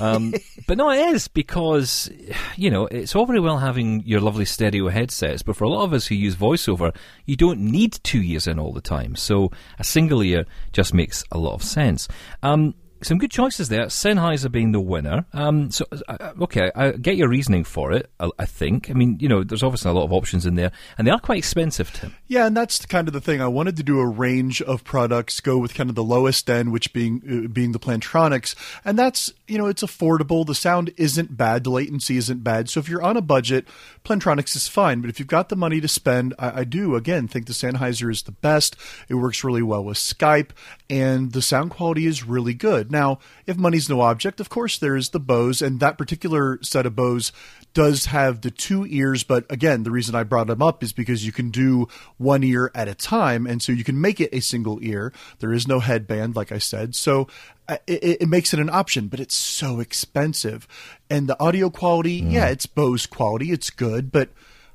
Um, 0.00 0.34
but 0.66 0.78
no, 0.78 0.90
it 0.90 1.14
is 1.14 1.28
because, 1.28 2.10
you 2.56 2.70
know, 2.70 2.86
it's 2.86 3.16
all 3.16 3.26
very 3.26 3.40
well 3.40 3.58
having 3.58 4.02
your 4.04 4.20
lovely 4.20 4.44
stereo 4.44 4.88
headsets, 4.88 5.42
but 5.42 5.56
for 5.56 5.64
a 5.64 5.68
lot 5.68 5.84
of 5.84 5.92
us 5.92 6.06
who 6.06 6.14
use 6.14 6.36
voiceover, 6.36 6.94
you 7.26 7.36
don't 7.36 7.60
need 7.60 7.98
two 8.02 8.20
ears 8.20 8.46
in 8.46 8.58
all 8.58 8.72
the 8.72 8.80
time. 8.80 9.16
So 9.16 9.50
a 9.78 9.84
single 9.84 10.22
ear 10.22 10.44
just 10.72 10.94
makes 10.94 11.24
a 11.32 11.38
lot 11.38 11.54
of 11.54 11.62
sense. 11.62 12.08
Um, 12.42 12.74
some 13.02 13.18
good 13.18 13.30
choices 13.30 13.68
there. 13.68 13.86
Sennheiser 13.86 14.50
being 14.50 14.72
the 14.72 14.80
winner. 14.80 15.26
Um, 15.32 15.70
so, 15.70 15.84
uh, 16.08 16.32
okay, 16.42 16.70
I 16.74 16.92
get 16.92 17.16
your 17.16 17.28
reasoning 17.28 17.64
for 17.64 17.92
it. 17.92 18.10
I, 18.18 18.30
I, 18.38 18.44
think. 18.44 18.90
I 18.90 18.94
mean, 18.94 19.18
you 19.20 19.28
know, 19.28 19.44
there's 19.44 19.62
obviously 19.62 19.90
a 19.90 19.94
lot 19.94 20.04
of 20.04 20.12
options 20.12 20.46
in 20.46 20.54
there, 20.54 20.72
and 20.96 21.06
they 21.06 21.10
are 21.10 21.20
quite 21.20 21.38
expensive, 21.38 21.92
Tim. 21.92 22.14
Yeah, 22.26 22.46
and 22.46 22.56
that's 22.56 22.84
kind 22.86 23.08
of 23.08 23.14
the 23.14 23.20
thing. 23.20 23.40
I 23.40 23.48
wanted 23.48 23.76
to 23.76 23.82
do 23.82 24.00
a 24.00 24.06
range 24.06 24.62
of 24.62 24.84
products, 24.84 25.40
go 25.40 25.58
with 25.58 25.74
kind 25.74 25.90
of 25.90 25.96
the 25.96 26.04
lowest 26.04 26.48
end, 26.50 26.72
which 26.72 26.92
being 26.92 27.22
uh, 27.46 27.48
being 27.48 27.72
the 27.72 27.78
Plantronics, 27.78 28.54
and 28.84 28.98
that's 28.98 29.32
you 29.48 29.56
know, 29.56 29.66
it's 29.66 29.82
affordable. 29.82 30.46
The 30.46 30.54
sound 30.54 30.92
isn't 30.96 31.36
bad. 31.36 31.64
The 31.64 31.70
latency 31.70 32.16
isn't 32.18 32.44
bad. 32.44 32.68
So 32.68 32.80
if 32.80 32.88
you're 32.88 33.02
on 33.02 33.16
a 33.16 33.22
budget, 33.22 33.66
Plantronics 34.08 34.56
is 34.56 34.68
fine. 34.68 35.02
But 35.02 35.10
if 35.10 35.18
you've 35.18 35.28
got 35.28 35.50
the 35.50 35.56
money 35.56 35.82
to 35.82 35.88
spend, 35.88 36.32
I, 36.38 36.60
I 36.60 36.64
do 36.64 36.96
again 36.96 37.28
think 37.28 37.44
the 37.46 37.52
Sennheiser 37.52 38.10
is 38.10 38.22
the 38.22 38.32
best. 38.32 38.74
It 39.06 39.16
works 39.16 39.44
really 39.44 39.62
well 39.62 39.84
with 39.84 39.98
Skype, 39.98 40.50
and 40.88 41.32
the 41.32 41.42
sound 41.42 41.72
quality 41.72 42.06
is 42.06 42.24
really 42.24 42.54
good. 42.54 42.90
Now, 42.90 43.18
if 43.46 43.58
money's 43.58 43.90
no 43.90 44.00
object, 44.00 44.40
of 44.40 44.48
course 44.48 44.78
there's 44.78 45.10
the 45.10 45.20
Bose, 45.20 45.60
and 45.60 45.78
that 45.80 45.98
particular 45.98 46.58
set 46.62 46.86
of 46.86 46.96
Bose 46.96 47.32
does 47.78 48.06
have 48.06 48.40
the 48.40 48.50
two 48.50 48.84
ears, 48.86 49.22
but 49.22 49.46
again, 49.48 49.84
the 49.84 49.92
reason 49.92 50.16
I 50.16 50.24
brought 50.24 50.48
them 50.48 50.60
up 50.60 50.82
is 50.82 50.92
because 50.92 51.24
you 51.24 51.30
can 51.30 51.50
do 51.50 51.86
one 52.16 52.42
ear 52.42 52.72
at 52.74 52.88
a 52.88 52.94
time, 52.94 53.46
and 53.46 53.62
so 53.62 53.70
you 53.70 53.84
can 53.84 54.00
make 54.00 54.20
it 54.20 54.30
a 54.32 54.40
single 54.40 54.80
ear. 54.82 55.12
There 55.38 55.52
is 55.52 55.68
no 55.68 55.78
headband, 55.78 56.34
like 56.34 56.50
I 56.50 56.58
said, 56.58 56.96
so 56.96 57.28
uh, 57.68 57.76
it, 57.86 58.22
it 58.22 58.28
makes 58.28 58.52
it 58.52 58.58
an 58.58 58.68
option, 58.68 59.06
but 59.06 59.20
it's 59.20 59.36
so 59.36 59.78
expensive. 59.78 60.66
And 61.08 61.28
the 61.28 61.40
audio 61.40 61.70
quality, 61.70 62.20
mm. 62.20 62.32
yeah, 62.32 62.48
it's 62.48 62.66
Bose 62.66 63.06
quality, 63.06 63.52
it's 63.52 63.70
good, 63.70 64.10
but 64.10 64.30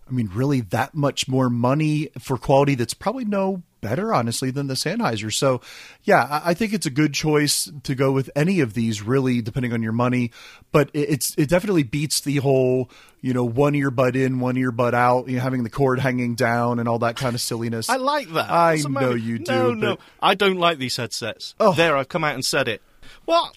I 0.07 0.13
mean, 0.13 0.29
really, 0.33 0.61
that 0.61 0.95
much 0.95 1.27
more 1.27 1.49
money 1.49 2.07
for 2.21 2.37
quality 2.37 2.75
that's 2.75 2.93
probably 2.93 3.25
no 3.25 3.63
better, 3.83 4.13
honestly, 4.13 4.49
than 4.49 4.65
the 4.65 4.73
Sennheiser. 4.73 5.31
So, 5.31 5.61
yeah, 6.03 6.41
I 6.43 6.55
think 6.55 6.73
it's 6.73 6.87
a 6.87 6.89
good 6.89 7.13
choice 7.13 7.71
to 7.83 7.93
go 7.93 8.11
with 8.11 8.31
any 8.35 8.61
of 8.61 8.73
these, 8.73 9.03
really, 9.03 9.41
depending 9.41 9.73
on 9.73 9.83
your 9.83 9.91
money. 9.91 10.31
But 10.71 10.89
it's 10.93 11.35
it 11.37 11.49
definitely 11.49 11.83
beats 11.83 12.21
the 12.21 12.37
whole, 12.37 12.89
you 13.21 13.33
know, 13.33 13.43
one 13.43 13.73
earbud 13.73 14.15
in, 14.15 14.39
one 14.39 14.55
earbud 14.55 14.93
out, 14.93 15.27
you 15.27 15.35
know, 15.35 15.43
having 15.43 15.63
the 15.63 15.69
cord 15.69 15.99
hanging 15.99 16.33
down 16.33 16.79
and 16.79 16.89
all 16.89 16.99
that 16.99 17.17
kind 17.17 17.35
of 17.35 17.41
silliness. 17.41 17.89
I 17.89 17.97
like 17.97 18.29
that. 18.29 18.49
I 18.49 18.77
know 18.89 19.11
you 19.11 19.37
do. 19.37 19.51
No, 19.51 19.73
no, 19.73 19.97
I 20.19 20.33
don't 20.33 20.57
like 20.57 20.79
these 20.79 20.95
headsets. 20.95 21.53
Oh. 21.59 21.73
There, 21.73 21.95
I've 21.95 22.09
come 22.09 22.23
out 22.23 22.33
and 22.33 22.43
said 22.43 22.67
it. 22.67 22.81
Well, 23.25 23.53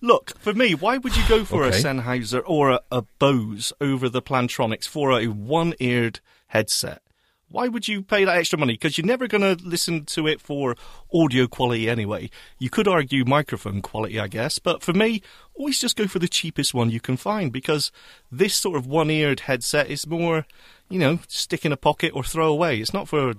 look, 0.00 0.38
for 0.38 0.52
me, 0.52 0.74
why 0.74 0.98
would 0.98 1.16
you 1.16 1.22
go 1.28 1.44
for 1.44 1.64
okay. 1.64 1.78
a 1.78 1.80
Sennheiser 1.80 2.42
or 2.46 2.70
a, 2.70 2.80
a 2.90 3.02
Bose 3.18 3.72
over 3.80 4.08
the 4.08 4.22
Plantronics 4.22 4.88
for 4.88 5.12
a 5.12 5.26
one-eared 5.26 6.20
headset? 6.48 7.02
Why 7.50 7.68
would 7.68 7.88
you 7.88 8.02
pay 8.02 8.24
that 8.24 8.36
extra 8.36 8.58
money? 8.58 8.74
Because 8.74 8.98
you're 8.98 9.06
never 9.06 9.26
going 9.26 9.40
to 9.40 9.64
listen 9.64 10.04
to 10.06 10.26
it 10.26 10.40
for 10.40 10.76
audio 11.12 11.46
quality 11.46 11.88
anyway. 11.88 12.30
You 12.58 12.68
could 12.68 12.86
argue 12.86 13.24
microphone 13.24 13.80
quality, 13.80 14.20
I 14.20 14.28
guess, 14.28 14.58
but 14.58 14.82
for 14.82 14.92
me, 14.92 15.22
always 15.54 15.78
just 15.78 15.96
go 15.96 16.06
for 16.06 16.18
the 16.18 16.28
cheapest 16.28 16.74
one 16.74 16.90
you 16.90 17.00
can 17.00 17.16
find 17.16 17.50
because 17.50 17.90
this 18.30 18.54
sort 18.54 18.76
of 18.76 18.86
one 18.86 19.10
eared 19.10 19.40
headset 19.40 19.88
is 19.88 20.06
more, 20.06 20.46
you 20.90 20.98
know, 20.98 21.20
stick 21.26 21.64
in 21.64 21.72
a 21.72 21.76
pocket 21.76 22.12
or 22.14 22.22
throw 22.22 22.48
away. 22.48 22.78
It's 22.78 22.92
not 22.92 23.08
for 23.08 23.34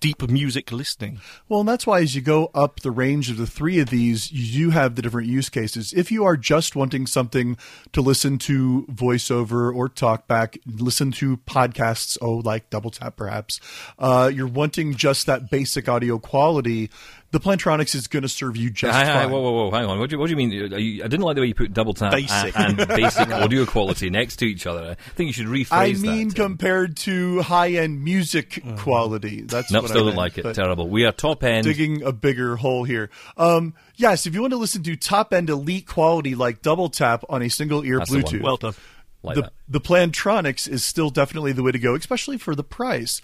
deep 0.00 0.28
music 0.28 0.72
listening. 0.72 1.20
Well, 1.48 1.60
and 1.60 1.68
that's 1.68 1.86
why 1.86 2.00
as 2.00 2.14
you 2.14 2.22
go 2.22 2.50
up 2.54 2.80
the 2.80 2.90
range 2.90 3.30
of 3.30 3.36
the 3.36 3.46
three 3.46 3.78
of 3.78 3.90
these, 3.90 4.30
you 4.32 4.66
do 4.66 4.70
have 4.70 4.94
the 4.94 5.02
different 5.02 5.28
use 5.28 5.48
cases. 5.48 5.92
If 5.92 6.10
you 6.10 6.24
are 6.24 6.36
just 6.36 6.76
wanting 6.76 7.06
something 7.06 7.56
to 7.92 8.00
listen 8.00 8.38
to 8.38 8.86
voiceover 8.90 9.74
or 9.74 9.88
talkback, 9.88 10.58
listen 10.66 11.12
to 11.12 11.36
podcasts, 11.38 12.18
oh, 12.20 12.34
like 12.34 12.70
Double 12.70 12.90
Tap 12.90 13.16
perhaps, 13.16 13.60
uh, 13.98 14.30
you're 14.32 14.46
wanting 14.46 14.94
just 14.94 15.26
that 15.26 15.50
basic 15.50 15.88
audio 15.88 16.18
quality, 16.18 16.90
the 17.32 17.40
Plantronics 17.40 17.94
is 17.94 18.06
going 18.08 18.22
to 18.22 18.28
serve 18.28 18.56
you 18.56 18.70
just 18.70 18.94
Hi, 18.96 19.04
hi, 19.04 19.22
fine. 19.22 19.30
whoa, 19.32 19.40
whoa, 19.40 19.52
whoa, 19.52 19.70
hang 19.70 19.86
on. 19.86 19.98
What 19.98 20.10
do 20.10 20.14
you, 20.16 20.20
what 20.20 20.26
do 20.26 20.30
you 20.30 20.36
mean? 20.36 20.50
You, 20.50 21.02
I 21.02 21.08
didn't 21.08 21.22
like 21.22 21.34
the 21.34 21.40
way 21.40 21.48
you 21.48 21.54
put 21.54 21.72
double 21.72 21.94
tap 21.94 22.12
Basic. 22.12 22.56
and, 22.58 22.78
and 22.78 22.88
basic 22.88 23.28
audio 23.30 23.64
quality 23.66 24.10
next 24.10 24.36
to 24.36 24.44
each 24.44 24.66
other. 24.66 24.90
I 24.98 25.10
think 25.14 25.26
you 25.28 25.32
should 25.32 25.46
rephrase 25.46 25.72
I 25.72 25.92
that. 25.92 25.98
mean, 26.00 26.30
Tim. 26.30 26.50
compared 26.50 26.96
to 26.98 27.40
high-end 27.42 28.04
music 28.04 28.62
quality. 28.76 29.40
That's 29.42 29.70
Nope, 29.72 29.82
what 29.84 29.88
still 29.90 30.02
I 30.04 30.06
don't 30.10 30.16
like 30.16 30.38
it. 30.38 30.44
but- 30.44 30.54
Terrible. 30.54 30.88
We 30.88 31.04
are 31.06 31.12
top 31.12 31.42
end. 31.42 31.64
digging 31.64 32.02
a 32.02 32.12
bigger 32.12 32.56
hole 32.56 32.84
here. 32.84 33.10
Um, 33.36 33.74
yes, 33.96 34.26
if 34.26 34.34
you 34.34 34.42
want 34.42 34.52
to 34.52 34.58
listen 34.58 34.82
to 34.84 34.94
top 34.94 35.32
end 35.32 35.48
elite 35.50 35.86
quality 35.86 36.34
like 36.34 36.60
double 36.62 36.90
tap 36.90 37.24
on 37.28 37.42
a 37.42 37.48
single 37.48 37.84
ear 37.84 37.98
That's 37.98 38.10
the. 38.10 38.18
Bluetooth, 38.18 38.42
Well 38.42 38.56
done. 38.58 38.74
like 39.22 39.36
the 39.36 39.42
that. 39.42 39.52
the 39.68 39.80
Plantronics 39.80 40.68
is 40.68 40.84
still 40.84 41.08
definitely 41.10 41.52
the 41.52 41.62
way 41.62 41.72
to 41.72 41.78
go, 41.78 41.94
especially 41.94 42.36
for 42.36 42.54
the 42.54 42.64
price. 42.64 43.22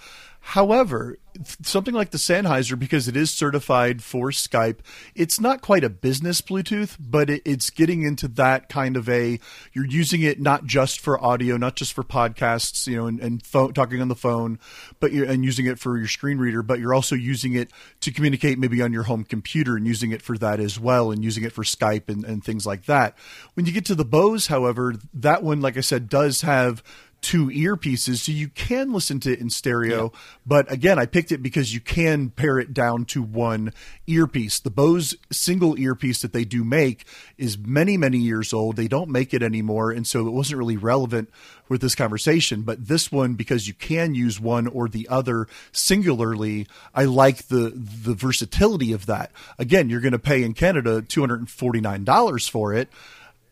However, 0.53 1.18
something 1.62 1.92
like 1.92 2.11
the 2.11 2.16
Sennheiser, 2.16 2.78
because 2.78 3.07
it 3.07 3.18
is 3.18 3.30
certified 3.30 4.03
for 4.03 4.30
Skype, 4.30 4.78
it's 5.14 5.38
not 5.38 5.61
quite 5.61 5.84
a 5.84 5.90
business 5.90 6.40
Bluetooth, 6.40 6.96
but 6.99 7.28
it, 7.28 7.42
it's 7.44 7.68
getting 7.68 8.03
into 8.03 8.28
that 8.28 8.70
kind 8.70 8.96
of 8.96 9.11
a. 9.11 9.38
You're 9.74 9.84
using 9.84 10.22
it 10.22 10.40
not 10.40 10.64
just 10.64 11.01
for 11.01 11.22
audio, 11.22 11.59
not 11.59 11.76
just 11.76 11.92
for 11.92 12.03
podcasts, 12.03 12.86
you 12.86 12.96
know, 12.96 13.07
and, 13.07 13.20
and 13.20 13.44
phone, 13.44 13.74
talking 13.74 14.01
on 14.01 14.09
the 14.09 14.14
phone, 14.14 14.59
but 15.01 15.12
you're 15.12 15.26
and 15.26 15.44
using 15.44 15.66
it 15.66 15.78
for 15.78 15.99
your 15.99 16.09
screen 16.09 16.38
reader, 16.38 16.62
but 16.62 16.80
you're 16.80 16.94
also 16.94 17.14
using 17.14 17.55
it 17.55 17.70
to 18.01 18.11
communicate 18.11 18.59
maybe 18.59 18.80
on 18.80 18.90
your 18.90 19.03
home 19.03 19.24
computer 19.24 19.76
and 19.76 19.86
using 19.86 20.12
it 20.12 20.22
for 20.22 20.38
that 20.38 20.61
as 20.61 20.80
well, 20.80 21.11
and 21.11 21.22
using 21.22 21.44
it 21.44 21.53
for 21.53 21.62
Skype 21.62 22.09
and, 22.09 22.24
and 22.24 22.42
things 22.42 22.64
like 22.64 22.86
that. 22.86 23.14
When 23.53 23.66
you 23.66 23.72
get 23.72 23.84
to 23.84 23.94
the 23.94 24.03
Bose, 24.03 24.46
however, 24.46 24.94
that 25.12 25.42
one, 25.42 25.61
like 25.61 25.76
I 25.76 25.82
said, 25.82 26.09
does 26.09 26.40
have 26.40 26.82
two 27.21 27.47
earpieces 27.49 28.19
so 28.19 28.33
you 28.33 28.49
can 28.49 28.93
listen 28.93 29.21
to 29.21 29.33
it 29.33 29.41
in 29.41 29.51
stereo. 29.51 30.12
But 30.47 30.71
again 30.71 30.99
i 30.99 31.07
picked 31.07 31.33
it 31.33 31.43
because 31.43 31.75
you 31.75 31.81
can 31.81 32.31
pare 32.31 32.59
it 32.59 32.73
down 32.73 33.05
to 33.07 33.23
one 33.23 33.73
earpiece. 34.07 34.61
The 34.61 34.71
bose 34.71 35.16
single 35.31 35.79
earpiece 35.79 36.23
that 36.23 36.33
they 36.33 36.45
do 36.45 36.64
make 36.64 37.05
is 37.37 37.59
many 37.59 37.97
many 37.97 38.19
years 38.19 38.53
old. 38.53 38.77
They 38.77 38.89
don't 38.89 39.11
make 39.11 39.35
it 39.35 39.43
anymore 39.43 39.91
and 39.91 40.07
so 40.07 40.27
it 40.27 40.31
wasn't 40.31 40.59
really 40.59 40.77
relevant 40.77 41.31
with 41.69 41.81
this 41.81 41.95
conversation. 41.95 42.62
But 42.62 42.87
this 42.89 43.11
one 43.11 43.35
because 43.35 43.66
you 43.66 43.75
can 43.75 44.14
use 44.14 44.41
one 44.41 44.66
or 44.66 44.89
the 44.89 45.09
other 45.09 45.47
singularly 45.73 46.66
i 46.95 47.05
like 47.05 47.49
the 47.49 47.73
the 47.75 48.14
versatility 48.14 48.93
of 48.93 49.07
that. 49.07 49.33
Again 49.59 49.89
you're 49.89 50.01
going 50.01 50.12
to 50.12 50.19
pay 50.19 50.43
in 50.43 50.55
canada 50.55 51.03
$249 51.03 52.51
for 52.51 52.73
it 52.73 52.89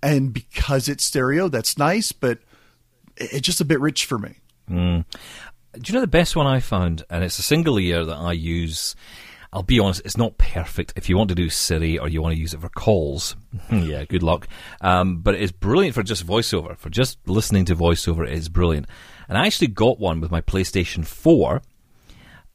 and 0.03 0.33
because 0.33 0.89
it's 0.89 1.05
stereo 1.05 1.49
that's 1.49 1.77
nice 1.79 2.13
but 2.13 2.39
it's 3.17 3.41
just 3.41 3.61
a 3.61 3.65
bit 3.65 3.81
rich 3.81 4.05
for 4.07 4.19
me. 4.19 4.37
Do 5.79 5.93
you 5.93 5.95
know 5.95 6.01
the 6.01 6.07
best 6.07 6.37
one 6.37 6.47
I 6.47 6.61
found? 6.61 7.05
And 7.11 7.23
it's 7.23 7.39
a 7.39 7.43
single 7.43 7.79
ear 7.79 8.05
that 8.05 8.17
I 8.17 8.33
use. 8.33 8.97
I'll 9.53 9.63
be 9.63 9.79
honest, 9.79 10.03
it's 10.05 10.17
not 10.17 10.37
perfect. 10.39 10.93
If 10.97 11.09
you 11.09 11.17
want 11.17 11.29
to 11.29 11.35
do 11.35 11.49
Siri 11.49 11.99
or 11.99 12.09
you 12.09 12.21
want 12.21 12.35
to 12.35 12.41
use 12.41 12.53
it 12.53 12.61
for 12.61 12.69
calls, 12.69 13.37
yeah, 13.71 14.05
good 14.05 14.23
luck. 14.23 14.49
Um, 14.81 15.19
but 15.19 15.35
it 15.35 15.41
is 15.41 15.53
brilliant 15.53 15.95
for 15.95 16.03
just 16.03 16.27
voiceover. 16.27 16.77
For 16.77 16.91
just 16.91 17.19
listening 17.27 17.65
to 17.67 17.77
voiceover, 17.77 18.27
it 18.27 18.33
is 18.35 18.49
brilliant. 18.49 18.87
And 19.29 19.39
I 19.39 19.47
actually 19.47 19.69
got 19.69 19.99
one 19.99 20.21
with 20.21 20.31
my 20.31 20.41
PlayStation 20.41 21.07
4 21.07 21.63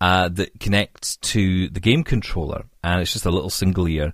uh, 0.01 0.30
that 0.30 0.59
connects 0.59 1.18
to 1.18 1.70
the 1.70 1.80
game 1.80 2.03
controller, 2.03 2.66
and 2.84 3.01
it's 3.01 3.14
just 3.14 3.26
a 3.26 3.32
little 3.32 3.51
single 3.51 3.88
ear, 3.88 4.14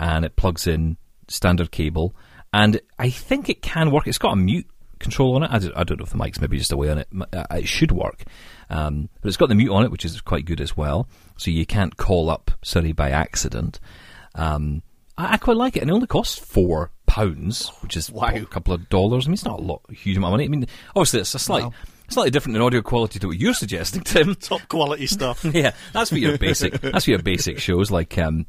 and 0.00 0.24
it 0.24 0.36
plugs 0.36 0.66
in 0.66 0.96
standard 1.28 1.70
cable, 1.70 2.16
and 2.52 2.80
I 2.98 3.10
think 3.10 3.48
it 3.48 3.60
can 3.60 3.90
work. 3.90 4.06
It's 4.06 4.18
got 4.18 4.32
a 4.32 4.36
mute 4.36 4.66
control 4.98 5.36
on 5.36 5.42
it. 5.42 5.50
I 5.52 5.58
don't, 5.58 5.76
I 5.76 5.84
don't 5.84 5.98
know 5.98 6.04
if 6.04 6.10
the 6.10 6.16
mic's 6.16 6.40
maybe 6.40 6.58
just 6.58 6.72
away 6.72 6.90
on 6.90 6.98
it. 6.98 7.08
Uh, 7.32 7.44
It 7.52 7.68
should 7.68 7.92
work, 7.92 8.24
um, 8.70 9.08
but 9.20 9.28
it's 9.28 9.36
got 9.36 9.48
the 9.48 9.54
mute 9.54 9.72
on 9.72 9.84
it, 9.84 9.90
which 9.90 10.04
is 10.04 10.20
quite 10.20 10.44
good 10.44 10.60
as 10.60 10.76
well. 10.76 11.08
So 11.36 11.50
you 11.50 11.66
can't 11.66 11.96
call 11.96 12.30
up 12.30 12.50
Siri 12.62 12.92
by 12.92 13.10
accident. 13.10 13.78
Um, 14.34 14.82
I, 15.18 15.34
I 15.34 15.36
quite 15.36 15.56
like 15.56 15.76
it, 15.76 15.80
and 15.80 15.90
it 15.90 15.94
only 15.94 16.06
costs 16.06 16.38
four 16.38 16.90
pounds, 17.06 17.68
which 17.80 17.96
is 17.96 18.10
what, 18.10 18.36
a 18.36 18.44
couple 18.46 18.74
of 18.74 18.88
dollars. 18.88 19.26
I 19.26 19.28
mean, 19.28 19.34
it's 19.34 19.44
not 19.44 19.60
a 19.60 19.62
lot, 19.62 19.82
a 19.88 19.94
huge 19.94 20.16
amount 20.16 20.30
of 20.30 20.38
money. 20.38 20.44
I 20.44 20.48
mean, 20.48 20.66
obviously 20.94 21.20
it's 21.20 21.34
a 21.34 21.38
slight, 21.38 21.70
slightly 22.08 22.30
different 22.30 22.56
in 22.56 22.62
audio 22.62 22.82
quality 22.82 23.18
to 23.20 23.28
what 23.28 23.38
you're 23.38 23.54
suggesting, 23.54 24.02
Tim. 24.02 24.34
Top 24.40 24.68
quality 24.68 25.06
stuff. 25.06 25.44
yeah, 25.52 25.72
that's 25.92 26.10
for 26.10 26.18
your 26.18 26.36
basic. 26.38 26.80
That's 26.80 27.04
for 27.04 27.10
your 27.12 27.22
basic 27.22 27.58
shows 27.58 27.90
like 27.90 28.18
um, 28.18 28.46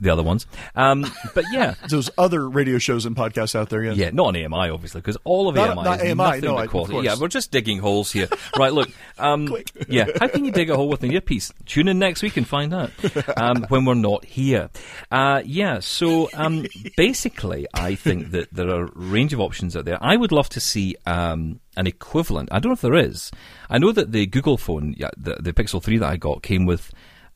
the 0.00 0.10
other 0.10 0.22
ones. 0.22 0.46
Um, 0.74 1.10
but 1.34 1.44
yeah, 1.52 1.74
there's 1.88 2.10
other 2.18 2.48
radio 2.48 2.78
shows 2.78 3.06
and 3.06 3.14
podcasts 3.16 3.54
out 3.54 3.68
there, 3.70 3.82
yeah. 3.84 3.92
yeah, 3.92 4.10
not 4.10 4.34
on 4.34 4.36
AMI 4.36 4.70
obviously 4.70 5.00
because 5.00 5.16
all 5.24 5.48
of 5.48 5.54
Not- 5.56 5.70
AMI 5.70 5.82
not 5.82 5.96
is 6.00 6.12
AMI, 6.12 6.14
nothing 6.14 6.40
no, 6.42 6.54
but 6.56 6.70
quality. 6.70 6.92
course. 6.92 7.04
Yeah, 7.04 7.16
we're 7.20 7.28
just 7.28 7.50
digging 7.50 7.78
holes 7.78 8.10
here. 8.12 8.28
right, 8.58 8.72
look. 8.72 8.90
Um, 9.18 9.54
yeah, 9.86 10.06
how 10.18 10.28
can 10.28 10.46
you 10.46 10.50
dig 10.50 10.70
a 10.70 10.76
hole 10.76 10.88
with 10.88 11.02
an 11.02 11.12
earpiece? 11.12 11.52
Tune 11.66 11.88
in 11.88 11.98
next 11.98 12.22
week 12.22 12.38
and 12.38 12.48
find 12.48 12.72
out 12.72 12.90
um, 13.36 13.64
when 13.68 13.84
we're 13.84 13.92
not 13.92 14.24
here. 14.24 14.70
Uh, 15.10 15.42
yeah, 15.44 15.80
so 15.80 16.30
um, 16.32 16.64
basically, 16.96 17.66
I 17.74 17.96
think 17.96 18.30
that 18.30 18.48
there 18.50 18.70
are 18.70 18.84
a 18.84 18.90
range 18.94 19.34
of 19.34 19.40
options 19.40 19.76
out 19.76 19.84
there. 19.84 19.98
I 20.00 20.16
would 20.16 20.32
love 20.32 20.48
to 20.50 20.60
see 20.60 20.96
um, 21.04 21.60
an 21.76 21.86
equivalent. 21.86 22.48
I 22.50 22.60
don't 22.60 22.70
know 22.70 22.74
if 22.74 22.80
there 22.80 22.94
is. 22.94 23.30
I 23.68 23.76
know 23.76 23.92
that 23.92 24.12
the 24.12 24.24
Google 24.24 24.56
phone, 24.56 24.94
yeah, 24.96 25.10
the, 25.18 25.34
the 25.34 25.52
Pixel 25.52 25.82
3 25.82 25.98
that 25.98 26.08
I 26.08 26.16
got, 26.16 26.42
came 26.42 26.64
with 26.64 26.90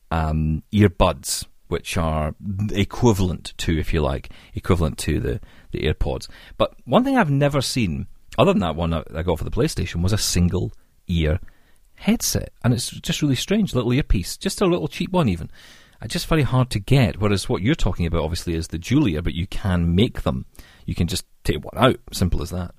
um, 0.09 0.63
earbuds, 0.73 1.45
which 1.67 1.97
are 1.97 2.35
equivalent 2.71 3.53
to, 3.57 3.77
if 3.77 3.93
you 3.93 4.01
like, 4.01 4.29
equivalent 4.53 4.97
to 4.99 5.19
the, 5.19 5.39
the 5.71 5.81
AirPods. 5.81 6.27
But 6.57 6.75
one 6.85 7.03
thing 7.03 7.17
I've 7.17 7.31
never 7.31 7.61
seen, 7.61 8.07
other 8.37 8.53
than 8.53 8.61
that 8.61 8.75
one 8.75 8.93
I 8.93 9.23
got 9.23 9.37
for 9.37 9.43
the 9.43 9.51
PlayStation, 9.51 10.01
was 10.01 10.13
a 10.13 10.17
single 10.17 10.73
ear 11.07 11.39
headset. 11.95 12.51
And 12.63 12.73
it's 12.73 12.89
just 12.89 13.21
really 13.21 13.35
strange, 13.35 13.73
little 13.73 13.93
earpiece, 13.93 14.37
just 14.37 14.61
a 14.61 14.65
little 14.65 14.87
cheap 14.87 15.11
one 15.11 15.29
even. 15.29 15.49
Uh, 16.01 16.07
just 16.07 16.27
very 16.27 16.43
hard 16.43 16.69
to 16.71 16.79
get. 16.79 17.19
Whereas 17.19 17.49
what 17.49 17.61
you're 17.61 17.75
talking 17.75 18.05
about, 18.05 18.23
obviously, 18.23 18.53
is 18.53 18.67
the 18.67 18.77
Julia, 18.77 19.21
but 19.21 19.33
you 19.33 19.47
can 19.47 19.95
make 19.95 20.23
them. 20.23 20.45
You 20.85 20.95
can 20.95 21.07
just 21.07 21.25
take 21.43 21.63
one 21.63 21.77
out. 21.77 21.99
Simple 22.11 22.41
as 22.41 22.49
that. 22.51 22.75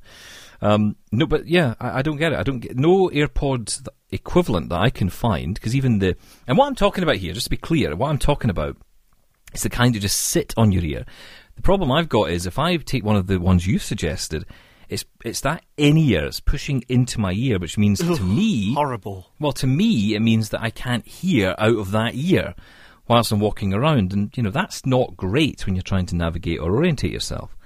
Um, 0.61 0.97
no, 1.13 1.27
but 1.27 1.47
yeah, 1.47 1.75
I, 1.81 1.99
I 1.99 2.03
don't 2.03 2.17
get 2.17 2.33
it. 2.33 2.39
I 2.39 2.43
don't 2.43 2.61
get 2.61 2.77
no 2.77 3.09
AirPods 3.09 3.85
th- 3.85 3.96
equivalent 4.11 4.69
that 4.69 4.81
I 4.81 4.91
can 4.91 5.11
find 5.11 5.55
because 5.55 5.75
even 5.75 5.99
the 5.99 6.17
and 6.47 6.57
what 6.57 6.67
I'm 6.67 6.75
talking 6.75 7.03
about 7.03 7.17
here, 7.17 7.33
just 7.33 7.47
to 7.47 7.51
be 7.51 7.57
clear, 7.57 7.95
what 7.97 8.11
I'm 8.11 8.19
talking 8.19 8.51
about 8.51 8.77
is 9.53 9.63
the 9.63 9.71
kind 9.71 9.95
that 9.95 10.01
just 10.01 10.21
sit 10.21 10.55
on 10.57 10.73
your 10.73 10.85
ear. 10.85 11.05
The 11.57 11.63
problem 11.63 11.91
I've 11.91 12.09
got 12.09 12.31
is 12.31 12.47
if 12.47 12.59
I 12.59 12.77
take 12.77 13.05
one 13.05 13.17
of 13.17 13.27
the 13.27 13.39
ones 13.39 13.67
you've 13.67 13.83
suggested, 13.83 14.45
it's 14.89 15.05
it's 15.25 15.41
that 15.41 15.65
in 15.77 15.97
ear, 15.97 16.27
it's 16.27 16.41
pushing 16.41 16.85
into 16.89 17.19
my 17.21 17.33
ear, 17.33 17.59
which 17.59 17.79
means 17.79 17.99
to 18.01 18.23
me, 18.23 18.75
Horrible. 18.75 19.33
well, 19.41 19.53
to 19.53 19.67
me, 19.67 20.15
it 20.15 20.21
means 20.21 20.51
that 20.51 20.63
I 20.63 20.71
can't 20.71 21.07
hear 21.07 21.55
out 21.59 21.77
of 21.77 21.91
that 21.91 22.15
ear 22.15 22.55
whilst 23.09 23.33
I'm 23.33 23.41
walking 23.41 23.73
around, 23.73 24.13
and 24.13 24.37
you 24.37 24.43
know 24.43 24.51
that's 24.51 24.87
not 24.87 25.17
great 25.17 25.67
when 25.67 25.75
you're 25.75 25.83
trying 25.83 26.07
to 26.07 26.17
navigate 26.17 26.61
or 26.61 26.73
orientate 26.73 27.13
yourself. 27.13 27.57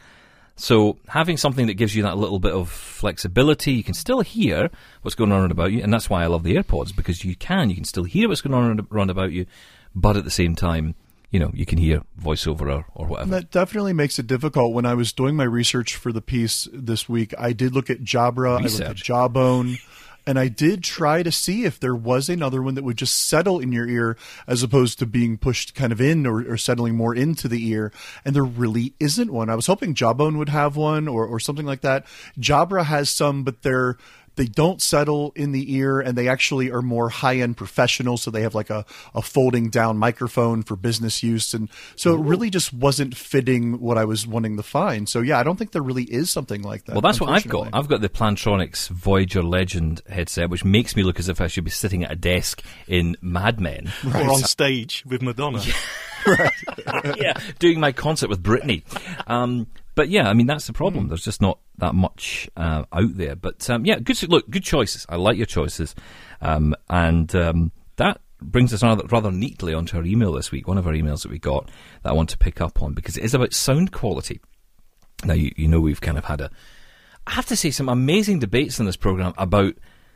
So 0.60 0.98
having 1.08 1.38
something 1.38 1.68
that 1.68 1.74
gives 1.74 1.96
you 1.96 2.02
that 2.02 2.18
little 2.18 2.38
bit 2.38 2.52
of 2.52 2.68
flexibility, 2.70 3.72
you 3.72 3.82
can 3.82 3.94
still 3.94 4.20
hear 4.20 4.70
what's 5.02 5.14
going 5.14 5.32
on 5.32 5.40
around 5.40 5.50
about 5.52 5.72
you, 5.72 5.82
and 5.82 5.90
that's 5.92 6.10
why 6.10 6.22
I 6.22 6.26
love 6.26 6.42
the 6.42 6.54
AirPods 6.56 6.94
because 6.94 7.24
you 7.24 7.34
can, 7.34 7.70
you 7.70 7.76
can 7.76 7.84
still 7.84 8.04
hear 8.04 8.28
what's 8.28 8.42
going 8.42 8.52
on 8.54 8.86
around- 8.92 9.10
about 9.10 9.32
you, 9.32 9.46
but 9.94 10.16
at 10.18 10.24
the 10.24 10.30
same 10.30 10.54
time, 10.54 10.94
you 11.30 11.40
know, 11.40 11.50
you 11.54 11.64
can 11.64 11.78
hear 11.78 12.02
voiceover 12.20 12.62
or, 12.62 12.84
or 12.94 13.04
And 13.04 13.08
whatever. 13.10 13.30
that 13.30 13.50
definitely 13.50 13.92
makes 13.94 14.18
it 14.18 14.26
difficult. 14.26 14.74
When 14.74 14.84
I 14.84 14.94
was 14.94 15.12
doing 15.12 15.34
my 15.36 15.44
research 15.44 15.96
for 15.96 16.12
the 16.12 16.20
piece 16.20 16.68
this 16.72 17.08
week, 17.08 17.32
I 17.38 17.52
did 17.52 17.72
look 17.74 17.88
at 17.88 18.00
Jabra, 18.02 18.58
I 18.58 18.62
looked 18.64 18.80
at 18.80 18.96
Jawbone, 18.96 19.78
and 20.26 20.38
I 20.38 20.48
did 20.48 20.82
try 20.82 21.22
to 21.22 21.32
see 21.32 21.64
if 21.64 21.80
there 21.80 21.94
was 21.94 22.28
another 22.28 22.62
one 22.62 22.74
that 22.74 22.84
would 22.84 22.98
just 22.98 23.28
settle 23.28 23.58
in 23.58 23.72
your 23.72 23.88
ear 23.88 24.16
as 24.46 24.62
opposed 24.62 24.98
to 24.98 25.06
being 25.06 25.38
pushed 25.38 25.74
kind 25.74 25.92
of 25.92 26.00
in 26.00 26.26
or, 26.26 26.40
or 26.42 26.56
settling 26.56 26.96
more 26.96 27.14
into 27.14 27.48
the 27.48 27.66
ear. 27.68 27.92
And 28.24 28.34
there 28.34 28.44
really 28.44 28.94
isn't 29.00 29.32
one. 29.32 29.50
I 29.50 29.54
was 29.54 29.66
hoping 29.66 29.94
Jawbone 29.94 30.38
would 30.38 30.48
have 30.48 30.76
one 30.76 31.08
or, 31.08 31.26
or 31.26 31.40
something 31.40 31.66
like 31.66 31.80
that. 31.82 32.06
Jabra 32.38 32.84
has 32.84 33.10
some, 33.10 33.42
but 33.44 33.62
they're 33.62 33.96
they 34.40 34.46
don't 34.46 34.80
settle 34.80 35.32
in 35.36 35.52
the 35.52 35.74
ear 35.74 36.00
and 36.00 36.16
they 36.16 36.26
actually 36.26 36.70
are 36.70 36.80
more 36.80 37.10
high-end 37.10 37.58
professional 37.58 38.16
so 38.16 38.30
they 38.30 38.40
have 38.40 38.54
like 38.54 38.70
a, 38.70 38.86
a 39.14 39.20
folding 39.20 39.68
down 39.68 39.98
microphone 39.98 40.62
for 40.62 40.76
business 40.76 41.22
use 41.22 41.52
and 41.52 41.68
so 41.94 42.14
it 42.14 42.20
really 42.20 42.48
just 42.48 42.72
wasn't 42.72 43.14
fitting 43.14 43.78
what 43.80 43.98
i 43.98 44.04
was 44.06 44.26
wanting 44.26 44.56
to 44.56 44.62
find 44.62 45.10
so 45.10 45.20
yeah 45.20 45.38
i 45.38 45.42
don't 45.42 45.56
think 45.56 45.72
there 45.72 45.82
really 45.82 46.04
is 46.04 46.30
something 46.30 46.62
like 46.62 46.86
that 46.86 46.94
Well, 46.94 47.02
that's 47.02 47.20
what 47.20 47.28
I've 47.28 47.46
got. 47.46 47.68
I've 47.74 47.88
got 47.88 48.00
the 48.00 48.08
Plantronics 48.08 48.88
Voyager 48.88 49.42
Legend 49.42 50.00
headset, 50.08 50.48
which 50.48 50.64
makes 50.64 50.96
me 50.96 51.02
look 51.02 51.18
as 51.18 51.28
if 51.28 51.40
I 51.40 51.46
should 51.48 51.64
be 51.64 51.70
sitting 51.70 52.02
at 52.02 52.10
a 52.10 52.16
desk 52.16 52.62
in 52.88 53.16
Mad 53.20 53.60
Men. 53.60 53.92
Or 54.06 54.30
on 54.30 54.38
stage 54.38 55.04
with 55.06 55.20
Madonna. 55.20 55.60
yeah, 57.16 57.34
doing 57.58 57.80
my 57.80 57.92
concert 57.92 58.28
with 58.28 58.42
Britney. 58.42 58.82
Um, 59.26 59.66
but 60.00 60.08
yeah, 60.08 60.30
I 60.30 60.32
mean 60.32 60.46
that's 60.46 60.66
the 60.66 60.72
problem. 60.72 61.08
There's 61.08 61.26
just 61.26 61.42
not 61.42 61.58
that 61.76 61.94
much 61.94 62.48
uh, 62.56 62.84
out 62.90 63.18
there. 63.18 63.36
But 63.36 63.68
um, 63.68 63.84
yeah, 63.84 63.98
good. 63.98 64.26
Look, 64.30 64.48
good 64.48 64.64
choices. 64.64 65.04
I 65.10 65.16
like 65.16 65.36
your 65.36 65.44
choices, 65.44 65.94
um, 66.40 66.74
and 66.88 67.34
um, 67.36 67.70
that 67.96 68.22
brings 68.40 68.72
us 68.72 68.82
rather, 68.82 69.04
rather 69.08 69.30
neatly 69.30 69.74
onto 69.74 69.98
our 69.98 70.04
email 70.06 70.32
this 70.32 70.50
week. 70.50 70.66
One 70.66 70.78
of 70.78 70.86
our 70.86 70.94
emails 70.94 71.20
that 71.20 71.30
we 71.30 71.38
got 71.38 71.70
that 72.02 72.08
I 72.08 72.12
want 72.14 72.30
to 72.30 72.38
pick 72.38 72.62
up 72.62 72.80
on 72.82 72.94
because 72.94 73.18
it 73.18 73.24
is 73.24 73.34
about 73.34 73.52
sound 73.52 73.92
quality. 73.92 74.40
Now 75.22 75.34
you, 75.34 75.52
you 75.54 75.68
know 75.68 75.80
we've 75.80 76.00
kind 76.00 76.16
of 76.16 76.24
had 76.24 76.40
a, 76.40 76.50
I 77.26 77.32
have 77.32 77.44
to 77.48 77.56
say, 77.56 77.70
some 77.70 77.90
amazing 77.90 78.38
debates 78.38 78.80
in 78.80 78.86
this 78.86 78.96
program 78.96 79.34
about 79.36 79.74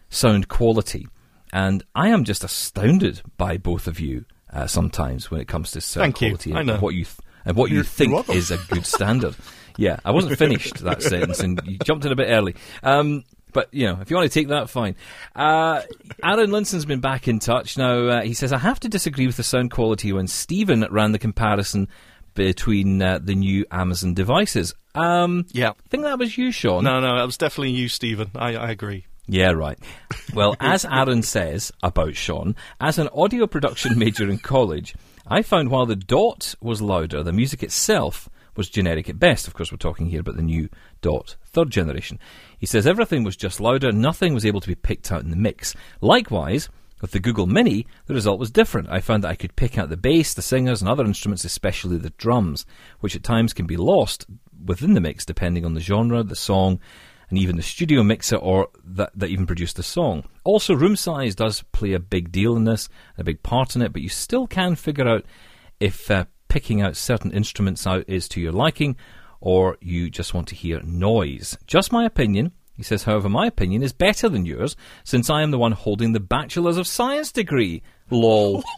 sound 0.08 0.48
quality, 0.48 1.08
and 1.52 1.84
I 1.94 2.08
am 2.08 2.24
just 2.24 2.42
astounded 2.42 3.20
by 3.36 3.58
both 3.58 3.86
of 3.86 4.00
you 4.00 4.24
uh, 4.50 4.66
sometimes 4.66 5.30
when 5.30 5.42
it 5.42 5.48
comes 5.48 5.72
to 5.72 5.82
sound 5.82 6.04
Thank 6.04 6.22
you. 6.22 6.28
quality 6.30 6.54
I 6.54 6.60
and 6.60 6.80
what 6.80 6.94
you 6.94 7.04
th- 7.04 7.18
and 7.44 7.54
what 7.54 7.70
you 7.70 7.82
think 7.82 8.30
is 8.30 8.50
a 8.50 8.56
good 8.56 8.86
standard. 8.86 9.36
yeah, 9.76 9.98
I 10.04 10.10
wasn't 10.10 10.38
finished 10.38 10.78
that 10.78 11.02
sentence, 11.02 11.40
and 11.40 11.60
you 11.64 11.78
jumped 11.78 12.04
in 12.04 12.12
a 12.12 12.16
bit 12.16 12.28
early. 12.28 12.54
Um, 12.82 13.24
but 13.52 13.72
you 13.72 13.86
know, 13.86 13.98
if 14.00 14.10
you 14.10 14.16
want 14.16 14.30
to 14.30 14.34
take 14.40 14.48
that, 14.48 14.68
fine. 14.68 14.96
Uh, 15.34 15.82
Aaron 16.22 16.50
Linson's 16.50 16.84
been 16.84 17.00
back 17.00 17.28
in 17.28 17.38
touch 17.38 17.78
now. 17.78 18.06
Uh, 18.08 18.22
he 18.22 18.34
says 18.34 18.52
I 18.52 18.58
have 18.58 18.80
to 18.80 18.88
disagree 18.88 19.26
with 19.26 19.36
the 19.36 19.42
sound 19.44 19.70
quality 19.70 20.12
when 20.12 20.26
Stephen 20.26 20.84
ran 20.90 21.12
the 21.12 21.18
comparison 21.18 21.88
between 22.34 23.00
uh, 23.00 23.18
the 23.22 23.34
new 23.34 23.64
Amazon 23.70 24.12
devices. 24.14 24.74
Um, 24.94 25.46
Yeah. 25.52 25.70
I 25.70 25.88
think 25.88 26.02
that 26.02 26.18
was 26.18 26.36
you, 26.36 26.50
Sean. 26.50 26.84
No, 26.84 27.00
no, 27.00 27.16
that 27.16 27.24
was 27.26 27.38
definitely 27.38 27.70
you, 27.70 27.88
Stephen. 27.88 28.30
I, 28.34 28.56
I 28.56 28.70
agree. 28.70 29.06
Yeah, 29.26 29.52
right. 29.52 29.78
Well, 30.34 30.56
as 30.60 30.84
Aaron 30.84 31.22
says 31.22 31.72
about 31.82 32.16
Sean, 32.16 32.56
as 32.80 32.98
an 32.98 33.08
audio 33.14 33.46
production 33.46 33.98
major 33.98 34.28
in 34.28 34.38
college, 34.38 34.94
I 35.26 35.42
found 35.42 35.70
while 35.70 35.86
the 35.86 35.96
dot 35.96 36.54
was 36.60 36.82
louder, 36.82 37.22
the 37.22 37.32
music 37.32 37.62
itself 37.62 38.28
was 38.56 38.68
generic 38.68 39.08
at 39.08 39.18
best. 39.18 39.46
Of 39.46 39.54
course, 39.54 39.72
we're 39.72 39.78
talking 39.78 40.06
here 40.06 40.20
about 40.20 40.36
the 40.36 40.42
new 40.42 40.68
dot 41.00 41.36
third 41.44 41.70
generation. 41.70 42.18
He 42.58 42.66
says 42.66 42.86
everything 42.86 43.24
was 43.24 43.36
just 43.36 43.60
louder, 43.60 43.92
nothing 43.92 44.34
was 44.34 44.46
able 44.46 44.60
to 44.60 44.68
be 44.68 44.74
picked 44.74 45.10
out 45.10 45.22
in 45.22 45.30
the 45.30 45.36
mix. 45.36 45.74
Likewise, 46.00 46.68
with 47.00 47.10
the 47.10 47.20
Google 47.20 47.46
Mini, 47.46 47.86
the 48.06 48.14
result 48.14 48.38
was 48.38 48.50
different. 48.50 48.88
I 48.90 49.00
found 49.00 49.24
that 49.24 49.30
I 49.30 49.34
could 49.34 49.56
pick 49.56 49.76
out 49.76 49.90
the 49.90 49.96
bass, 49.96 50.32
the 50.32 50.42
singers, 50.42 50.80
and 50.80 50.88
other 50.88 51.04
instruments, 51.04 51.44
especially 51.44 51.98
the 51.98 52.10
drums, 52.10 52.64
which 53.00 53.14
at 53.14 53.22
times 53.22 53.52
can 53.52 53.66
be 53.66 53.76
lost 53.76 54.26
within 54.64 54.94
the 54.94 55.00
mix 55.00 55.26
depending 55.26 55.64
on 55.64 55.74
the 55.74 55.80
genre, 55.80 56.22
the 56.22 56.36
song, 56.36 56.80
and 57.28 57.38
even 57.38 57.56
the 57.56 57.62
studio 57.62 58.02
mixer 58.02 58.36
or 58.36 58.68
that, 58.84 59.10
that 59.14 59.30
even 59.30 59.46
produced 59.46 59.76
the 59.76 59.82
song. 59.82 60.24
Also, 60.44 60.74
room 60.74 60.96
size 60.96 61.34
does 61.34 61.62
play 61.72 61.92
a 61.92 61.98
big 61.98 62.30
deal 62.30 62.56
in 62.56 62.64
this, 62.64 62.88
a 63.18 63.24
big 63.24 63.42
part 63.42 63.76
in 63.76 63.82
it, 63.82 63.92
but 63.92 64.02
you 64.02 64.08
still 64.08 64.46
can 64.46 64.74
figure 64.74 65.08
out 65.08 65.24
if 65.80 66.10
uh, 66.10 66.24
picking 66.48 66.80
out 66.80 66.96
certain 66.96 67.30
instruments 67.32 67.86
out 67.86 68.04
is 68.08 68.28
to 68.28 68.40
your 68.40 68.52
liking 68.52 68.96
or 69.40 69.76
you 69.80 70.08
just 70.10 70.32
want 70.34 70.48
to 70.48 70.54
hear 70.54 70.80
noise. 70.82 71.56
Just 71.66 71.92
my 71.92 72.04
opinion. 72.04 72.52
He 72.76 72.82
says, 72.82 73.04
however, 73.04 73.28
my 73.28 73.46
opinion 73.46 73.82
is 73.84 73.92
better 73.92 74.28
than 74.28 74.46
yours 74.46 74.74
since 75.04 75.30
I 75.30 75.42
am 75.42 75.52
the 75.52 75.58
one 75.58 75.72
holding 75.72 76.12
the 76.12 76.18
Bachelor's 76.20 76.76
of 76.76 76.86
Science 76.88 77.30
degree. 77.30 77.82
Lol. 78.10 78.64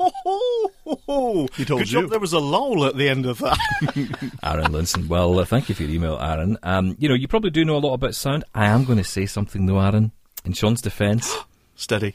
He 0.86 1.64
told 1.64 1.80
Good 1.80 1.90
you. 1.90 2.02
job 2.02 2.10
there 2.10 2.20
was 2.20 2.32
a 2.32 2.38
lull 2.38 2.84
at 2.84 2.96
the 2.96 3.08
end 3.08 3.26
of 3.26 3.38
that. 3.38 3.58
Aaron 4.44 4.70
Linson. 4.72 5.08
Well, 5.08 5.40
uh, 5.40 5.44
thank 5.44 5.68
you 5.68 5.74
for 5.74 5.82
your 5.82 5.90
email, 5.92 6.16
Aaron. 6.20 6.56
Um, 6.62 6.94
you 7.00 7.08
know, 7.08 7.14
you 7.16 7.26
probably 7.26 7.50
do 7.50 7.64
know 7.64 7.76
a 7.76 7.78
lot 7.78 7.94
about 7.94 8.14
sound. 8.14 8.44
I 8.54 8.66
am 8.66 8.84
going 8.84 8.98
to 8.98 9.04
say 9.04 9.26
something, 9.26 9.66
though, 9.66 9.80
Aaron. 9.80 10.12
In 10.44 10.52
Sean's 10.52 10.80
defence, 10.80 11.34
Steady. 11.74 12.14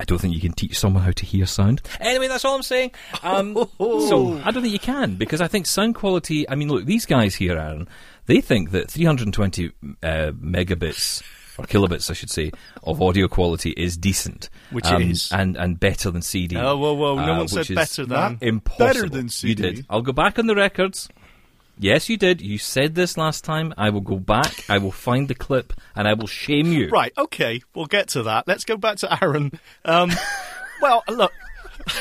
I 0.00 0.04
don't 0.04 0.18
think 0.18 0.32
you 0.34 0.40
can 0.40 0.52
teach 0.52 0.78
someone 0.78 1.02
how 1.02 1.10
to 1.10 1.26
hear 1.26 1.44
sound. 1.44 1.82
Anyway, 2.00 2.26
that's 2.26 2.42
all 2.46 2.54
I'm 2.56 2.62
saying. 2.62 2.92
Um, 3.22 3.54
so 3.78 4.40
I 4.42 4.50
don't 4.50 4.62
think 4.62 4.72
you 4.72 4.78
can 4.78 5.16
because 5.16 5.42
I 5.42 5.46
think 5.46 5.66
sound 5.66 5.94
quality. 5.94 6.48
I 6.48 6.54
mean, 6.54 6.68
look, 6.68 6.86
these 6.86 7.04
guys 7.04 7.34
here, 7.34 7.58
Aaron, 7.58 7.86
they 8.24 8.40
think 8.40 8.70
that 8.70 8.90
320 8.90 9.66
uh, 10.02 10.08
megabits 10.40 11.22
or 11.58 11.66
kilobits, 11.66 12.10
I 12.10 12.14
should 12.14 12.30
say, 12.30 12.50
of 12.82 13.02
audio 13.02 13.28
quality 13.28 13.70
is 13.76 13.98
decent, 13.98 14.48
Which 14.70 14.86
um, 14.86 15.02
is. 15.02 15.30
and 15.32 15.56
and 15.58 15.78
better 15.78 16.10
than 16.10 16.22
CD. 16.22 16.56
Oh, 16.56 16.78
whoa, 16.78 16.94
whoa, 16.94 17.16
no 17.16 17.34
uh, 17.34 17.38
one 17.38 17.48
said 17.48 17.68
better 17.74 18.06
than. 18.06 18.38
Impossible. 18.40 18.86
Better 18.86 19.08
than 19.08 19.24
You 19.24 19.28
CD. 19.28 19.62
did. 19.62 19.86
I'll 19.90 20.00
go 20.00 20.12
back 20.12 20.38
on 20.38 20.46
the 20.46 20.54
records. 20.54 21.10
Yes, 21.82 22.10
you 22.10 22.18
did. 22.18 22.42
You 22.42 22.58
said 22.58 22.94
this 22.94 23.16
last 23.16 23.42
time. 23.42 23.72
I 23.78 23.88
will 23.88 24.02
go 24.02 24.16
back. 24.16 24.68
I 24.68 24.76
will 24.76 24.92
find 24.92 25.28
the 25.28 25.34
clip 25.34 25.72
and 25.96 26.06
I 26.06 26.12
will 26.12 26.26
shame 26.26 26.72
you. 26.72 26.90
Right, 26.90 27.12
okay, 27.16 27.62
we'll 27.74 27.86
get 27.86 28.08
to 28.08 28.22
that. 28.24 28.46
Let's 28.46 28.64
go 28.64 28.76
back 28.76 28.98
to 28.98 29.24
Aaron. 29.24 29.52
Um, 29.86 30.10
well, 30.82 31.02
look, 31.08 31.32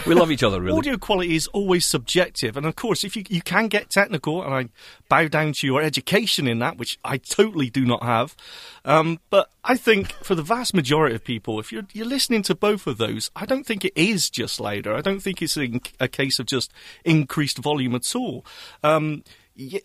We 0.06 0.16
love 0.16 0.32
each 0.32 0.44
other, 0.44 0.62
really. 0.62 0.78
audio 0.78 0.98
quality 0.98 1.36
is 1.36 1.48
always 1.48 1.86
subjective, 1.86 2.58
and 2.58 2.66
of 2.66 2.76
course, 2.76 3.06
if 3.06 3.16
you 3.16 3.24
you 3.30 3.42
can 3.42 3.68
get 3.70 3.90
technical, 3.90 4.44
and 4.44 4.54
I 4.54 4.70
bow 5.08 5.30
down 5.30 5.54
to 5.54 5.68
your 5.68 5.82
education 5.82 6.48
in 6.48 6.60
that, 6.60 6.78
which 6.78 7.00
I 7.04 7.18
totally 7.18 7.70
do 7.70 7.86
not 7.86 8.04
have. 8.04 8.36
Um, 8.84 9.20
but 9.30 9.50
I 9.64 9.78
think 9.78 10.12
for 10.24 10.36
the 10.36 10.44
vast 10.44 10.74
majority 10.74 11.16
of 11.16 11.24
people, 11.24 11.60
if 11.60 11.72
you're 11.72 11.88
you're 11.94 12.06
listening 12.06 12.42
to 12.44 12.56
both 12.56 12.86
of 12.88 12.98
those, 12.98 13.32
I 13.36 13.46
don't 13.46 13.66
think 13.66 13.86
it 13.86 13.94
is 13.96 14.30
just 14.30 14.60
louder. 14.60 14.94
I 14.94 15.02
don't 15.02 15.22
think 15.22 15.42
it's 15.42 15.58
a, 15.58 15.80
a 16.02 16.10
case 16.10 16.40
of 16.40 16.46
just 16.46 16.72
increased 17.06 17.58
volume 17.60 17.96
at 17.96 18.14
all. 18.16 18.46
Um, 18.84 19.24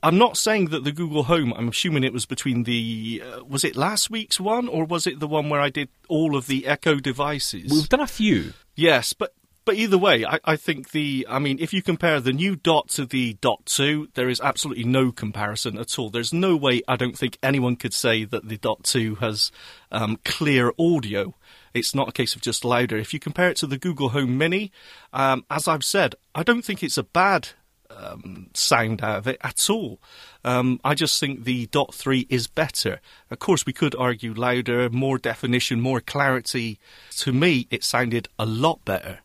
I'm 0.02 0.18
not 0.18 0.36
saying 0.36 0.66
that 0.66 0.84
the 0.84 0.92
Google 0.92 1.24
Home. 1.24 1.52
I'm 1.56 1.68
assuming 1.68 2.04
it 2.04 2.12
was 2.12 2.26
between 2.26 2.64
the 2.64 3.22
uh, 3.24 3.44
was 3.44 3.64
it 3.64 3.76
last 3.76 4.10
week's 4.10 4.38
one 4.38 4.68
or 4.68 4.84
was 4.84 5.06
it 5.06 5.20
the 5.20 5.26
one 5.26 5.48
where 5.48 5.60
I 5.60 5.70
did 5.70 5.88
all 6.08 6.36
of 6.36 6.46
the 6.46 6.66
Echo 6.66 6.96
devices? 6.96 7.72
We've 7.72 7.88
done 7.88 8.00
a 8.00 8.06
few. 8.06 8.52
Yes, 8.76 9.12
but 9.12 9.34
but 9.64 9.76
either 9.76 9.98
way, 9.98 10.24
I, 10.24 10.38
I 10.44 10.56
think 10.56 10.90
the 10.90 11.26
I 11.28 11.38
mean, 11.38 11.58
if 11.58 11.72
you 11.72 11.82
compare 11.82 12.20
the 12.20 12.32
new 12.32 12.54
dot 12.54 12.88
to 12.90 13.06
the 13.06 13.34
dot 13.40 13.66
two, 13.66 14.08
there 14.14 14.28
is 14.28 14.40
absolutely 14.40 14.84
no 14.84 15.10
comparison 15.10 15.78
at 15.78 15.98
all. 15.98 16.10
There's 16.10 16.32
no 16.32 16.54
way 16.54 16.82
I 16.86 16.96
don't 16.96 17.18
think 17.18 17.38
anyone 17.42 17.76
could 17.76 17.94
say 17.94 18.24
that 18.24 18.48
the 18.48 18.58
dot 18.58 18.84
two 18.84 19.16
has 19.16 19.50
um, 19.90 20.18
clear 20.24 20.72
audio. 20.78 21.34
It's 21.72 21.94
not 21.94 22.08
a 22.08 22.12
case 22.12 22.36
of 22.36 22.42
just 22.42 22.64
louder. 22.64 22.96
If 22.96 23.12
you 23.12 23.18
compare 23.18 23.50
it 23.50 23.56
to 23.56 23.66
the 23.66 23.78
Google 23.78 24.10
Home 24.10 24.38
Mini, 24.38 24.70
um, 25.12 25.44
as 25.50 25.66
I've 25.66 25.82
said, 25.82 26.14
I 26.32 26.44
don't 26.44 26.64
think 26.64 26.82
it's 26.82 26.98
a 26.98 27.02
bad 27.02 27.48
um, 27.90 28.50
sound 28.54 29.02
out 29.02 29.18
of 29.18 29.28
it 29.28 29.38
at 29.42 29.68
all. 29.70 29.98
Um, 30.44 30.80
I 30.84 30.94
just 30.94 31.18
think 31.18 31.44
the 31.44 31.66
dot 31.66 31.94
three 31.94 32.26
is 32.28 32.46
better. 32.46 33.00
Of 33.30 33.38
course, 33.38 33.66
we 33.66 33.72
could 33.72 33.94
argue 33.94 34.34
louder, 34.34 34.90
more 34.90 35.18
definition, 35.18 35.80
more 35.80 36.00
clarity. 36.00 36.78
To 37.18 37.32
me, 37.32 37.66
it 37.70 37.84
sounded 37.84 38.28
a 38.38 38.46
lot 38.46 38.84
better. 38.84 39.20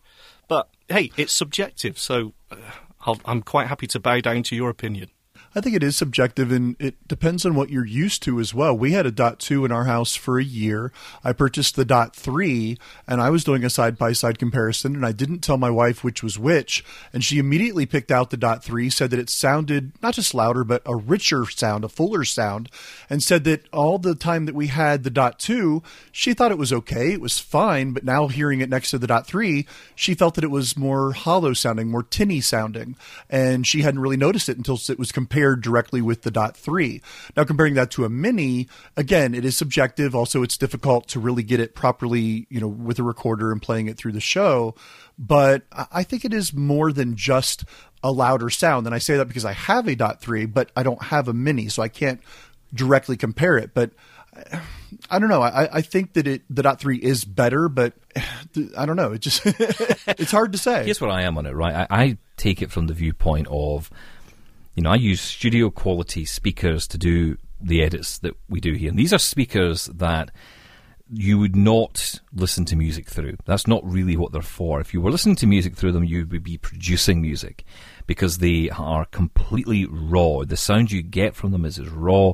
But 0.48 0.70
hey, 0.88 1.12
it's 1.18 1.34
subjective, 1.34 2.00
so 2.00 2.34
uh, 2.52 2.56
I'll, 3.02 3.20
I'm 3.26 3.42
quite 3.42 3.68
happy 3.68 3.88
to 3.88 4.00
bow 4.00 4.22
down 4.22 4.44
to 4.44 4.56
your 4.56 4.70
opinion. 4.70 5.10
I 5.56 5.62
think 5.62 5.76
it 5.76 5.82
is 5.82 5.98
subjective 5.98 6.52
and 6.52 6.76
it 6.80 7.08
depends 7.08 7.44
on 7.44 7.56
what 7.56 7.72
you're 7.72 7.86
used 7.86 8.22
to 8.24 8.40
as 8.40 8.54
well. 8.54 8.78
We 8.78 8.92
had 8.92 9.08
a 9.08 9.12
dot 9.12 9.40
two 9.40 9.66
in 9.66 9.72
our 9.72 9.86
house 9.86 10.16
for 10.16 10.38
a 10.38 10.44
year. 10.44 10.92
I 11.24 11.34
purchased 11.34 11.76
the 11.76 11.86
dot 11.86 12.16
three 12.16 12.78
and 13.08 13.20
I 13.20 13.32
was 13.32 13.44
doing 13.44 13.64
a 13.64 13.70
side 13.70 13.98
by 13.98 14.14
side 14.14 14.38
comparison 14.38 14.96
and 14.96 15.04
I 15.04 15.12
didn't 15.12 15.40
tell 15.40 15.58
my 15.58 15.72
wife 15.72 16.04
which 16.04 16.22
was 16.22 16.38
which. 16.38 16.86
And 17.12 17.24
she 17.24 17.40
immediately 17.40 17.88
picked 17.88 18.12
out 18.12 18.30
the 18.30 18.38
dot 18.38 18.64
three, 18.64 18.92
said 18.92 19.10
that 19.10 19.20
it 19.20 19.30
sounded 19.30 19.92
not 20.04 20.14
just 20.14 20.36
louder, 20.36 20.64
but 20.64 20.84
a 20.86 20.96
richer 20.96 21.46
sound, 21.50 21.84
a 21.84 21.90
fuller 21.90 22.24
sound, 22.24 22.70
and 23.10 23.24
said 23.24 23.44
that 23.46 23.68
all 23.74 23.98
the 23.98 24.14
time 24.14 24.46
that 24.46 24.56
we 24.56 24.68
had 24.68 25.04
the 25.04 25.10
dot 25.10 25.40
two, 25.40 25.82
she 26.12 26.36
thought 26.36 26.52
it 26.52 26.60
was 26.60 26.72
okay. 26.72 27.14
It 27.14 27.22
was 27.22 27.40
fine. 27.40 27.92
But 27.92 28.04
now 28.04 28.28
hearing 28.28 28.62
it 28.62 28.70
next 28.70 28.92
to 28.92 29.00
the 29.00 29.08
dot 29.08 29.26
three, 29.26 29.66
she 29.96 30.14
felt 30.14 30.36
that 30.36 30.44
it 30.44 30.52
was 30.52 30.78
more 30.78 31.14
hollow 31.14 31.54
sounding, 31.54 31.90
more 31.90 32.04
tinny 32.04 32.40
sounding. 32.40 32.96
And 33.32 33.66
she 33.66 33.82
hadn't 33.82 34.02
really 34.02 34.16
noticed 34.16 34.48
it 34.48 34.58
until 34.58 34.80
it 34.90 35.00
was 35.00 35.12
compared 35.12 35.39
directly 35.56 36.02
with 36.02 36.24
the 36.24 36.32
dot 36.32 36.56
three. 36.56 37.02
Now 37.36 37.44
comparing 37.44 37.74
that 37.76 37.92
to 37.92 38.06
a 38.06 38.10
mini, 38.10 38.68
again, 38.98 39.34
it 39.34 39.46
is 39.46 39.58
subjective. 39.58 40.16
Also, 40.16 40.44
it's 40.44 40.58
difficult 40.58 41.08
to 41.10 41.20
really 41.20 41.44
get 41.44 41.60
it 41.60 41.76
properly, 41.76 42.48
you 42.50 42.60
know, 42.60 42.68
with 42.68 43.00
a 43.00 43.04
recorder 43.04 43.52
and 43.52 43.62
playing 43.62 43.88
it 43.88 43.98
through 43.98 44.14
the 44.14 44.22
show. 44.22 44.76
But 45.18 45.64
I 45.74 46.04
think 46.04 46.24
it 46.24 46.34
is 46.34 46.54
more 46.54 46.92
than 46.92 47.16
just 47.16 47.66
a 48.04 48.12
louder 48.12 48.50
sound. 48.50 48.86
And 48.86 48.96
I 48.96 49.00
say 49.00 49.18
that 49.18 49.28
because 49.28 49.46
I 49.46 49.54
have 49.54 49.88
a 49.88 49.96
dot 49.96 50.22
three, 50.22 50.46
but 50.46 50.72
I 50.76 50.84
don't 50.84 51.04
have 51.04 51.28
a 51.28 51.34
mini, 51.34 51.70
so 51.70 51.84
I 51.84 51.90
can't 51.90 52.22
directly 52.74 53.18
compare 53.18 53.58
it. 53.58 53.74
But 53.74 53.92
I 55.10 55.20
don't 55.20 55.30
know. 55.30 55.42
I, 55.42 55.78
I 55.78 55.82
think 55.82 56.14
that 56.14 56.28
it 56.28 56.44
the 56.50 56.64
dot 56.64 56.80
three 56.80 56.98
is 56.98 57.26
better, 57.26 57.70
but 57.70 57.94
I 58.78 58.86
don't 58.86 58.96
know. 58.96 59.12
It 59.12 59.20
just 59.20 59.42
it's 59.46 60.32
hard 60.32 60.52
to 60.54 60.58
say. 60.58 60.86
Here's 60.86 61.02
what 61.02 61.12
I 61.12 61.24
am 61.24 61.38
on 61.38 61.46
it, 61.46 61.52
right? 61.52 61.88
I, 61.90 62.04
I 62.04 62.18
take 62.38 62.62
it 62.62 62.72
from 62.72 62.88
the 62.88 62.94
viewpoint 62.94 63.48
of, 63.50 63.92
you 64.80 64.84
know, 64.84 64.92
I 64.92 64.96
use 64.96 65.20
studio 65.20 65.70
quality 65.70 66.24
speakers 66.24 66.88
to 66.88 66.98
do 66.98 67.38
the 67.60 67.84
edits 67.84 68.18
that 68.20 68.34
we 68.48 68.62
do 68.62 68.76
here. 68.76 68.90
And 68.90 68.98
these 68.98 69.12
are 69.12 69.20
speakers 69.20 69.88
that 69.88 70.32
you 71.12 71.38
would 71.38 71.54
not 71.54 72.22
listen 72.34 72.64
to 72.64 72.78
music 72.78 73.10
through. 73.10 73.36
That's 73.44 73.68
not 73.68 73.84
really 73.84 74.16
what 74.16 74.32
they're 74.32 74.42
for. 74.42 74.80
If 74.80 74.94
you 74.94 75.02
were 75.02 75.12
listening 75.12 75.36
to 75.36 75.48
music 75.48 75.76
through 75.76 75.92
them, 75.92 76.06
you 76.06 76.26
would 76.26 76.44
be 76.44 76.58
producing 76.58 77.22
music 77.22 77.66
because 78.08 78.38
they 78.38 78.70
are 78.70 79.04
completely 79.04 79.86
raw. 79.86 80.46
The 80.46 80.56
sound 80.56 80.94
you 80.94 81.02
get 81.02 81.36
from 81.36 81.52
them 81.52 81.66
is 81.66 81.78
as 81.78 81.90
raw 81.90 82.32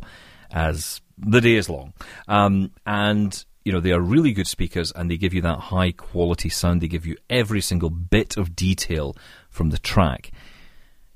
as 0.51 1.01
the 1.17 1.41
day 1.41 1.55
is 1.55 1.67
long. 1.67 1.93
Um, 2.27 2.73
and 2.85 3.43
you 3.63 3.71
know 3.71 3.79
they 3.79 3.91
are 3.91 3.99
really 3.99 4.33
good 4.33 4.45
speakers, 4.45 4.91
and 4.91 5.09
they 5.09 5.17
give 5.17 5.33
you 5.33 5.41
that 5.41 5.57
high 5.57 5.93
quality 5.93 6.49
sound. 6.49 6.81
They 6.81 6.87
give 6.87 7.07
you 7.07 7.17
every 7.27 7.61
single 7.61 7.89
bit 7.89 8.37
of 8.37 8.55
detail 8.55 9.15
from 9.49 9.71
the 9.71 9.79
track. 9.79 10.29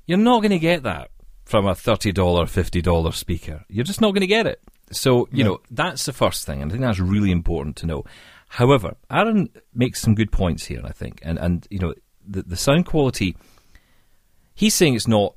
You're 0.06 0.18
not 0.18 0.40
going 0.40 0.50
to 0.50 0.58
get 0.58 0.82
that 0.82 1.12
from 1.50 1.66
a 1.66 1.74
thirty 1.74 2.12
dollar, 2.12 2.46
fifty 2.46 2.80
dollar 2.80 3.10
speaker. 3.10 3.64
You're 3.68 3.84
just 3.84 4.00
not 4.00 4.12
going 4.12 4.20
to 4.20 4.28
get 4.28 4.46
it. 4.46 4.62
So 4.92 5.28
you 5.32 5.42
know 5.42 5.60
that's 5.70 6.06
the 6.06 6.12
first 6.12 6.46
thing, 6.46 6.62
and 6.62 6.70
I 6.70 6.72
think 6.72 6.82
that's 6.82 7.00
really 7.00 7.32
important 7.32 7.74
to 7.76 7.86
know. 7.86 8.04
However, 8.48 8.96
Aaron 9.10 9.50
makes 9.74 10.00
some 10.00 10.14
good 10.14 10.30
points 10.30 10.66
here, 10.66 10.80
I 10.84 10.92
think, 10.92 11.20
and 11.24 11.38
and 11.38 11.66
you 11.68 11.80
know 11.80 11.94
the 12.26 12.42
the 12.42 12.56
sound 12.56 12.86
quality. 12.86 13.36
He's 14.54 14.74
saying 14.74 14.94
it's 14.94 15.08
not. 15.08 15.34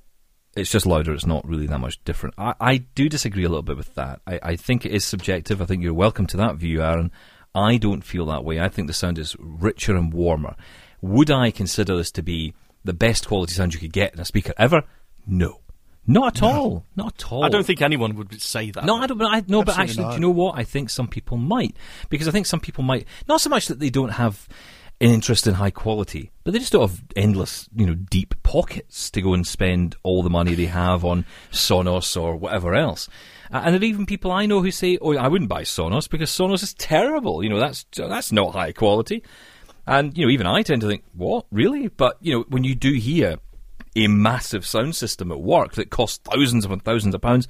It's 0.56 0.72
just 0.72 0.86
louder. 0.86 1.16
It's 1.16 1.26
not 1.26 1.48
really 1.48 1.66
that 1.66 1.80
much 1.80 2.04
different. 2.04 2.36
I, 2.38 2.54
I 2.62 2.78
do 2.78 3.10
disagree 3.10 3.44
a 3.44 3.50
little 3.50 3.64
bit 3.64 3.76
with 3.78 3.96
that. 3.96 4.22
I, 4.28 4.40
I 4.44 4.56
think 4.56 4.86
it 4.86 4.92
is 4.92 5.04
subjective. 5.04 5.64
I 5.64 5.66
think 5.66 5.82
you're 5.82 5.96
welcome 5.96 6.28
to 6.28 6.38
that 6.38 6.58
view, 6.58 6.84
Aaron. 6.84 7.12
I 7.56 7.78
don't 7.78 8.04
feel 8.04 8.28
that 8.28 8.44
way. 8.44 8.60
I 8.60 8.70
think 8.70 8.88
the 8.88 8.94
sound 8.94 9.18
is 9.18 9.36
richer 9.40 9.96
and 9.96 10.14
warmer. 10.14 10.56
Would 11.02 11.32
I 11.32 11.50
consider 11.50 11.98
this 11.98 12.12
to 12.12 12.22
be 12.22 12.54
the 12.84 12.94
best 12.94 13.28
quality 13.28 13.54
sound 13.54 13.74
you 13.74 13.80
could 13.80 13.94
get 13.94 14.14
in 14.14 14.20
a 14.20 14.26
speaker 14.26 14.54
ever? 14.58 14.84
No. 15.26 15.63
Not 16.06 16.38
at 16.38 16.44
all. 16.44 16.86
Not 16.96 17.14
at 17.22 17.32
all. 17.32 17.46
I 17.46 17.50
don't 17.50 17.66
think 17.66 17.82
anyone 17.82 18.16
would 18.16 18.42
say 18.42 18.72
that. 18.72 18.84
No, 18.84 18.98
I 18.98 19.08
don't. 19.08 19.18
But 19.18 19.28
I, 19.32 19.44
no, 19.48 19.64
but 19.64 19.78
actually, 19.78 20.04
not. 20.04 20.12
do 20.12 20.16
you 20.16 20.22
know 20.22 20.30
what? 20.32 20.58
I 20.58 20.64
think 20.64 20.90
some 20.90 21.08
people 21.08 21.38
might 21.38 21.76
because 22.10 22.28
I 22.28 22.32
think 22.32 22.46
some 22.46 22.60
people 22.60 22.84
might 22.84 23.08
not 23.28 23.40
so 23.40 23.50
much 23.50 23.68
that 23.68 23.80
they 23.80 23.90
don't 23.90 24.10
have 24.10 24.48
an 25.00 25.10
interest 25.10 25.48
in 25.48 25.56
high 25.56 25.72
quality, 25.72 26.32
but 26.44 26.52
they 26.52 26.60
just 26.60 26.74
don't 26.74 26.90
have 26.90 27.04
endless, 27.16 27.70
you 27.76 27.86
know, 27.86 27.96
deep 27.96 28.36
pockets 28.44 29.10
to 29.12 29.22
go 29.22 29.34
and 29.34 29.48
spend 29.48 29.96
all 30.04 30.24
the 30.24 30.30
money 30.30 30.56
they 30.56 30.66
have 30.66 31.06
on 31.06 31.26
Sonos 31.52 32.20
or 32.22 32.36
whatever 32.36 32.76
else. 32.76 33.08
Uh, 33.52 33.62
and 33.66 33.74
there 33.74 33.82
are 33.82 33.86
even 33.86 34.06
people 34.06 34.32
I 34.32 34.46
know 34.46 34.62
who 34.62 34.72
say, 34.72 34.98
"Oh, 35.02 35.16
I 35.16 35.28
wouldn't 35.30 35.50
buy 35.50 35.64
Sonos 35.64 36.10
because 36.10 36.30
Sonos 36.30 36.64
is 36.64 36.74
terrible. 36.74 37.44
You 37.44 37.50
know, 37.50 37.60
that's 37.60 37.86
that's 37.96 38.32
not 38.32 38.54
high 38.54 38.74
quality." 38.74 39.24
And 39.86 40.18
you 40.18 40.26
know, 40.26 40.32
even 40.32 40.48
I 40.48 40.64
tend 40.64 40.82
to 40.82 40.88
think, 40.88 41.04
"What, 41.14 41.46
really?" 41.52 41.88
But 41.88 42.18
you 42.22 42.34
know, 42.34 42.46
when 42.50 42.64
you 42.64 42.76
do 42.76 42.94
hear 42.94 43.38
a 43.96 44.08
massive 44.08 44.66
sound 44.66 44.96
system 44.96 45.32
at 45.32 45.40
work 45.42 45.74
that 45.74 45.90
costs 45.90 46.20
thousands 46.24 46.66
upon 46.66 46.80
thousands 46.80 47.14
of 47.16 47.22
pounds, 47.22 47.48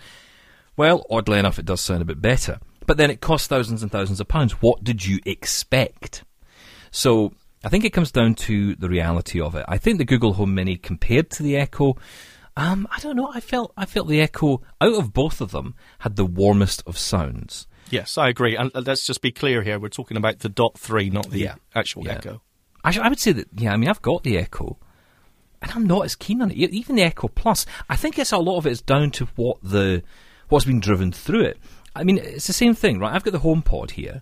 well, 0.75 1.05
oddly 1.09 1.39
enough, 1.39 1.59
it 1.59 1.65
does 1.65 1.81
sound 1.81 2.01
a 2.01 2.05
bit 2.05 2.21
better. 2.21 2.59
But 2.85 2.97
then 2.97 3.09
it 3.11 3.21
costs 3.21 3.47
thousands 3.47 3.81
and 3.81 3.91
thousands 3.91 4.19
of 4.19 4.27
pounds. 4.27 4.53
What 4.61 4.83
did 4.83 5.05
you 5.05 5.19
expect? 5.25 6.23
So 6.91 7.33
I 7.63 7.69
think 7.69 7.85
it 7.85 7.93
comes 7.93 8.11
down 8.11 8.35
to 8.35 8.75
the 8.75 8.89
reality 8.89 9.39
of 9.39 9.55
it. 9.55 9.65
I 9.67 9.77
think 9.77 9.97
the 9.97 10.05
Google 10.05 10.33
Home 10.33 10.53
Mini 10.53 10.75
compared 10.77 11.29
to 11.31 11.43
the 11.43 11.55
Echo, 11.55 11.95
um, 12.57 12.87
I 12.91 12.99
don't 12.99 13.15
know. 13.15 13.31
I 13.33 13.39
felt 13.39 13.71
I 13.77 13.85
felt 13.85 14.07
the 14.09 14.21
Echo 14.21 14.61
out 14.81 14.93
of 14.95 15.13
both 15.13 15.39
of 15.41 15.51
them 15.51 15.75
had 15.99 16.17
the 16.17 16.25
warmest 16.25 16.83
of 16.85 16.97
sounds. 16.97 17.67
Yes, 17.89 18.17
I 18.17 18.29
agree. 18.29 18.55
And 18.57 18.69
uh, 18.75 18.81
let's 18.85 19.05
just 19.05 19.21
be 19.21 19.31
clear 19.31 19.61
here. 19.61 19.79
We're 19.79 19.89
talking 19.89 20.17
about 20.17 20.39
the 20.39 20.49
Dot 20.49 20.77
3, 20.77 21.09
not 21.09 21.29
the 21.29 21.39
Yeah. 21.39 21.55
actual 21.75 22.05
Yeah. 22.05 22.13
Echo. 22.13 22.41
Actually, 22.83 23.05
I 23.05 23.09
would 23.09 23.19
say 23.19 23.31
that 23.31 23.47
yeah. 23.55 23.73
I 23.73 23.77
mean, 23.77 23.89
I've 23.89 24.01
got 24.01 24.23
the 24.23 24.37
Echo, 24.37 24.77
and 25.63 25.71
I'm 25.71 25.87
not 25.87 26.05
as 26.05 26.15
keen 26.15 26.41
on 26.41 26.51
it. 26.51 26.57
Even 26.57 26.97
the 26.97 27.03
Echo 27.03 27.27
Plus, 27.29 27.65
I 27.89 27.95
think 27.95 28.19
it's 28.19 28.31
a 28.31 28.37
lot 28.37 28.57
of 28.57 28.67
it 28.67 28.71
is 28.71 28.81
down 28.81 29.11
to 29.11 29.25
what 29.35 29.57
the 29.63 30.03
what's 30.49 30.65
been 30.65 30.79
driven 30.79 31.11
through 31.11 31.45
it. 31.45 31.57
I 31.95 32.03
mean, 32.03 32.17
it's 32.17 32.47
the 32.47 32.53
same 32.53 32.75
thing, 32.75 32.99
right? 32.99 33.13
I've 33.13 33.23
got 33.23 33.31
the 33.31 33.39
HomePod 33.39 33.91
here. 33.91 34.21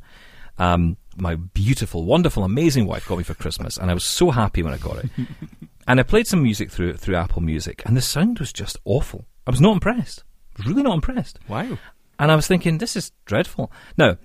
Um, 0.57 0.97
my 1.17 1.35
beautiful, 1.35 2.05
wonderful, 2.05 2.43
amazing 2.43 2.85
wife 2.85 3.07
got 3.07 3.17
me 3.17 3.23
for 3.23 3.33
Christmas, 3.33 3.77
and 3.77 3.89
I 3.89 3.93
was 3.93 4.03
so 4.03 4.31
happy 4.31 4.61
when 4.61 4.73
I 4.73 4.77
got 4.77 5.03
it. 5.03 5.09
and 5.87 5.99
I 5.99 6.03
played 6.03 6.27
some 6.27 6.43
music 6.43 6.71
through 6.71 6.93
through 6.93 7.15
Apple 7.15 7.41
Music, 7.41 7.81
and 7.85 7.97
the 7.97 8.01
sound 8.01 8.39
was 8.39 8.53
just 8.53 8.77
awful. 8.85 9.25
I 9.47 9.51
was 9.51 9.61
not 9.61 9.73
impressed. 9.73 10.23
I 10.55 10.59
was 10.59 10.67
really 10.67 10.83
not 10.83 10.93
impressed. 10.93 11.39
Wow. 11.47 11.77
And 12.19 12.31
I 12.31 12.35
was 12.35 12.45
thinking, 12.45 12.77
this 12.77 12.95
is 12.95 13.11
dreadful. 13.25 13.71
Now, 13.97 14.17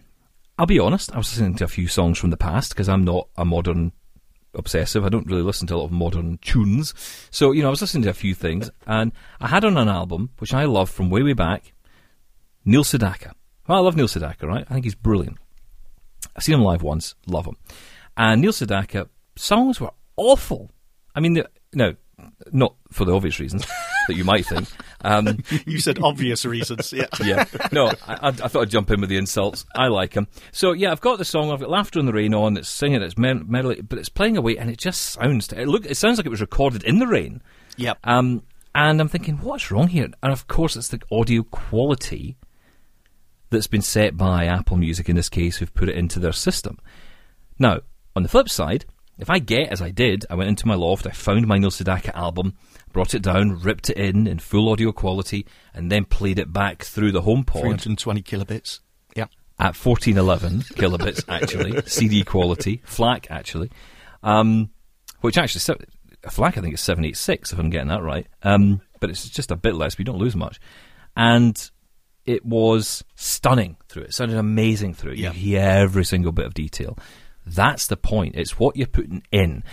I'll 0.59 0.67
be 0.67 0.79
honest, 0.79 1.13
I 1.15 1.19
was 1.19 1.33
listening 1.33 1.57
to 1.57 1.65
a 1.65 1.69
few 1.69 1.89
songs 1.89 2.19
from 2.19 2.29
the 2.29 2.37
past 2.37 2.71
because 2.71 2.91
I'm 2.91 3.05
not 3.05 3.29
a 3.37 3.45
modern 3.47 3.93
obsessive. 4.57 5.05
I 5.05 5.09
don't 5.09 5.27
really 5.27 5.43
listen 5.43 5.67
to 5.69 5.75
a 5.75 5.77
lot 5.77 5.85
of 5.87 5.93
modern 5.93 6.39
tunes. 6.39 6.95
So, 7.31 7.53
you 7.53 7.63
know, 7.63 7.69
I 7.69 7.71
was 7.71 7.81
listening 7.81 8.05
to 8.05 8.11
a 8.11 8.15
few 8.15 8.35
things 8.35 8.71
and 8.87 9.13
I 9.41 9.49
had 9.49 9.65
on 9.65 9.77
an 9.77 9.89
album, 9.89 10.31
which 10.39 10.55
I 10.55 10.65
love 10.65 10.91
from 10.91 11.11
way, 11.11 11.23
way 11.23 11.33
back, 11.35 11.73
Neil 12.65 12.85
Sedaka. 12.85 13.33
Well, 13.69 13.79
I 13.79 13.81
love 13.81 13.97
Neil 13.97 14.09
Sedaka, 14.09 14.43
right? 14.43 14.67
I 14.69 14.75
think 14.75 14.85
he's 14.85 14.95
brilliant. 14.95 15.39
I've 16.35 16.43
seen 16.43 16.55
him 16.55 16.63
live 16.63 16.83
once, 16.83 17.15
love 17.27 17.47
him. 17.47 17.57
And 18.17 18.41
Neil 18.41 18.53
Sedaka, 18.53 19.09
songs 19.37 19.81
were 19.81 19.91
awful. 20.17 20.71
I 21.15 21.21
mean, 21.21 21.43
no, 21.75 21.95
not 22.53 22.75
for 22.91 23.05
the 23.05 23.15
obvious 23.15 23.41
reasons 23.41 23.67
that 24.09 24.17
you 24.17 24.25
might 24.25 24.47
think. 24.47 24.69
Um, 25.07 25.43
You 25.67 25.79
said 25.79 26.03
obvious 26.03 26.45
reasons. 26.45 26.93
Yeah. 26.93 27.07
yeah. 27.25 27.45
No, 27.73 27.89
I, 28.07 28.29
I, 28.29 28.31
thought 28.33 28.63
I'd 28.63 28.71
jump 28.71 28.91
in 28.91 29.01
with 29.01 29.09
the 29.09 29.17
insults. 29.17 29.65
I 29.75 29.87
like 29.87 30.15
him. 30.15 30.27
So 30.53 30.73
yeah, 30.73 30.91
I've 30.91 31.01
got 31.01 31.19
the 31.19 31.25
song. 31.25 31.53
I've 31.53 31.61
got 31.61 31.71
"Laughter 31.71 32.01
in 32.01 32.07
the 32.07 32.13
Rain" 32.13 32.35
on. 32.35 32.57
It's 32.57 32.69
singing. 32.69 33.03
It's 33.03 33.17
mer- 33.17 33.45
merrily, 33.45 33.83
but 33.83 33.99
it's 33.99 34.09
playing 34.09 34.37
away, 34.37 34.59
and 34.59 34.69
it 34.69 34.79
just 34.79 35.01
sounds. 35.01 35.53
It 35.53 35.69
look. 35.69 35.87
It 35.87 35.97
sounds 35.97 36.19
like 36.19 36.27
it 36.27 36.31
was 36.31 36.41
recorded 36.41 36.83
in 36.83 36.99
the 36.99 37.07
rain. 37.07 37.41
Yep. 37.77 37.99
Um, 38.05 38.43
and 38.75 39.01
I'm 39.01 39.09
thinking, 39.09 39.39
what's 39.39 39.71
wrong 39.71 39.89
here? 39.89 40.09
And 40.23 40.33
of 40.33 40.49
course, 40.49 40.77
it's 40.77 40.89
the 40.89 41.01
audio 41.11 41.43
quality 41.45 42.37
that's 43.51 43.67
been 43.69 43.83
set 43.83 44.17
by 44.17 44.47
Apple 44.47 44.77
Music 44.77 45.09
in 45.09 45.17
this 45.17 45.29
case, 45.29 45.57
who've 45.57 45.75
put 45.75 45.89
it 45.89 45.97
into 45.97 46.19
their 46.19 46.33
system. 46.33 46.79
Now, 47.59 47.81
on 48.15 48.23
the 48.23 48.29
flip 48.29 48.49
side, 48.49 48.85
if 49.19 49.31
I 49.31 49.39
get 49.39 49.69
as 49.69 49.81
I 49.81 49.91
did, 49.91 50.27
I 50.29 50.35
went 50.35 50.51
into 50.51 50.67
my 50.67 50.75
loft, 50.75 51.07
I 51.07 51.11
found 51.11 51.47
my 51.47 51.59
Neil 51.59 51.71
Sedaka 51.71 52.15
album, 52.15 52.55
brought 52.97 53.13
it 53.13 53.21
down, 53.21 53.61
ripped 53.61 53.91
it 53.91 53.99
in 53.99 54.27
in 54.27 54.39
full 54.39 54.71
audio 54.71 54.91
quality, 54.91 55.45
and 55.75 55.93
then 55.93 56.07
played 56.07 56.39
it 56.39 56.51
back 56.51 56.83
through 56.83 57.13
the 57.13 57.21
home 57.21 57.45
HomePod 57.45 57.61
320 57.61 58.23
kilobits. 58.23 58.81
Yeah. 59.15 59.27
at 59.59 59.77
1411 59.77 60.61
kilobits, 60.81 61.23
actually, 61.29 61.83
CD 61.83 62.25
quality, 62.25 62.81
FLAC, 62.87 63.27
actually, 63.29 63.71
um, 64.23 64.71
which 65.21 65.37
actually, 65.37 65.61
FLAC 66.27 66.57
I 66.57 66.63
think 66.63 66.73
is 66.73 66.81
786, 66.81 67.53
if 67.53 67.59
I'm 67.59 67.69
getting 67.69 67.89
that 67.89 68.03
right, 68.03 68.27
um, 68.43 68.81
but 68.99 69.11
it's 69.11 69.29
just 69.29 69.51
a 69.51 69.57
bit 69.57 69.75
less, 69.75 69.99
you 69.99 70.07
don't 70.07 70.17
lose 70.17 70.35
much. 70.35 70.59
And 71.15 71.71
it 72.25 72.47
was 72.47 73.05
stunning 73.15 73.77
through 73.91 74.05
it. 74.05 74.09
It 74.09 74.15
sounded 74.15 74.39
amazing 74.39 74.95
through 74.95 75.13
it. 75.13 75.19
Yeah. 75.19 75.35
You 75.35 75.39
hear 75.39 75.61
every 75.61 76.07
single 76.07 76.33
bit 76.33 76.47
of 76.47 76.55
detail. 76.55 76.99
That's 77.45 77.89
the 77.89 77.99
point. 77.99 78.37
It's 78.37 78.59
what 78.59 78.75
you're 78.75 78.87
putting 78.87 79.23
in. 79.31 79.65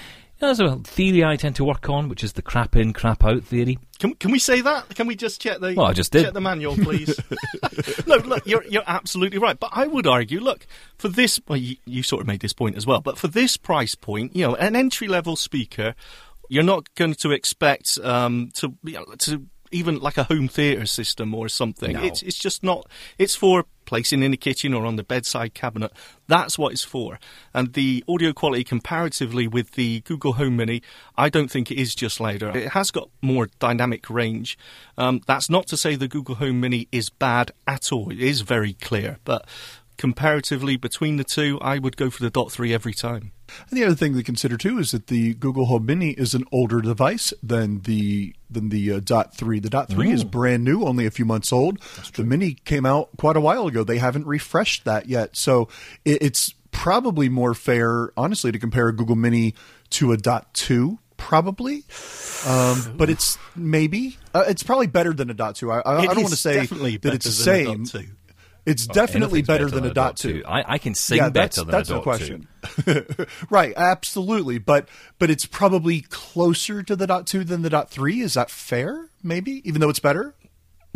There's 0.44 0.60
a 0.60 0.76
theory 0.76 1.24
I 1.24 1.38
tend 1.38 1.56
to 1.56 1.64
work 1.64 1.88
on, 1.88 2.10
which 2.10 2.22
is 2.22 2.34
the 2.34 2.42
crap 2.42 2.76
in, 2.76 2.92
crap 2.92 3.24
out 3.24 3.46
theory. 3.46 3.80
Can, 4.00 4.14
can 4.16 4.30
we 4.30 4.40
say 4.40 4.60
that? 4.60 4.94
Can 4.94 5.08
we 5.08 5.16
just 5.16 5.40
check 5.40 5.62
the 5.62 5.74
Well, 5.74 5.86
I 5.86 5.94
just 5.94 6.12
did. 6.12 6.26
check 6.26 6.34
the 6.34 6.42
manual, 6.42 6.76
please? 6.76 7.18
no, 8.06 8.18
look, 8.18 8.46
you're 8.46 8.66
you're 8.66 8.84
absolutely 8.86 9.40
right. 9.40 9.58
But 9.58 9.70
I 9.72 9.88
would 9.88 10.06
argue, 10.06 10.42
look, 10.42 10.68
for 10.98 11.08
this, 11.08 11.40
well, 11.48 11.56
you, 11.56 11.78
you 11.86 12.04
sort 12.04 12.20
of 12.20 12.28
made 12.28 12.42
this 12.42 12.52
point 12.52 12.76
as 12.76 12.86
well. 12.86 13.00
But 13.00 13.18
for 13.18 13.30
this 13.30 13.56
price 13.56 13.96
point, 13.96 14.36
you 14.36 14.46
know, 14.46 14.56
an 14.56 14.76
entry 14.76 15.08
level 15.08 15.38
speaker, 15.38 15.96
you're 16.50 16.62
not 16.62 16.94
going 16.96 17.14
to 17.14 17.32
expect 17.32 17.98
um, 18.04 18.50
to 18.56 18.74
you 18.84 18.96
know, 18.96 19.06
to 19.20 19.46
even 19.74 20.00
like 20.00 20.18
a 20.18 20.24
home 20.24 20.48
theatre 20.48 20.86
system 20.86 21.34
or 21.34 21.50
something. 21.50 21.94
No. 21.94 22.04
It's 22.04 22.22
it's 22.22 22.38
just 22.38 22.64
not. 22.64 22.88
It's 23.18 23.36
for 23.36 23.66
placing 23.86 24.24
in 24.24 24.32
the 24.32 24.38
kitchen 24.38 24.74
or 24.74 24.86
on 24.86 24.96
the 24.96 25.04
bedside 25.04 25.54
cabinet. 25.54 25.92
That's 26.28 26.58
what 26.58 26.72
it's 26.72 26.84
for. 26.84 27.20
And 27.54 27.74
the 27.74 28.04
audio 28.08 28.32
quality 28.34 28.64
comparatively 28.64 29.48
with 29.48 29.72
the 29.72 30.02
Google 30.02 30.34
Home 30.34 30.56
Mini, 30.56 30.82
I 31.18 31.30
don't 31.30 31.52
think 31.52 31.70
it 31.70 31.78
is 31.78 31.94
just 31.94 32.20
louder. 32.20 32.56
It 32.56 32.70
has 32.70 32.92
got 32.92 33.10
more 33.22 33.50
dynamic 33.60 34.10
range. 34.10 34.58
Um, 34.98 35.22
that's 35.28 35.50
not 35.50 35.68
to 35.68 35.78
say 35.78 35.96
the 35.96 36.08
Google 36.08 36.36
Home 36.36 36.60
Mini 36.62 36.88
is 36.92 37.10
bad 37.10 37.52
at 37.68 37.92
all. 37.92 38.12
It 38.12 38.22
is 38.22 38.42
very 38.42 38.74
clear, 38.74 39.18
but 39.26 39.46
comparatively 39.98 40.78
between 40.78 41.18
the 41.18 41.24
two, 41.24 41.60
I 41.62 41.80
would 41.80 41.98
go 41.98 42.10
for 42.10 42.24
the 42.24 42.30
Dot 42.30 42.52
Three 42.52 42.74
every 42.74 42.94
time. 42.94 43.32
And 43.70 43.78
the 43.78 43.84
other 43.86 43.96
thing 43.96 44.16
to 44.16 44.24
consider 44.24 44.58
too 44.58 44.80
is 44.80 44.92
that 44.92 45.08
the 45.08 45.34
Google 45.36 45.66
Home 45.66 45.86
Mini 45.86 46.12
is 46.12 46.34
an 46.34 46.46
older 46.52 46.82
device 46.82 47.34
than 47.44 47.82
the 47.82 48.36
than 48.50 48.70
the 48.70 48.94
uh, 48.94 49.00
Dot 49.00 49.36
Three. 49.36 49.60
The 49.60 49.70
Dot 49.70 49.90
Three 49.90 50.12
is 50.12 50.24
brand 50.24 50.64
new, 50.64 50.84
only 50.84 51.06
a 51.06 51.12
few 51.12 51.26
months 51.26 51.54
old. 51.54 51.80
The 52.16 52.24
Mini 52.24 52.54
came 52.66 52.86
out 52.86 53.10
quite 53.18 53.36
a 53.36 53.42
while 53.42 53.68
ago. 53.68 53.84
They 53.84 54.00
haven't 54.00 54.26
refreshed 54.26 54.86
that 54.86 55.08
yet, 55.08 55.36
so 55.36 55.68
it, 56.04 56.22
it's 56.22 56.54
probably 56.72 57.30
more 57.30 57.54
fair, 57.54 58.12
honestly, 58.18 58.52
to 58.52 58.60
compare 58.60 58.88
a 58.88 58.96
Google 58.96 59.16
Mini 59.16 59.54
to 59.92 60.12
a 60.12 60.18
Dot 60.18 60.54
Two. 60.54 61.00
Probably, 61.16 61.84
um, 62.46 62.96
but 62.98 63.10
it's 63.10 63.38
maybe 63.56 64.18
uh, 64.34 64.44
it's 64.48 64.64
probably 64.64 64.88
better 64.88 65.14
than 65.14 65.30
a 65.30 65.34
Dot 65.34 65.56
Two. 65.56 65.72
I, 65.72 65.80
I, 65.80 65.98
I 66.00 66.06
don't 66.08 66.18
want 66.18 66.30
to 66.30 66.36
say 66.36 66.66
that 66.66 67.14
it's 67.14 67.26
the 67.26 67.32
same. 67.32 67.86
Dot 68.66 68.68
2. 68.68 68.72
It's 68.72 68.88
definitely 68.88 69.40
Anything's 69.40 69.48
better, 69.48 69.70
than, 69.70 69.86
a 69.86 69.94
Dot 69.94 70.18
Two. 70.18 70.44
I, 70.48 70.74
I 70.74 70.78
can 70.78 70.96
sing 70.96 71.18
yeah, 71.18 71.30
better 71.30 71.34
that's, 71.34 71.58
than 71.58 71.68
that's 71.68 71.90
no 71.90 71.96
dot 71.96 72.04
question. 72.04 72.48
two. 72.86 73.06
right, 73.50 73.74
absolutely. 73.76 74.58
But 74.58 74.88
but 75.20 75.30
it's 75.30 75.46
probably 75.46 76.02
closer 76.02 76.82
to 76.84 76.96
the 76.96 77.08
dot 77.08 77.28
two 77.28 77.44
than 77.44 77.62
the 77.62 77.70
dot 77.70 77.90
three. 77.90 78.22
Is 78.22 78.36
that 78.36 78.50
fair? 78.50 79.10
Maybe, 79.22 79.68
even 79.68 79.82
though 79.82 79.90
it's 79.90 80.00
better. 80.00 80.36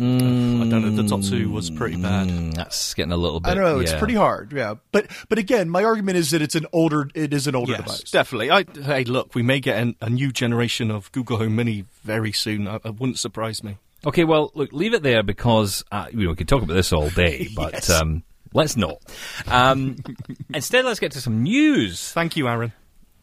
I 0.00 0.04
don't 0.04 0.70
know. 0.70 0.90
The 0.90 1.02
Dot 1.02 1.24
Two 1.24 1.50
was 1.50 1.70
pretty 1.70 1.96
bad. 1.96 2.28
Mm, 2.28 2.54
that's 2.54 2.94
getting 2.94 3.10
a 3.10 3.16
little 3.16 3.40
bit. 3.40 3.50
I 3.50 3.54
don't 3.54 3.64
know. 3.64 3.80
It's 3.80 3.90
yeah. 3.90 3.98
pretty 3.98 4.14
hard. 4.14 4.52
Yeah, 4.52 4.74
but 4.92 5.08
but 5.28 5.38
again, 5.38 5.68
my 5.68 5.82
argument 5.82 6.18
is 6.18 6.30
that 6.30 6.40
it's 6.40 6.54
an 6.54 6.66
older. 6.72 7.10
It 7.16 7.34
is 7.34 7.48
an 7.48 7.56
older 7.56 7.72
Yes, 7.72 7.80
device. 7.80 8.10
definitely. 8.12 8.50
I, 8.52 8.64
hey, 8.80 9.02
look, 9.02 9.34
we 9.34 9.42
may 9.42 9.58
get 9.58 9.76
an, 9.76 9.96
a 10.00 10.08
new 10.08 10.30
generation 10.30 10.92
of 10.92 11.10
Google 11.10 11.38
Home 11.38 11.56
Mini 11.56 11.84
very 12.04 12.30
soon. 12.30 12.68
I, 12.68 12.76
it 12.76 13.00
wouldn't 13.00 13.18
surprise 13.18 13.64
me. 13.64 13.78
Okay, 14.06 14.24
well, 14.24 14.52
look, 14.54 14.72
leave 14.72 14.94
it 14.94 15.02
there 15.02 15.22
because 15.22 15.84
uh, 15.90 16.06
you 16.12 16.24
know 16.24 16.30
we 16.30 16.36
could 16.36 16.48
talk 16.48 16.62
about 16.62 16.74
this 16.74 16.92
all 16.92 17.10
day, 17.10 17.48
but 17.56 17.72
Yes. 17.74 17.90
um, 17.90 18.22
let's 18.54 18.76
not. 18.76 19.02
Um, 19.48 19.96
instead, 20.54 20.84
let's 20.84 21.00
get 21.00 21.12
to 21.12 21.20
some 21.20 21.42
news. 21.42 22.12
Thank 22.12 22.36
you, 22.36 22.46
Aaron. 22.48 22.72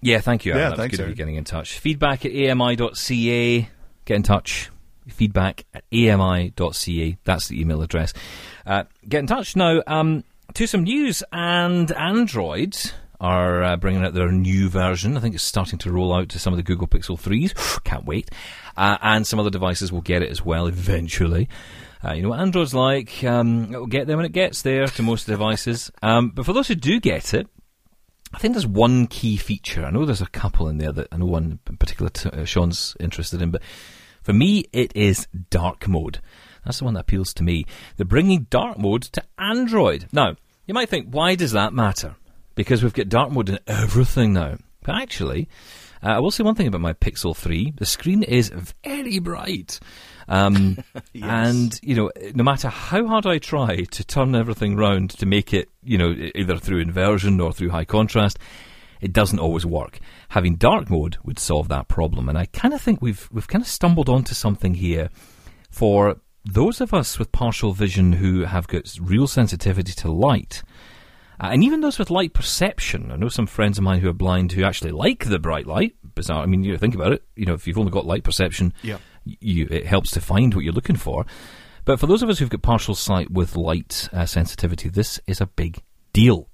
Yeah, 0.02 0.20
thank 0.20 0.46
you. 0.46 0.52
Aaron. 0.52 0.64
Yeah, 0.64 0.70
that 0.72 0.78
thanks, 0.78 0.92
good 0.98 1.00
of 1.02 1.06
you 1.08 1.10
Aaron. 1.12 1.18
getting 1.18 1.36
in 1.36 1.44
touch. 1.46 1.80
Feedback 1.80 2.26
at 2.26 2.32
ami.ca. 2.32 3.70
Get 4.06 4.16
in 4.16 4.24
touch. 4.24 4.70
Feedback 5.08 5.66
at 5.74 5.84
ami.ca. 5.94 7.18
That's 7.24 7.48
the 7.48 7.62
email 7.62 7.82
address. 7.82 8.14
Uh, 8.66 8.84
get 9.08 9.20
in 9.20 9.28
touch 9.28 9.56
now. 9.56 9.82
Um, 9.88 10.24
to 10.54 10.68
some 10.68 10.84
news 10.84 11.24
and 11.32 11.92
Android 11.94 12.76
are 13.26 13.64
uh, 13.64 13.76
bringing 13.76 14.04
out 14.04 14.14
their 14.14 14.32
new 14.32 14.70
version. 14.70 15.18
I 15.18 15.20
think 15.20 15.34
it's 15.34 15.44
starting 15.44 15.80
to 15.80 15.92
roll 15.92 16.14
out 16.14 16.30
to 16.30 16.40
some 16.40 16.54
of 16.54 16.58
the 16.58 16.64
Google 16.64 16.88
Pixel 16.88 17.20
3s. 17.20 17.84
Can't 17.84 18.06
wait. 18.06 18.30
Uh, 18.78 18.98
and 19.02 19.26
some 19.26 19.40
other 19.40 19.50
devices 19.50 19.92
will 19.92 20.02
get 20.02 20.22
it 20.22 20.30
as 20.30 20.46
well 20.46 20.68
eventually. 20.68 21.50
Uh, 22.04 22.14
you 22.14 22.22
know 22.22 22.30
what 22.30 22.40
Android's 22.40 22.76
like. 22.76 23.24
Um, 23.24 23.74
it 23.74 23.80
will 23.80 23.88
get 23.88 24.06
there 24.06 24.16
when 24.16 24.28
it 24.28 24.32
gets 24.32 24.62
there 24.62 24.86
to 24.86 25.04
most 25.04 25.26
devices. 25.26 25.92
Um, 26.04 26.30
but 26.30 26.46
for 26.46 26.54
those 26.54 26.68
who 26.68 26.76
do 26.76 27.00
get 27.00 27.34
it, 27.34 27.48
I 28.32 28.38
think 28.38 28.54
there's 28.54 28.68
one 28.68 29.08
key 29.08 29.38
feature. 29.38 29.84
I 29.84 29.90
know 29.90 30.06
there's 30.06 30.22
a 30.22 30.28
couple 30.28 30.68
in 30.68 30.78
there 30.78 30.92
that 30.92 31.08
I 31.12 31.18
know 31.18 31.26
one 31.26 31.60
in 31.68 31.78
particular 31.78 32.12
t- 32.12 32.30
uh, 32.30 32.46
Sean's 32.46 32.96
interested 33.00 33.42
in, 33.42 33.50
but 33.50 33.64
for 34.22 34.34
me, 34.34 34.66
it 34.72 34.96
is 34.96 35.28
dark 35.50 35.88
mode. 35.88 36.20
That's 36.64 36.78
the 36.78 36.86
one 36.86 36.94
that 36.94 37.02
appeals 37.02 37.34
to 37.36 37.44
me. 37.44 37.66
They're 37.98 38.06
bringing 38.06 38.46
dark 38.52 38.78
mode 38.78 39.02
to 39.04 39.24
Android. 39.40 40.06
Now, 40.12 40.36
you 40.68 40.76
might 40.76 40.90
think, 40.90 41.08
why 41.10 41.34
does 41.34 41.54
that 41.54 41.74
matter? 41.74 42.16
Because 42.56 42.84
we've 42.84 42.94
got 42.94 43.10
dark 43.10 43.32
mode 43.32 43.50
in 43.50 43.60
everything 43.68 44.34
now. 44.34 44.58
But 44.84 44.96
actually, 44.96 45.50
uh, 46.04 46.10
I 46.10 46.20
will 46.20 46.32
say 46.32 46.44
one 46.44 46.56
thing 46.56 46.68
about 46.68 46.82
my 46.82 46.94
Pixel 46.94 47.36
3. 47.36 47.74
The 47.78 47.86
screen 47.86 48.24
is 48.24 48.52
very 48.84 49.20
bright. 49.20 49.80
Um, 50.28 50.78
And, 51.22 51.80
you 51.82 51.96
know, 51.96 52.12
no 52.34 52.44
matter 52.44 52.70
how 52.70 53.08
hard 53.08 53.26
I 53.26 53.38
try 53.40 53.84
to 53.84 54.04
turn 54.04 54.36
everything 54.36 54.76
round 54.76 55.12
to 55.12 55.26
make 55.26 55.54
it, 55.54 55.70
you 55.84 55.98
know, 55.98 56.14
either 56.36 56.58
through 56.58 56.80
inversion 56.80 57.40
or 57.40 57.52
through 57.54 57.70
high 57.70 57.86
contrast, 57.86 58.38
it 59.02 59.14
doesn't 59.14 59.40
always 59.40 59.66
work. 59.66 60.00
Having 60.30 60.56
dark 60.56 60.90
mode 60.90 61.18
would 61.24 61.40
solve 61.40 61.68
that 61.70 61.88
problem. 61.88 62.30
And 62.30 62.38
I 62.38 62.46
kind 62.46 62.74
of 62.74 62.82
think 62.82 63.02
we've, 63.02 63.28
we've 63.32 63.48
kind 63.48 63.62
of 63.62 63.68
stumbled 63.68 64.10
onto 64.10 64.34
something 64.34 64.76
here 64.76 65.10
for 65.70 66.18
those 66.44 66.80
of 66.82 66.94
us 66.94 67.18
with 67.18 67.32
partial 67.32 67.74
vision 67.74 68.14
who 68.14 68.44
have 68.44 68.68
got 68.68 68.98
real 69.02 69.28
sensitivity 69.28 69.94
to 69.94 70.12
light. 70.12 70.64
Uh, 71.40 71.48
and 71.52 71.64
even 71.64 71.82
those 71.82 72.00
with 72.00 72.10
light 72.10 72.34
perception, 72.34 73.12
I 73.12 73.16
know 73.18 73.30
some 73.30 73.48
friends 73.48 73.78
of 73.78 73.84
mine 73.84 74.00
who 74.00 74.10
are 74.10 74.14
blind 74.14 74.52
who 74.54 74.64
actually 74.64 74.92
like 74.92 75.26
the 75.26 75.40
bright 75.40 75.68
light. 75.68 75.96
Bizarre. 76.16 76.44
I 76.44 76.46
mean, 76.46 76.64
you 76.64 76.78
think 76.78 76.96
about 76.96 77.12
it. 77.14 77.24
You 77.36 77.46
know, 77.46 77.54
if 77.54 77.68
you've 77.68 77.78
only 77.78 77.92
got 77.92 78.06
light 78.06 78.24
perception, 78.24 78.74
Yeah. 78.84 78.98
you, 79.26 79.68
it 79.70 79.86
helps 79.86 80.12
to 80.12 80.22
find 80.22 80.54
what 80.54 80.64
you're 80.64 80.74
looking 80.74 80.96
for. 80.96 81.26
But 81.84 82.00
for 82.00 82.08
those 82.08 82.24
of 82.24 82.30
us 82.30 82.40
who've 82.40 82.50
got 82.50 82.62
partial 82.62 82.96
sight 82.96 83.30
with 83.30 83.56
light 83.56 84.10
uh, 84.14 84.26
sensitivity, 84.26 84.90
this 84.90 85.20
is 85.28 85.40
a 85.42 85.46
big 85.46 85.84
deal. 86.14 86.50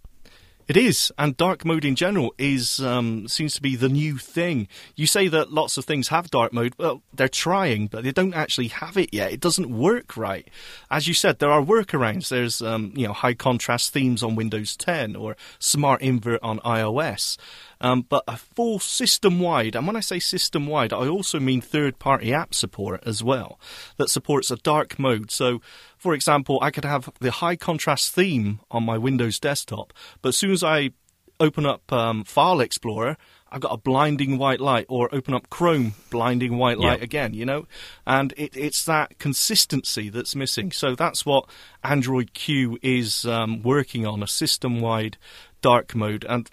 It 0.72 0.78
is, 0.78 1.12
and 1.18 1.36
dark 1.36 1.66
mode 1.66 1.84
in 1.84 1.98
general 1.98 2.34
is 2.38 2.80
um, 2.80 3.28
seems 3.28 3.56
to 3.56 3.62
be 3.62 3.76
the 3.76 3.90
new 3.90 4.18
thing. 4.18 4.70
You 4.96 5.06
say 5.06 5.28
that 5.28 5.52
lots 5.52 5.76
of 5.76 5.84
things 5.84 6.08
have 6.08 6.32
dark 6.32 6.54
mode. 6.54 6.76
Well, 6.78 7.02
they're 7.14 7.28
trying, 7.28 7.88
but 7.88 8.06
they 8.06 8.14
don't 8.14 8.34
actually 8.34 8.70
have 8.70 8.96
it 8.96 9.14
yet. 9.14 9.34
It 9.34 9.42
doesn't 9.42 9.70
work 9.70 10.16
right. 10.16 10.48
As 10.90 11.10
you 11.10 11.14
said, 11.14 11.40
there 11.40 11.52
are 11.52 11.62
workarounds. 11.62 12.30
There's 12.30 12.62
um, 12.62 12.94
you 12.96 13.06
know 13.06 13.12
high 13.12 13.34
contrast 13.34 13.92
themes 13.92 14.24
on 14.24 14.36
Windows 14.36 14.78
10 14.78 15.18
or 15.18 15.36
smart 15.60 16.02
invert 16.02 16.42
on 16.42 16.60
iOS. 16.60 17.36
Um, 17.82 18.06
but 18.08 18.24
a 18.28 18.38
full 18.38 18.80
system 18.80 19.40
wide, 19.40 19.76
and 19.76 19.86
when 19.88 19.96
I 19.96 20.02
say 20.02 20.20
system 20.20 20.68
wide, 20.68 20.94
I 20.94 21.08
also 21.08 21.40
mean 21.40 21.60
third 21.62 22.00
party 22.00 22.34
app 22.34 22.54
support 22.54 23.04
as 23.06 23.24
well 23.24 23.60
that 23.98 24.10
supports 24.10 24.52
a 24.52 24.56
dark 24.56 24.98
mode. 25.00 25.32
So, 25.32 25.62
for 25.98 26.14
example, 26.14 26.60
I 26.62 26.72
could 26.72 26.86
have 26.86 27.10
the 27.20 27.32
high 27.32 27.56
contrast 27.56 28.14
theme 28.14 28.60
on 28.70 28.86
my 28.86 28.98
Windows 28.98 29.40
desktop, 29.40 29.92
but 30.22 30.30
as 30.30 30.38
soon 30.38 30.52
as 30.52 30.64
I 30.64 30.92
open 31.40 31.66
up 31.66 31.92
um, 31.92 32.24
File 32.24 32.62
Explorer, 32.62 33.18
I've 33.52 33.62
got 33.62 33.74
a 33.74 33.78
blinding 33.78 34.38
white 34.38 34.62
light, 34.62 34.86
or 34.88 35.10
open 35.12 35.34
up 35.34 35.50
Chrome, 35.50 35.96
blinding 36.12 36.58
white 36.58 36.78
light 36.78 37.00
Yeah. 37.00 37.04
again, 37.04 37.34
you 37.34 37.46
know? 37.46 37.66
And 38.06 38.32
it, 38.38 38.56
it's 38.56 38.86
that 38.86 39.18
consistency 39.18 40.10
that's 40.10 40.36
missing. 40.36 40.72
So 40.72 40.96
that's 40.96 41.26
what 41.26 41.50
Android 41.84 42.34
Q 42.34 42.78
is 42.84 43.26
um, 43.26 43.62
working 43.64 44.06
on 44.06 44.24
a 44.24 44.28
system 44.28 44.80
wide 44.80 45.18
dark 45.62 45.96
mode. 45.96 46.26
And 46.30 46.50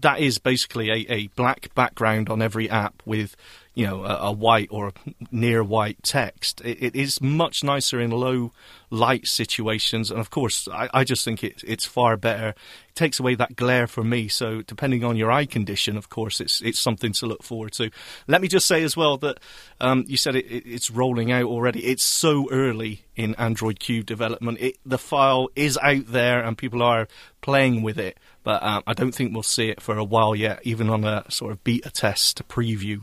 that 0.00 0.20
is 0.20 0.38
basically 0.38 0.90
a, 0.90 1.12
a 1.12 1.26
black 1.28 1.74
background 1.74 2.28
on 2.28 2.42
every 2.42 2.68
app 2.68 3.02
with 3.04 3.36
you 3.74 3.86
know 3.86 4.04
a, 4.04 4.28
a 4.28 4.32
white 4.32 4.68
or 4.70 4.92
near 5.30 5.62
white 5.62 6.02
text. 6.02 6.60
It, 6.64 6.82
it 6.82 6.96
is 6.96 7.20
much 7.20 7.64
nicer 7.64 8.00
in 8.00 8.10
low 8.10 8.52
light 8.90 9.26
situations. 9.26 10.10
And 10.10 10.20
of 10.20 10.30
course 10.30 10.68
i, 10.68 10.88
I 10.94 11.04
just 11.04 11.24
think 11.24 11.42
it, 11.42 11.62
it's 11.66 11.84
far 11.84 12.16
better. 12.16 12.48
It 12.48 12.94
takes 12.94 13.18
away 13.18 13.34
that 13.34 13.56
glare 13.56 13.86
for 13.86 14.04
me. 14.04 14.28
So 14.28 14.62
depending 14.62 15.02
on 15.04 15.16
your 15.16 15.32
eye 15.32 15.46
condition 15.46 15.96
of 15.96 16.08
course 16.08 16.40
it's 16.40 16.60
it's 16.62 16.78
something 16.78 17.12
to 17.14 17.26
look 17.26 17.42
forward 17.42 17.72
to. 17.72 17.90
Let 18.28 18.40
me 18.40 18.48
just 18.48 18.66
say 18.66 18.82
as 18.84 18.96
well 18.96 19.16
that 19.18 19.40
um, 19.80 20.04
you 20.06 20.16
said 20.16 20.36
it, 20.36 20.46
it, 20.46 20.64
it's 20.66 20.90
rolling 20.90 21.32
out 21.32 21.44
already. 21.44 21.84
It's 21.84 22.04
so 22.04 22.48
early 22.50 23.04
in 23.16 23.34
android 23.34 23.80
q 23.80 24.02
development. 24.02 24.60
The 24.86 24.98
file 24.98 25.48
is 25.56 25.78
out 25.82 26.06
there 26.06 26.42
and 26.44 26.56
people 26.56 26.82
are 26.82 27.08
playing 27.40 27.82
with 27.82 27.98
it. 27.98 28.18
But 28.44 28.62
um, 28.62 28.82
I 28.86 28.92
don't 28.92 29.12
think 29.12 29.32
we'll 29.32 29.42
see 29.42 29.70
it 29.70 29.80
for 29.80 29.96
a 29.96 30.04
while 30.04 30.36
yet, 30.36 30.60
even 30.64 30.90
on 30.90 31.04
a 31.04 31.24
sort 31.30 31.50
of 31.50 31.64
beta 31.64 31.90
test 31.90 32.40
a 32.40 32.44
preview. 32.44 33.00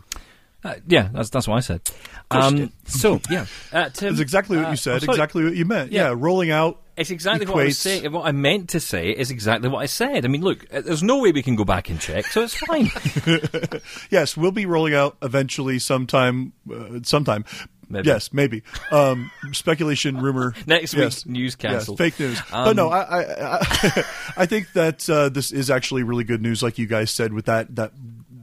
Uh, 0.64 0.76
yeah, 0.88 1.10
that's 1.12 1.30
that's 1.30 1.48
what 1.48 1.56
I 1.56 1.60
said. 1.62 1.82
Um, 2.30 2.72
so 2.86 3.20
yeah, 3.30 3.46
uh, 3.74 3.90
Tim, 3.90 4.10
That's 4.10 4.22
exactly 4.22 4.58
what 4.58 4.68
uh, 4.68 4.72
you 4.72 4.76
said. 4.76 5.04
Exactly 5.04 5.44
what 5.44 5.56
you 5.56 5.66
meant. 5.66 5.92
Yeah. 5.92 6.10
Yeah, 6.10 6.16
rolling 6.18 6.52
out. 6.52 6.82
It's 6.98 7.10
exactly 7.10 7.48
what 7.48 7.62
I 7.62 7.66
was 7.66 7.80
saying. 7.80 8.12
What 8.12 8.26
I 8.26 8.32
meant 8.32 8.70
to 8.70 8.80
say 8.80 9.10
is 9.10 9.32
exactly 9.32 9.70
what 9.70 9.80
I 9.80 9.88
said. 9.88 10.24
I 10.24 10.28
mean, 10.28 10.42
look, 10.42 10.66
uh, 10.72 10.82
there's 10.82 11.02
no 11.02 11.20
way 11.20 11.32
we 11.32 11.42
can 11.42 11.56
go 11.56 11.64
back 11.64 11.90
and 11.90 12.00
check, 12.00 12.26
so 12.26 12.44
it's 12.44 12.56
fine. 12.56 12.92
Yes, 14.12 14.38
we'll 14.38 14.52
be 14.52 14.66
rolling 14.66 14.94
out 14.94 15.18
eventually, 15.22 15.80
sometime. 15.80 16.54
Uh, 16.72 17.00
sometime. 17.04 17.46
Maybe. 17.90 18.08
Yes, 18.08 18.32
maybe. 18.32 18.64
Um, 18.92 19.32
speculation, 19.52 20.18
rumor. 20.18 20.54
Next 20.66 20.94
yes. 20.94 21.26
week's 21.26 21.26
news 21.26 21.58
Yes, 21.62 21.90
fake 21.98 22.20
news. 22.20 22.40
Um, 22.52 22.66
but 22.66 22.76
no, 22.76 22.90
I, 22.90 23.02
I, 23.02 23.58
I, 23.58 24.06
I 24.38 24.46
think 24.46 24.72
that 24.74 25.10
uh, 25.10 25.30
this 25.30 25.52
is 25.52 25.70
actually 25.70 26.04
really 26.04 26.24
good 26.24 26.42
news, 26.42 26.64
like 26.64 26.78
you 26.78 26.88
guys 26.88 27.12
said, 27.12 27.34
with 27.34 27.46
that 27.46 27.76
that 27.76 27.92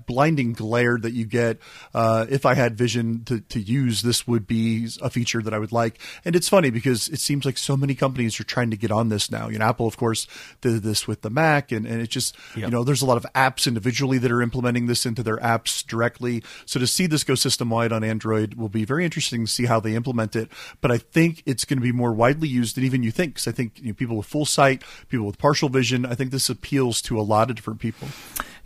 blinding 0.09 0.54
glare 0.54 0.98
that 0.98 1.12
you 1.12 1.24
get. 1.24 1.59
Uh, 1.94 2.26
if 2.28 2.44
I 2.44 2.54
had 2.54 2.76
vision 2.76 3.22
to, 3.26 3.40
to 3.40 3.61
use, 3.61 4.02
this 4.02 4.26
would 4.26 4.46
be 4.46 4.88
a 5.00 5.11
feature 5.11 5.42
that 5.42 5.54
I 5.54 5.59
would 5.59 5.70
like. 5.70 6.00
And 6.24 6.34
it's 6.34 6.48
funny 6.48 6.70
because 6.70 7.09
it 7.09 7.20
seems 7.20 7.44
like 7.44 7.59
so 7.59 7.76
many 7.76 7.94
companies 7.94 8.40
are 8.40 8.44
trying 8.44 8.70
to 8.70 8.76
get 8.76 8.90
on 8.90 9.11
this 9.11 9.30
now. 9.30 9.48
You 9.48 9.59
know, 9.59 9.66
Apple, 9.66 9.86
of 9.86 9.96
course, 9.96 10.26
did 10.62 10.82
this 10.82 11.06
with 11.06 11.20
the 11.20 11.30
Mac, 11.30 11.70
and, 11.70 11.86
and 11.86 12.00
it 12.00 12.09
just, 12.09 12.34
you 12.56 12.68
know, 12.70 12.82
there's 12.82 13.02
a 13.02 13.06
lot 13.06 13.18
of 13.18 13.26
apps 13.34 13.68
individually 13.68 14.18
that 14.18 14.32
are 14.32 14.42
implementing 14.42 14.86
this 14.86 15.04
into 15.04 15.22
their 15.22 15.36
apps 15.36 15.86
directly. 15.86 16.42
So 16.64 16.80
to 16.80 16.86
see 16.86 17.06
this 17.06 17.22
go 17.22 17.34
system 17.34 17.70
wide 17.70 17.92
on 17.92 18.02
Android 18.02 18.54
will 18.54 18.70
be 18.70 18.84
very 18.86 19.04
interesting 19.04 19.44
to 19.44 19.52
see 19.52 19.66
how 19.66 19.78
they 19.78 19.94
implement 19.94 20.34
it. 20.34 20.48
But 20.80 20.90
I 20.90 20.98
think 20.98 21.42
it's 21.44 21.66
going 21.66 21.78
to 21.78 21.82
be 21.82 21.92
more 21.92 22.14
widely 22.14 22.48
used 22.48 22.76
than 22.76 22.84
even 22.84 23.02
you 23.02 23.11
think. 23.11 23.34
Because 23.34 23.46
I 23.46 23.52
think 23.52 23.78
you 23.78 23.88
know, 23.88 23.94
people 23.94 24.16
with 24.16 24.26
full 24.26 24.46
sight, 24.46 24.82
people 25.09 25.26
with 25.26 25.38
partial 25.38 25.68
vision, 25.68 26.06
I 26.06 26.14
think 26.14 26.30
this 26.30 26.48
appeals 26.48 27.02
to 27.02 27.20
a 27.20 27.22
lot 27.22 27.50
of 27.50 27.56
different 27.56 27.80
people. 27.80 28.09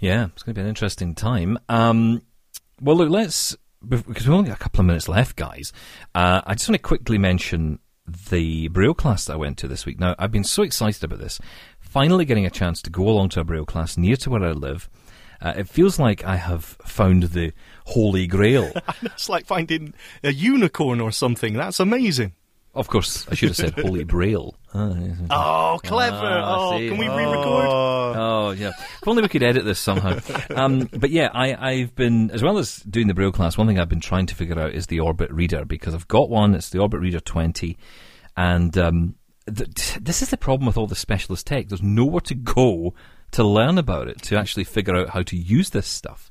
Yeah, 0.02 0.26
it's 0.34 0.42
going 0.42 0.56
to 0.56 0.58
be 0.58 0.62
an 0.62 0.68
interesting 0.68 1.14
time. 1.14 1.58
Um, 1.68 2.22
well, 2.80 2.96
look, 2.96 3.08
let's 3.08 3.56
because 3.88 4.26
we've 4.26 4.34
only 4.34 4.48
got 4.48 4.56
a 4.56 4.60
couple 4.60 4.80
of 4.80 4.86
minutes 4.86 5.08
left, 5.08 5.36
guys. 5.36 5.72
Uh, 6.12 6.40
I 6.44 6.54
just 6.54 6.68
want 6.68 6.76
to 6.76 6.82
quickly 6.82 7.18
mention 7.18 7.78
the 8.30 8.66
Braille 8.68 8.94
class 8.94 9.26
that 9.26 9.34
I 9.34 9.36
went 9.36 9.58
to 9.58 9.68
this 9.68 9.86
week. 9.86 10.00
Now, 10.00 10.16
I've 10.18 10.32
been 10.32 10.42
so 10.42 10.64
excited 10.64 11.04
about 11.04 11.20
this. 11.20 11.40
Finally, 11.78 12.24
getting 12.24 12.44
a 12.44 12.50
chance 12.50 12.82
to 12.82 12.90
go 12.90 13.08
along 13.08 13.28
to 13.30 13.40
a 13.40 13.44
Braille 13.44 13.64
class 13.64 13.96
near 13.96 14.16
to 14.16 14.30
where 14.30 14.42
I 14.42 14.50
live. 14.50 14.90
Uh, 15.40 15.54
it 15.58 15.68
feels 15.68 16.00
like 16.00 16.24
I 16.24 16.34
have 16.34 16.64
found 16.64 17.22
the 17.24 17.52
holy 17.86 18.26
grail. 18.26 18.72
It's 19.02 19.28
like 19.28 19.46
finding 19.46 19.94
a 20.24 20.32
unicorn 20.32 21.00
or 21.00 21.12
something. 21.12 21.54
That's 21.54 21.78
amazing. 21.78 22.32
Of 22.74 22.88
course, 22.88 23.26
I 23.28 23.34
should 23.34 23.50
have 23.50 23.56
said 23.56 23.74
holy 23.78 24.04
Braille. 24.14 24.54
Ah. 24.72 24.94
Oh, 25.30 25.80
clever. 25.82 26.16
Ah, 26.16 26.70
oh, 26.74 26.78
can 26.78 26.96
we 26.96 27.06
re-record? 27.08 27.66
Oh 28.16 28.54
yeah. 28.56 28.70
If 29.00 29.06
only 29.06 29.22
we 29.22 29.28
could 29.28 29.42
edit 29.42 29.64
this 29.64 29.78
somehow. 29.78 30.18
Um, 30.56 30.88
but 30.92 31.10
yeah, 31.10 31.28
I, 31.32 31.54
I've 31.54 31.94
been 31.94 32.30
as 32.30 32.42
well 32.42 32.58
as 32.58 32.76
doing 32.78 33.08
the 33.08 33.14
Braille 33.14 33.32
class. 33.32 33.56
One 33.56 33.66
thing 33.66 33.78
I've 33.78 33.88
been 33.88 34.00
trying 34.00 34.26
to 34.26 34.34
figure 34.34 34.58
out 34.58 34.72
is 34.72 34.86
the 34.86 35.00
Orbit 35.00 35.30
Reader 35.30 35.64
because 35.64 35.94
I've 35.94 36.08
got 36.08 36.28
one. 36.28 36.54
It's 36.54 36.68
the 36.70 36.78
Orbit 36.78 37.00
Reader 37.00 37.20
20, 37.20 37.76
and 38.36 38.76
um, 38.76 39.14
th- 39.46 39.98
this 40.00 40.22
is 40.22 40.28
the 40.30 40.36
problem 40.36 40.66
with 40.66 40.76
all 40.76 40.86
the 40.86 40.94
specialist 40.94 41.46
tech. 41.46 41.68
There's 41.68 41.82
nowhere 41.82 42.20
to 42.22 42.34
go 42.34 42.94
to 43.32 43.44
learn 43.44 43.78
about 43.78 44.08
it 44.08 44.20
to 44.22 44.36
actually 44.36 44.64
figure 44.64 44.94
out 44.94 45.10
how 45.10 45.22
to 45.22 45.36
use 45.36 45.70
this 45.70 45.86
stuff. 45.86 46.28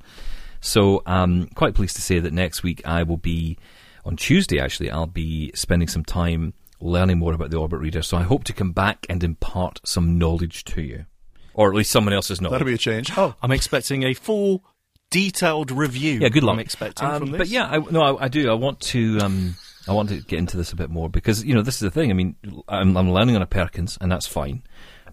So 0.60 1.02
I'm 1.04 1.48
quite 1.48 1.74
pleased 1.74 1.96
to 1.96 2.02
say 2.02 2.20
that 2.20 2.32
next 2.32 2.62
week 2.62 2.80
I 2.84 3.02
will 3.02 3.16
be 3.16 3.58
on 4.04 4.16
Tuesday. 4.16 4.58
Actually, 4.60 4.90
I'll 4.90 5.06
be 5.06 5.50
spending 5.54 5.88
some 5.88 6.04
time 6.04 6.54
learning 6.80 7.18
more 7.18 7.32
about 7.32 7.50
the 7.50 7.56
Orbit 7.58 7.78
Reader. 7.80 8.02
So 8.02 8.16
I 8.16 8.22
hope 8.22 8.44
to 8.44 8.52
come 8.52 8.72
back 8.72 9.06
and 9.08 9.22
impart 9.22 9.80
some 9.84 10.18
knowledge 10.18 10.64
to 10.64 10.82
you, 10.82 11.06
or 11.54 11.68
at 11.70 11.74
least 11.76 11.90
someone 11.90 12.12
else's 12.14 12.40
knowledge. 12.40 12.54
That'll 12.54 12.66
be 12.66 12.74
a 12.74 12.78
change. 12.78 13.10
Oh, 13.16 13.34
I'm 13.42 13.52
expecting 13.52 14.02
a 14.02 14.14
full, 14.14 14.64
detailed 15.10 15.70
review. 15.70 16.18
yeah, 16.20 16.28
good 16.28 16.42
luck. 16.42 16.54
I'm 16.54 16.60
expecting 16.60 17.06
Um, 17.08 17.18
from 17.20 17.30
this. 17.32 17.38
But 17.38 17.48
yeah, 17.48 17.66
I, 17.66 17.78
no, 17.78 18.02
I, 18.02 18.24
I 18.24 18.28
do. 18.28 18.50
I 18.50 18.54
want 18.54 18.80
to. 18.80 19.18
Um, 19.20 19.56
I 19.88 19.92
want 19.92 20.10
to 20.10 20.20
get 20.20 20.38
into 20.38 20.56
this 20.56 20.72
a 20.72 20.76
bit 20.76 20.90
more 20.90 21.08
because 21.10 21.44
you 21.44 21.54
know 21.54 21.62
this 21.62 21.74
is 21.76 21.80
the 21.80 21.90
thing. 21.90 22.10
I 22.10 22.14
mean, 22.14 22.36
I'm, 22.68 22.96
I'm 22.96 23.10
learning 23.10 23.34
on 23.36 23.42
a 23.42 23.46
Perkins, 23.46 23.98
and 24.00 24.10
that's 24.12 24.26
fine. 24.26 24.62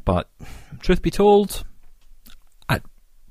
But 0.06 0.30
truth 0.80 1.02
be 1.02 1.12
told, 1.12 1.64
I'd 2.68 2.84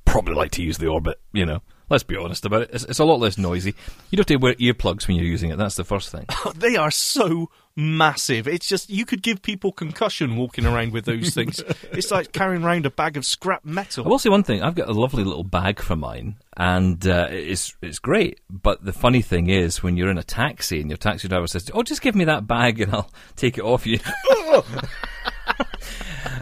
probably 0.05 0.35
like 0.35 0.51
to 0.53 0.63
use 0.63 0.79
the 0.79 0.87
Orbit. 0.89 1.21
You 1.33 1.47
know, 1.47 1.63
Let's 1.91 2.05
be 2.05 2.17
honest 2.17 2.45
about 2.45 2.63
it. 2.63 2.71
It's, 2.73 2.85
it's 2.85 2.99
a 2.99 3.05
lot 3.05 3.21
less 3.21 3.39
noisy. 3.39 3.75
You 4.11 4.17
don't 4.17 4.29
have 4.29 4.37
to 4.41 4.45
wear 4.45 4.55
earplugs 4.55 5.09
when 5.09 5.17
you're 5.17 5.27
using 5.27 5.51
it. 5.51 5.57
That's 5.57 5.77
the 5.77 5.85
first 5.85 6.11
thing. 6.11 6.27
They 6.59 6.77
are 6.77 6.91
so 6.91 7.51
massive. 7.77 8.49
It's 8.49 8.67
just 8.67 8.91
you 8.91 9.07
could 9.07 9.23
give 9.23 9.41
people 9.41 9.71
concussion 9.71 10.37
walking 10.37 10.67
around 10.67 10.93
with 10.93 11.05
those 11.05 11.33
things. 11.33 11.61
it's 11.93 12.11
like 12.11 12.33
carrying 12.33 12.65
around 12.65 12.85
a 12.85 12.91
bag 12.91 13.17
of 13.17 13.25
scrap 13.25 13.65
metal. 13.65 14.05
I 14.05 14.09
will 14.09 14.19
say 14.19 14.29
one 14.29 14.43
thing. 14.43 14.63
I've 14.63 14.75
got 14.75 14.89
a 14.89 14.93
lovely 14.93 15.25
little 15.25 15.45
bag 15.45 15.81
for 15.81 15.95
mine, 15.95 16.37
and 16.57 17.07
uh, 17.07 17.29
it's 17.31 17.77
it's 17.81 18.01
great. 18.01 18.41
But 18.51 18.85
the 18.85 18.93
funny 18.93 19.23
thing 19.23 19.49
is, 19.49 19.83
when 19.83 19.97
you're 19.97 20.11
in 20.11 20.19
a 20.19 20.25
taxi 20.25 20.81
and 20.81 20.91
your 20.91 20.97
taxi 20.97 21.29
driver 21.29 21.47
says, 21.47 21.71
"Oh, 21.73 21.83
just 21.83 22.03
give 22.03 22.17
me 22.17 22.25
that 22.25 22.47
bag 22.47 22.81
and 22.81 22.93
I'll 22.93 23.11
take 23.37 23.57
it 23.57 23.65
off 23.65 23.87
you," 23.87 24.01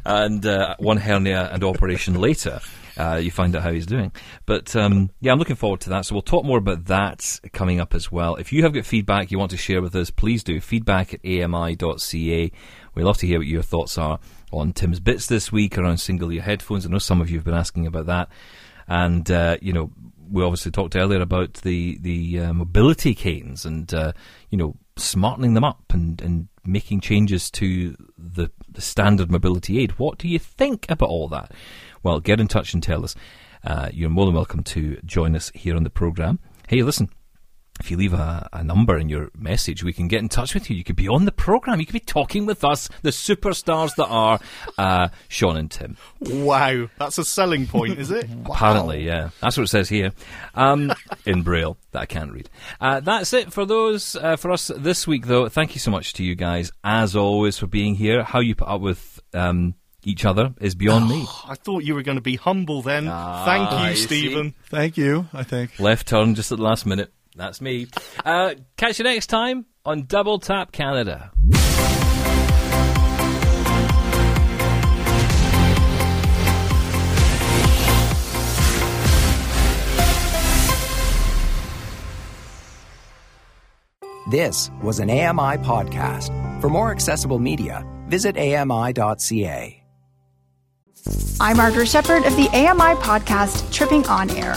and 0.04 0.44
uh, 0.44 0.76
one 0.78 0.98
hernia 0.98 1.50
and 1.52 1.64
operation 1.64 2.14
later. 2.14 2.60
Uh, 2.98 3.16
you 3.16 3.30
find 3.30 3.54
out 3.54 3.62
how 3.62 3.70
he's 3.72 3.84
doing. 3.84 4.10
But 4.46 4.74
um, 4.74 5.10
yeah, 5.20 5.32
I'm 5.32 5.38
looking 5.38 5.56
forward 5.56 5.80
to 5.80 5.90
that. 5.90 6.06
So 6.06 6.14
we'll 6.14 6.22
talk 6.22 6.44
more 6.46 6.58
about 6.58 6.86
that 6.86 7.40
coming 7.52 7.78
up 7.78 7.94
as 7.94 8.10
well. 8.10 8.36
If 8.36 8.52
you 8.52 8.62
have 8.62 8.72
got 8.72 8.86
feedback 8.86 9.30
you 9.30 9.38
want 9.38 9.50
to 9.50 9.56
share 9.58 9.82
with 9.82 9.94
us, 9.94 10.10
please 10.10 10.42
do. 10.42 10.60
Feedback 10.60 11.12
at 11.12 11.20
ami.ca. 11.22 12.52
We 12.94 13.02
love 13.02 13.18
to 13.18 13.26
hear 13.26 13.38
what 13.38 13.46
your 13.46 13.62
thoughts 13.62 13.98
are 13.98 14.18
on 14.50 14.72
Tim's 14.72 15.00
bits 15.00 15.26
this 15.26 15.52
week 15.52 15.76
around 15.76 15.98
single 15.98 16.32
ear 16.32 16.40
headphones. 16.40 16.86
I 16.86 16.88
know 16.88 16.98
some 16.98 17.20
of 17.20 17.30
you 17.30 17.36
have 17.36 17.44
been 17.44 17.54
asking 17.54 17.86
about 17.86 18.06
that. 18.06 18.30
And, 18.88 19.30
uh, 19.30 19.58
you 19.60 19.72
know, 19.72 19.90
we 20.30 20.42
obviously 20.42 20.72
talked 20.72 20.96
earlier 20.96 21.20
about 21.20 21.54
the, 21.54 21.98
the 22.00 22.40
uh, 22.40 22.52
mobility 22.54 23.14
canes 23.14 23.66
and, 23.66 23.92
uh, 23.92 24.12
you 24.50 24.56
know, 24.56 24.76
smartening 24.96 25.54
them 25.54 25.64
up 25.64 25.82
and, 25.92 26.20
and 26.22 26.48
making 26.66 27.00
changes 27.00 27.50
to 27.52 27.96
the, 28.16 28.50
the 28.68 28.80
standard 28.80 29.30
mobility 29.30 29.78
aid. 29.78 29.98
What 29.98 30.18
do 30.18 30.28
you 30.28 30.38
think 30.38 30.86
about 30.88 31.08
all 31.08 31.28
that? 31.28 31.52
Well, 32.02 32.20
get 32.20 32.40
in 32.40 32.48
touch 32.48 32.74
and 32.74 32.82
tell 32.82 33.04
us. 33.04 33.14
Uh, 33.64 33.88
you're 33.92 34.10
more 34.10 34.26
than 34.26 34.34
welcome 34.34 34.62
to 34.62 35.00
join 35.04 35.34
us 35.34 35.50
here 35.54 35.76
on 35.76 35.82
the 35.82 35.90
programme. 35.90 36.38
Hey, 36.68 36.82
listen, 36.82 37.08
if 37.80 37.90
you 37.90 37.96
leave 37.96 38.12
a, 38.14 38.48
a 38.52 38.64
number 38.64 38.98
in 38.98 39.08
your 39.08 39.30
message, 39.36 39.84
we 39.84 39.92
can 39.92 40.08
get 40.08 40.20
in 40.20 40.28
touch 40.28 40.54
with 40.54 40.70
you. 40.70 40.76
You 40.76 40.84
could 40.84 40.96
be 40.96 41.08
on 41.08 41.24
the 41.24 41.32
programme. 41.32 41.80
You 41.80 41.86
could 41.86 41.92
be 41.92 42.00
talking 42.00 42.46
with 42.46 42.64
us, 42.64 42.88
the 43.02 43.10
superstars 43.10 43.94
that 43.96 44.06
are 44.06 44.40
uh, 44.78 45.08
Sean 45.28 45.56
and 45.56 45.70
Tim. 45.70 45.96
wow, 46.20 46.88
that's 46.98 47.18
a 47.18 47.24
selling 47.24 47.66
point, 47.66 47.98
is 47.98 48.10
it? 48.10 48.28
Apparently, 48.46 49.04
yeah. 49.04 49.30
That's 49.40 49.56
what 49.56 49.64
it 49.64 49.68
says 49.68 49.88
here 49.88 50.12
um, 50.54 50.92
in 51.26 51.42
Braille 51.42 51.76
that 51.92 52.02
I 52.02 52.06
can't 52.06 52.32
read. 52.32 52.48
Uh, 52.80 53.00
that's 53.00 53.32
it 53.32 53.52
for 53.52 53.64
those 53.66 54.16
uh, 54.16 54.36
for 54.36 54.50
us 54.52 54.70
this 54.76 55.06
week, 55.06 55.26
though. 55.26 55.48
Thank 55.48 55.74
you 55.74 55.80
so 55.80 55.90
much 55.90 56.14
to 56.14 56.24
you 56.24 56.34
guys, 56.34 56.72
as 56.84 57.14
always, 57.16 57.58
for 57.58 57.66
being 57.66 57.94
here. 57.94 58.22
How 58.22 58.40
you 58.40 58.54
put 58.54 58.68
up 58.68 58.80
with 58.80 59.20
um, 59.34 59.74
each 60.04 60.24
other 60.24 60.54
is 60.60 60.74
beyond 60.74 61.08
me. 61.08 61.26
I 61.48 61.54
thought 61.56 61.84
you 61.84 61.94
were 61.94 62.02
going 62.02 62.16
to 62.16 62.22
be 62.22 62.36
humble 62.36 62.80
then. 62.82 63.08
Ah, 63.08 63.44
Thank 63.44 63.70
you, 63.70 63.88
you 63.90 63.96
see. 63.96 64.06
Stephen. 64.06 64.54
Thank 64.70 64.96
you. 64.96 65.28
I 65.32 65.42
think. 65.42 65.78
Left 65.78 66.06
turn 66.06 66.34
just 66.34 66.52
at 66.52 66.58
the 66.58 66.64
last 66.64 66.86
minute. 66.86 67.12
That's 67.36 67.60
me. 67.60 67.86
Uh, 68.24 68.54
catch 68.76 68.98
you 68.98 69.04
next 69.04 69.26
time 69.26 69.66
on 69.84 70.06
Double 70.06 70.38
Tap 70.38 70.72
Canada. 70.72 71.30
This 84.28 84.72
was 84.82 84.98
an 84.98 85.08
AMI 85.08 85.58
podcast. 85.58 86.60
For 86.60 86.68
more 86.68 86.90
accessible 86.90 87.38
media, 87.38 87.86
visit 88.08 88.36
ami.ca. 88.36 89.82
I'm 91.40 91.56
Margaret 91.56 91.86
Shepard 91.86 92.24
of 92.24 92.34
the 92.34 92.48
AMI 92.48 93.00
podcast 93.00 93.72
Tripping 93.72 94.04
On 94.06 94.28
Air. 94.30 94.56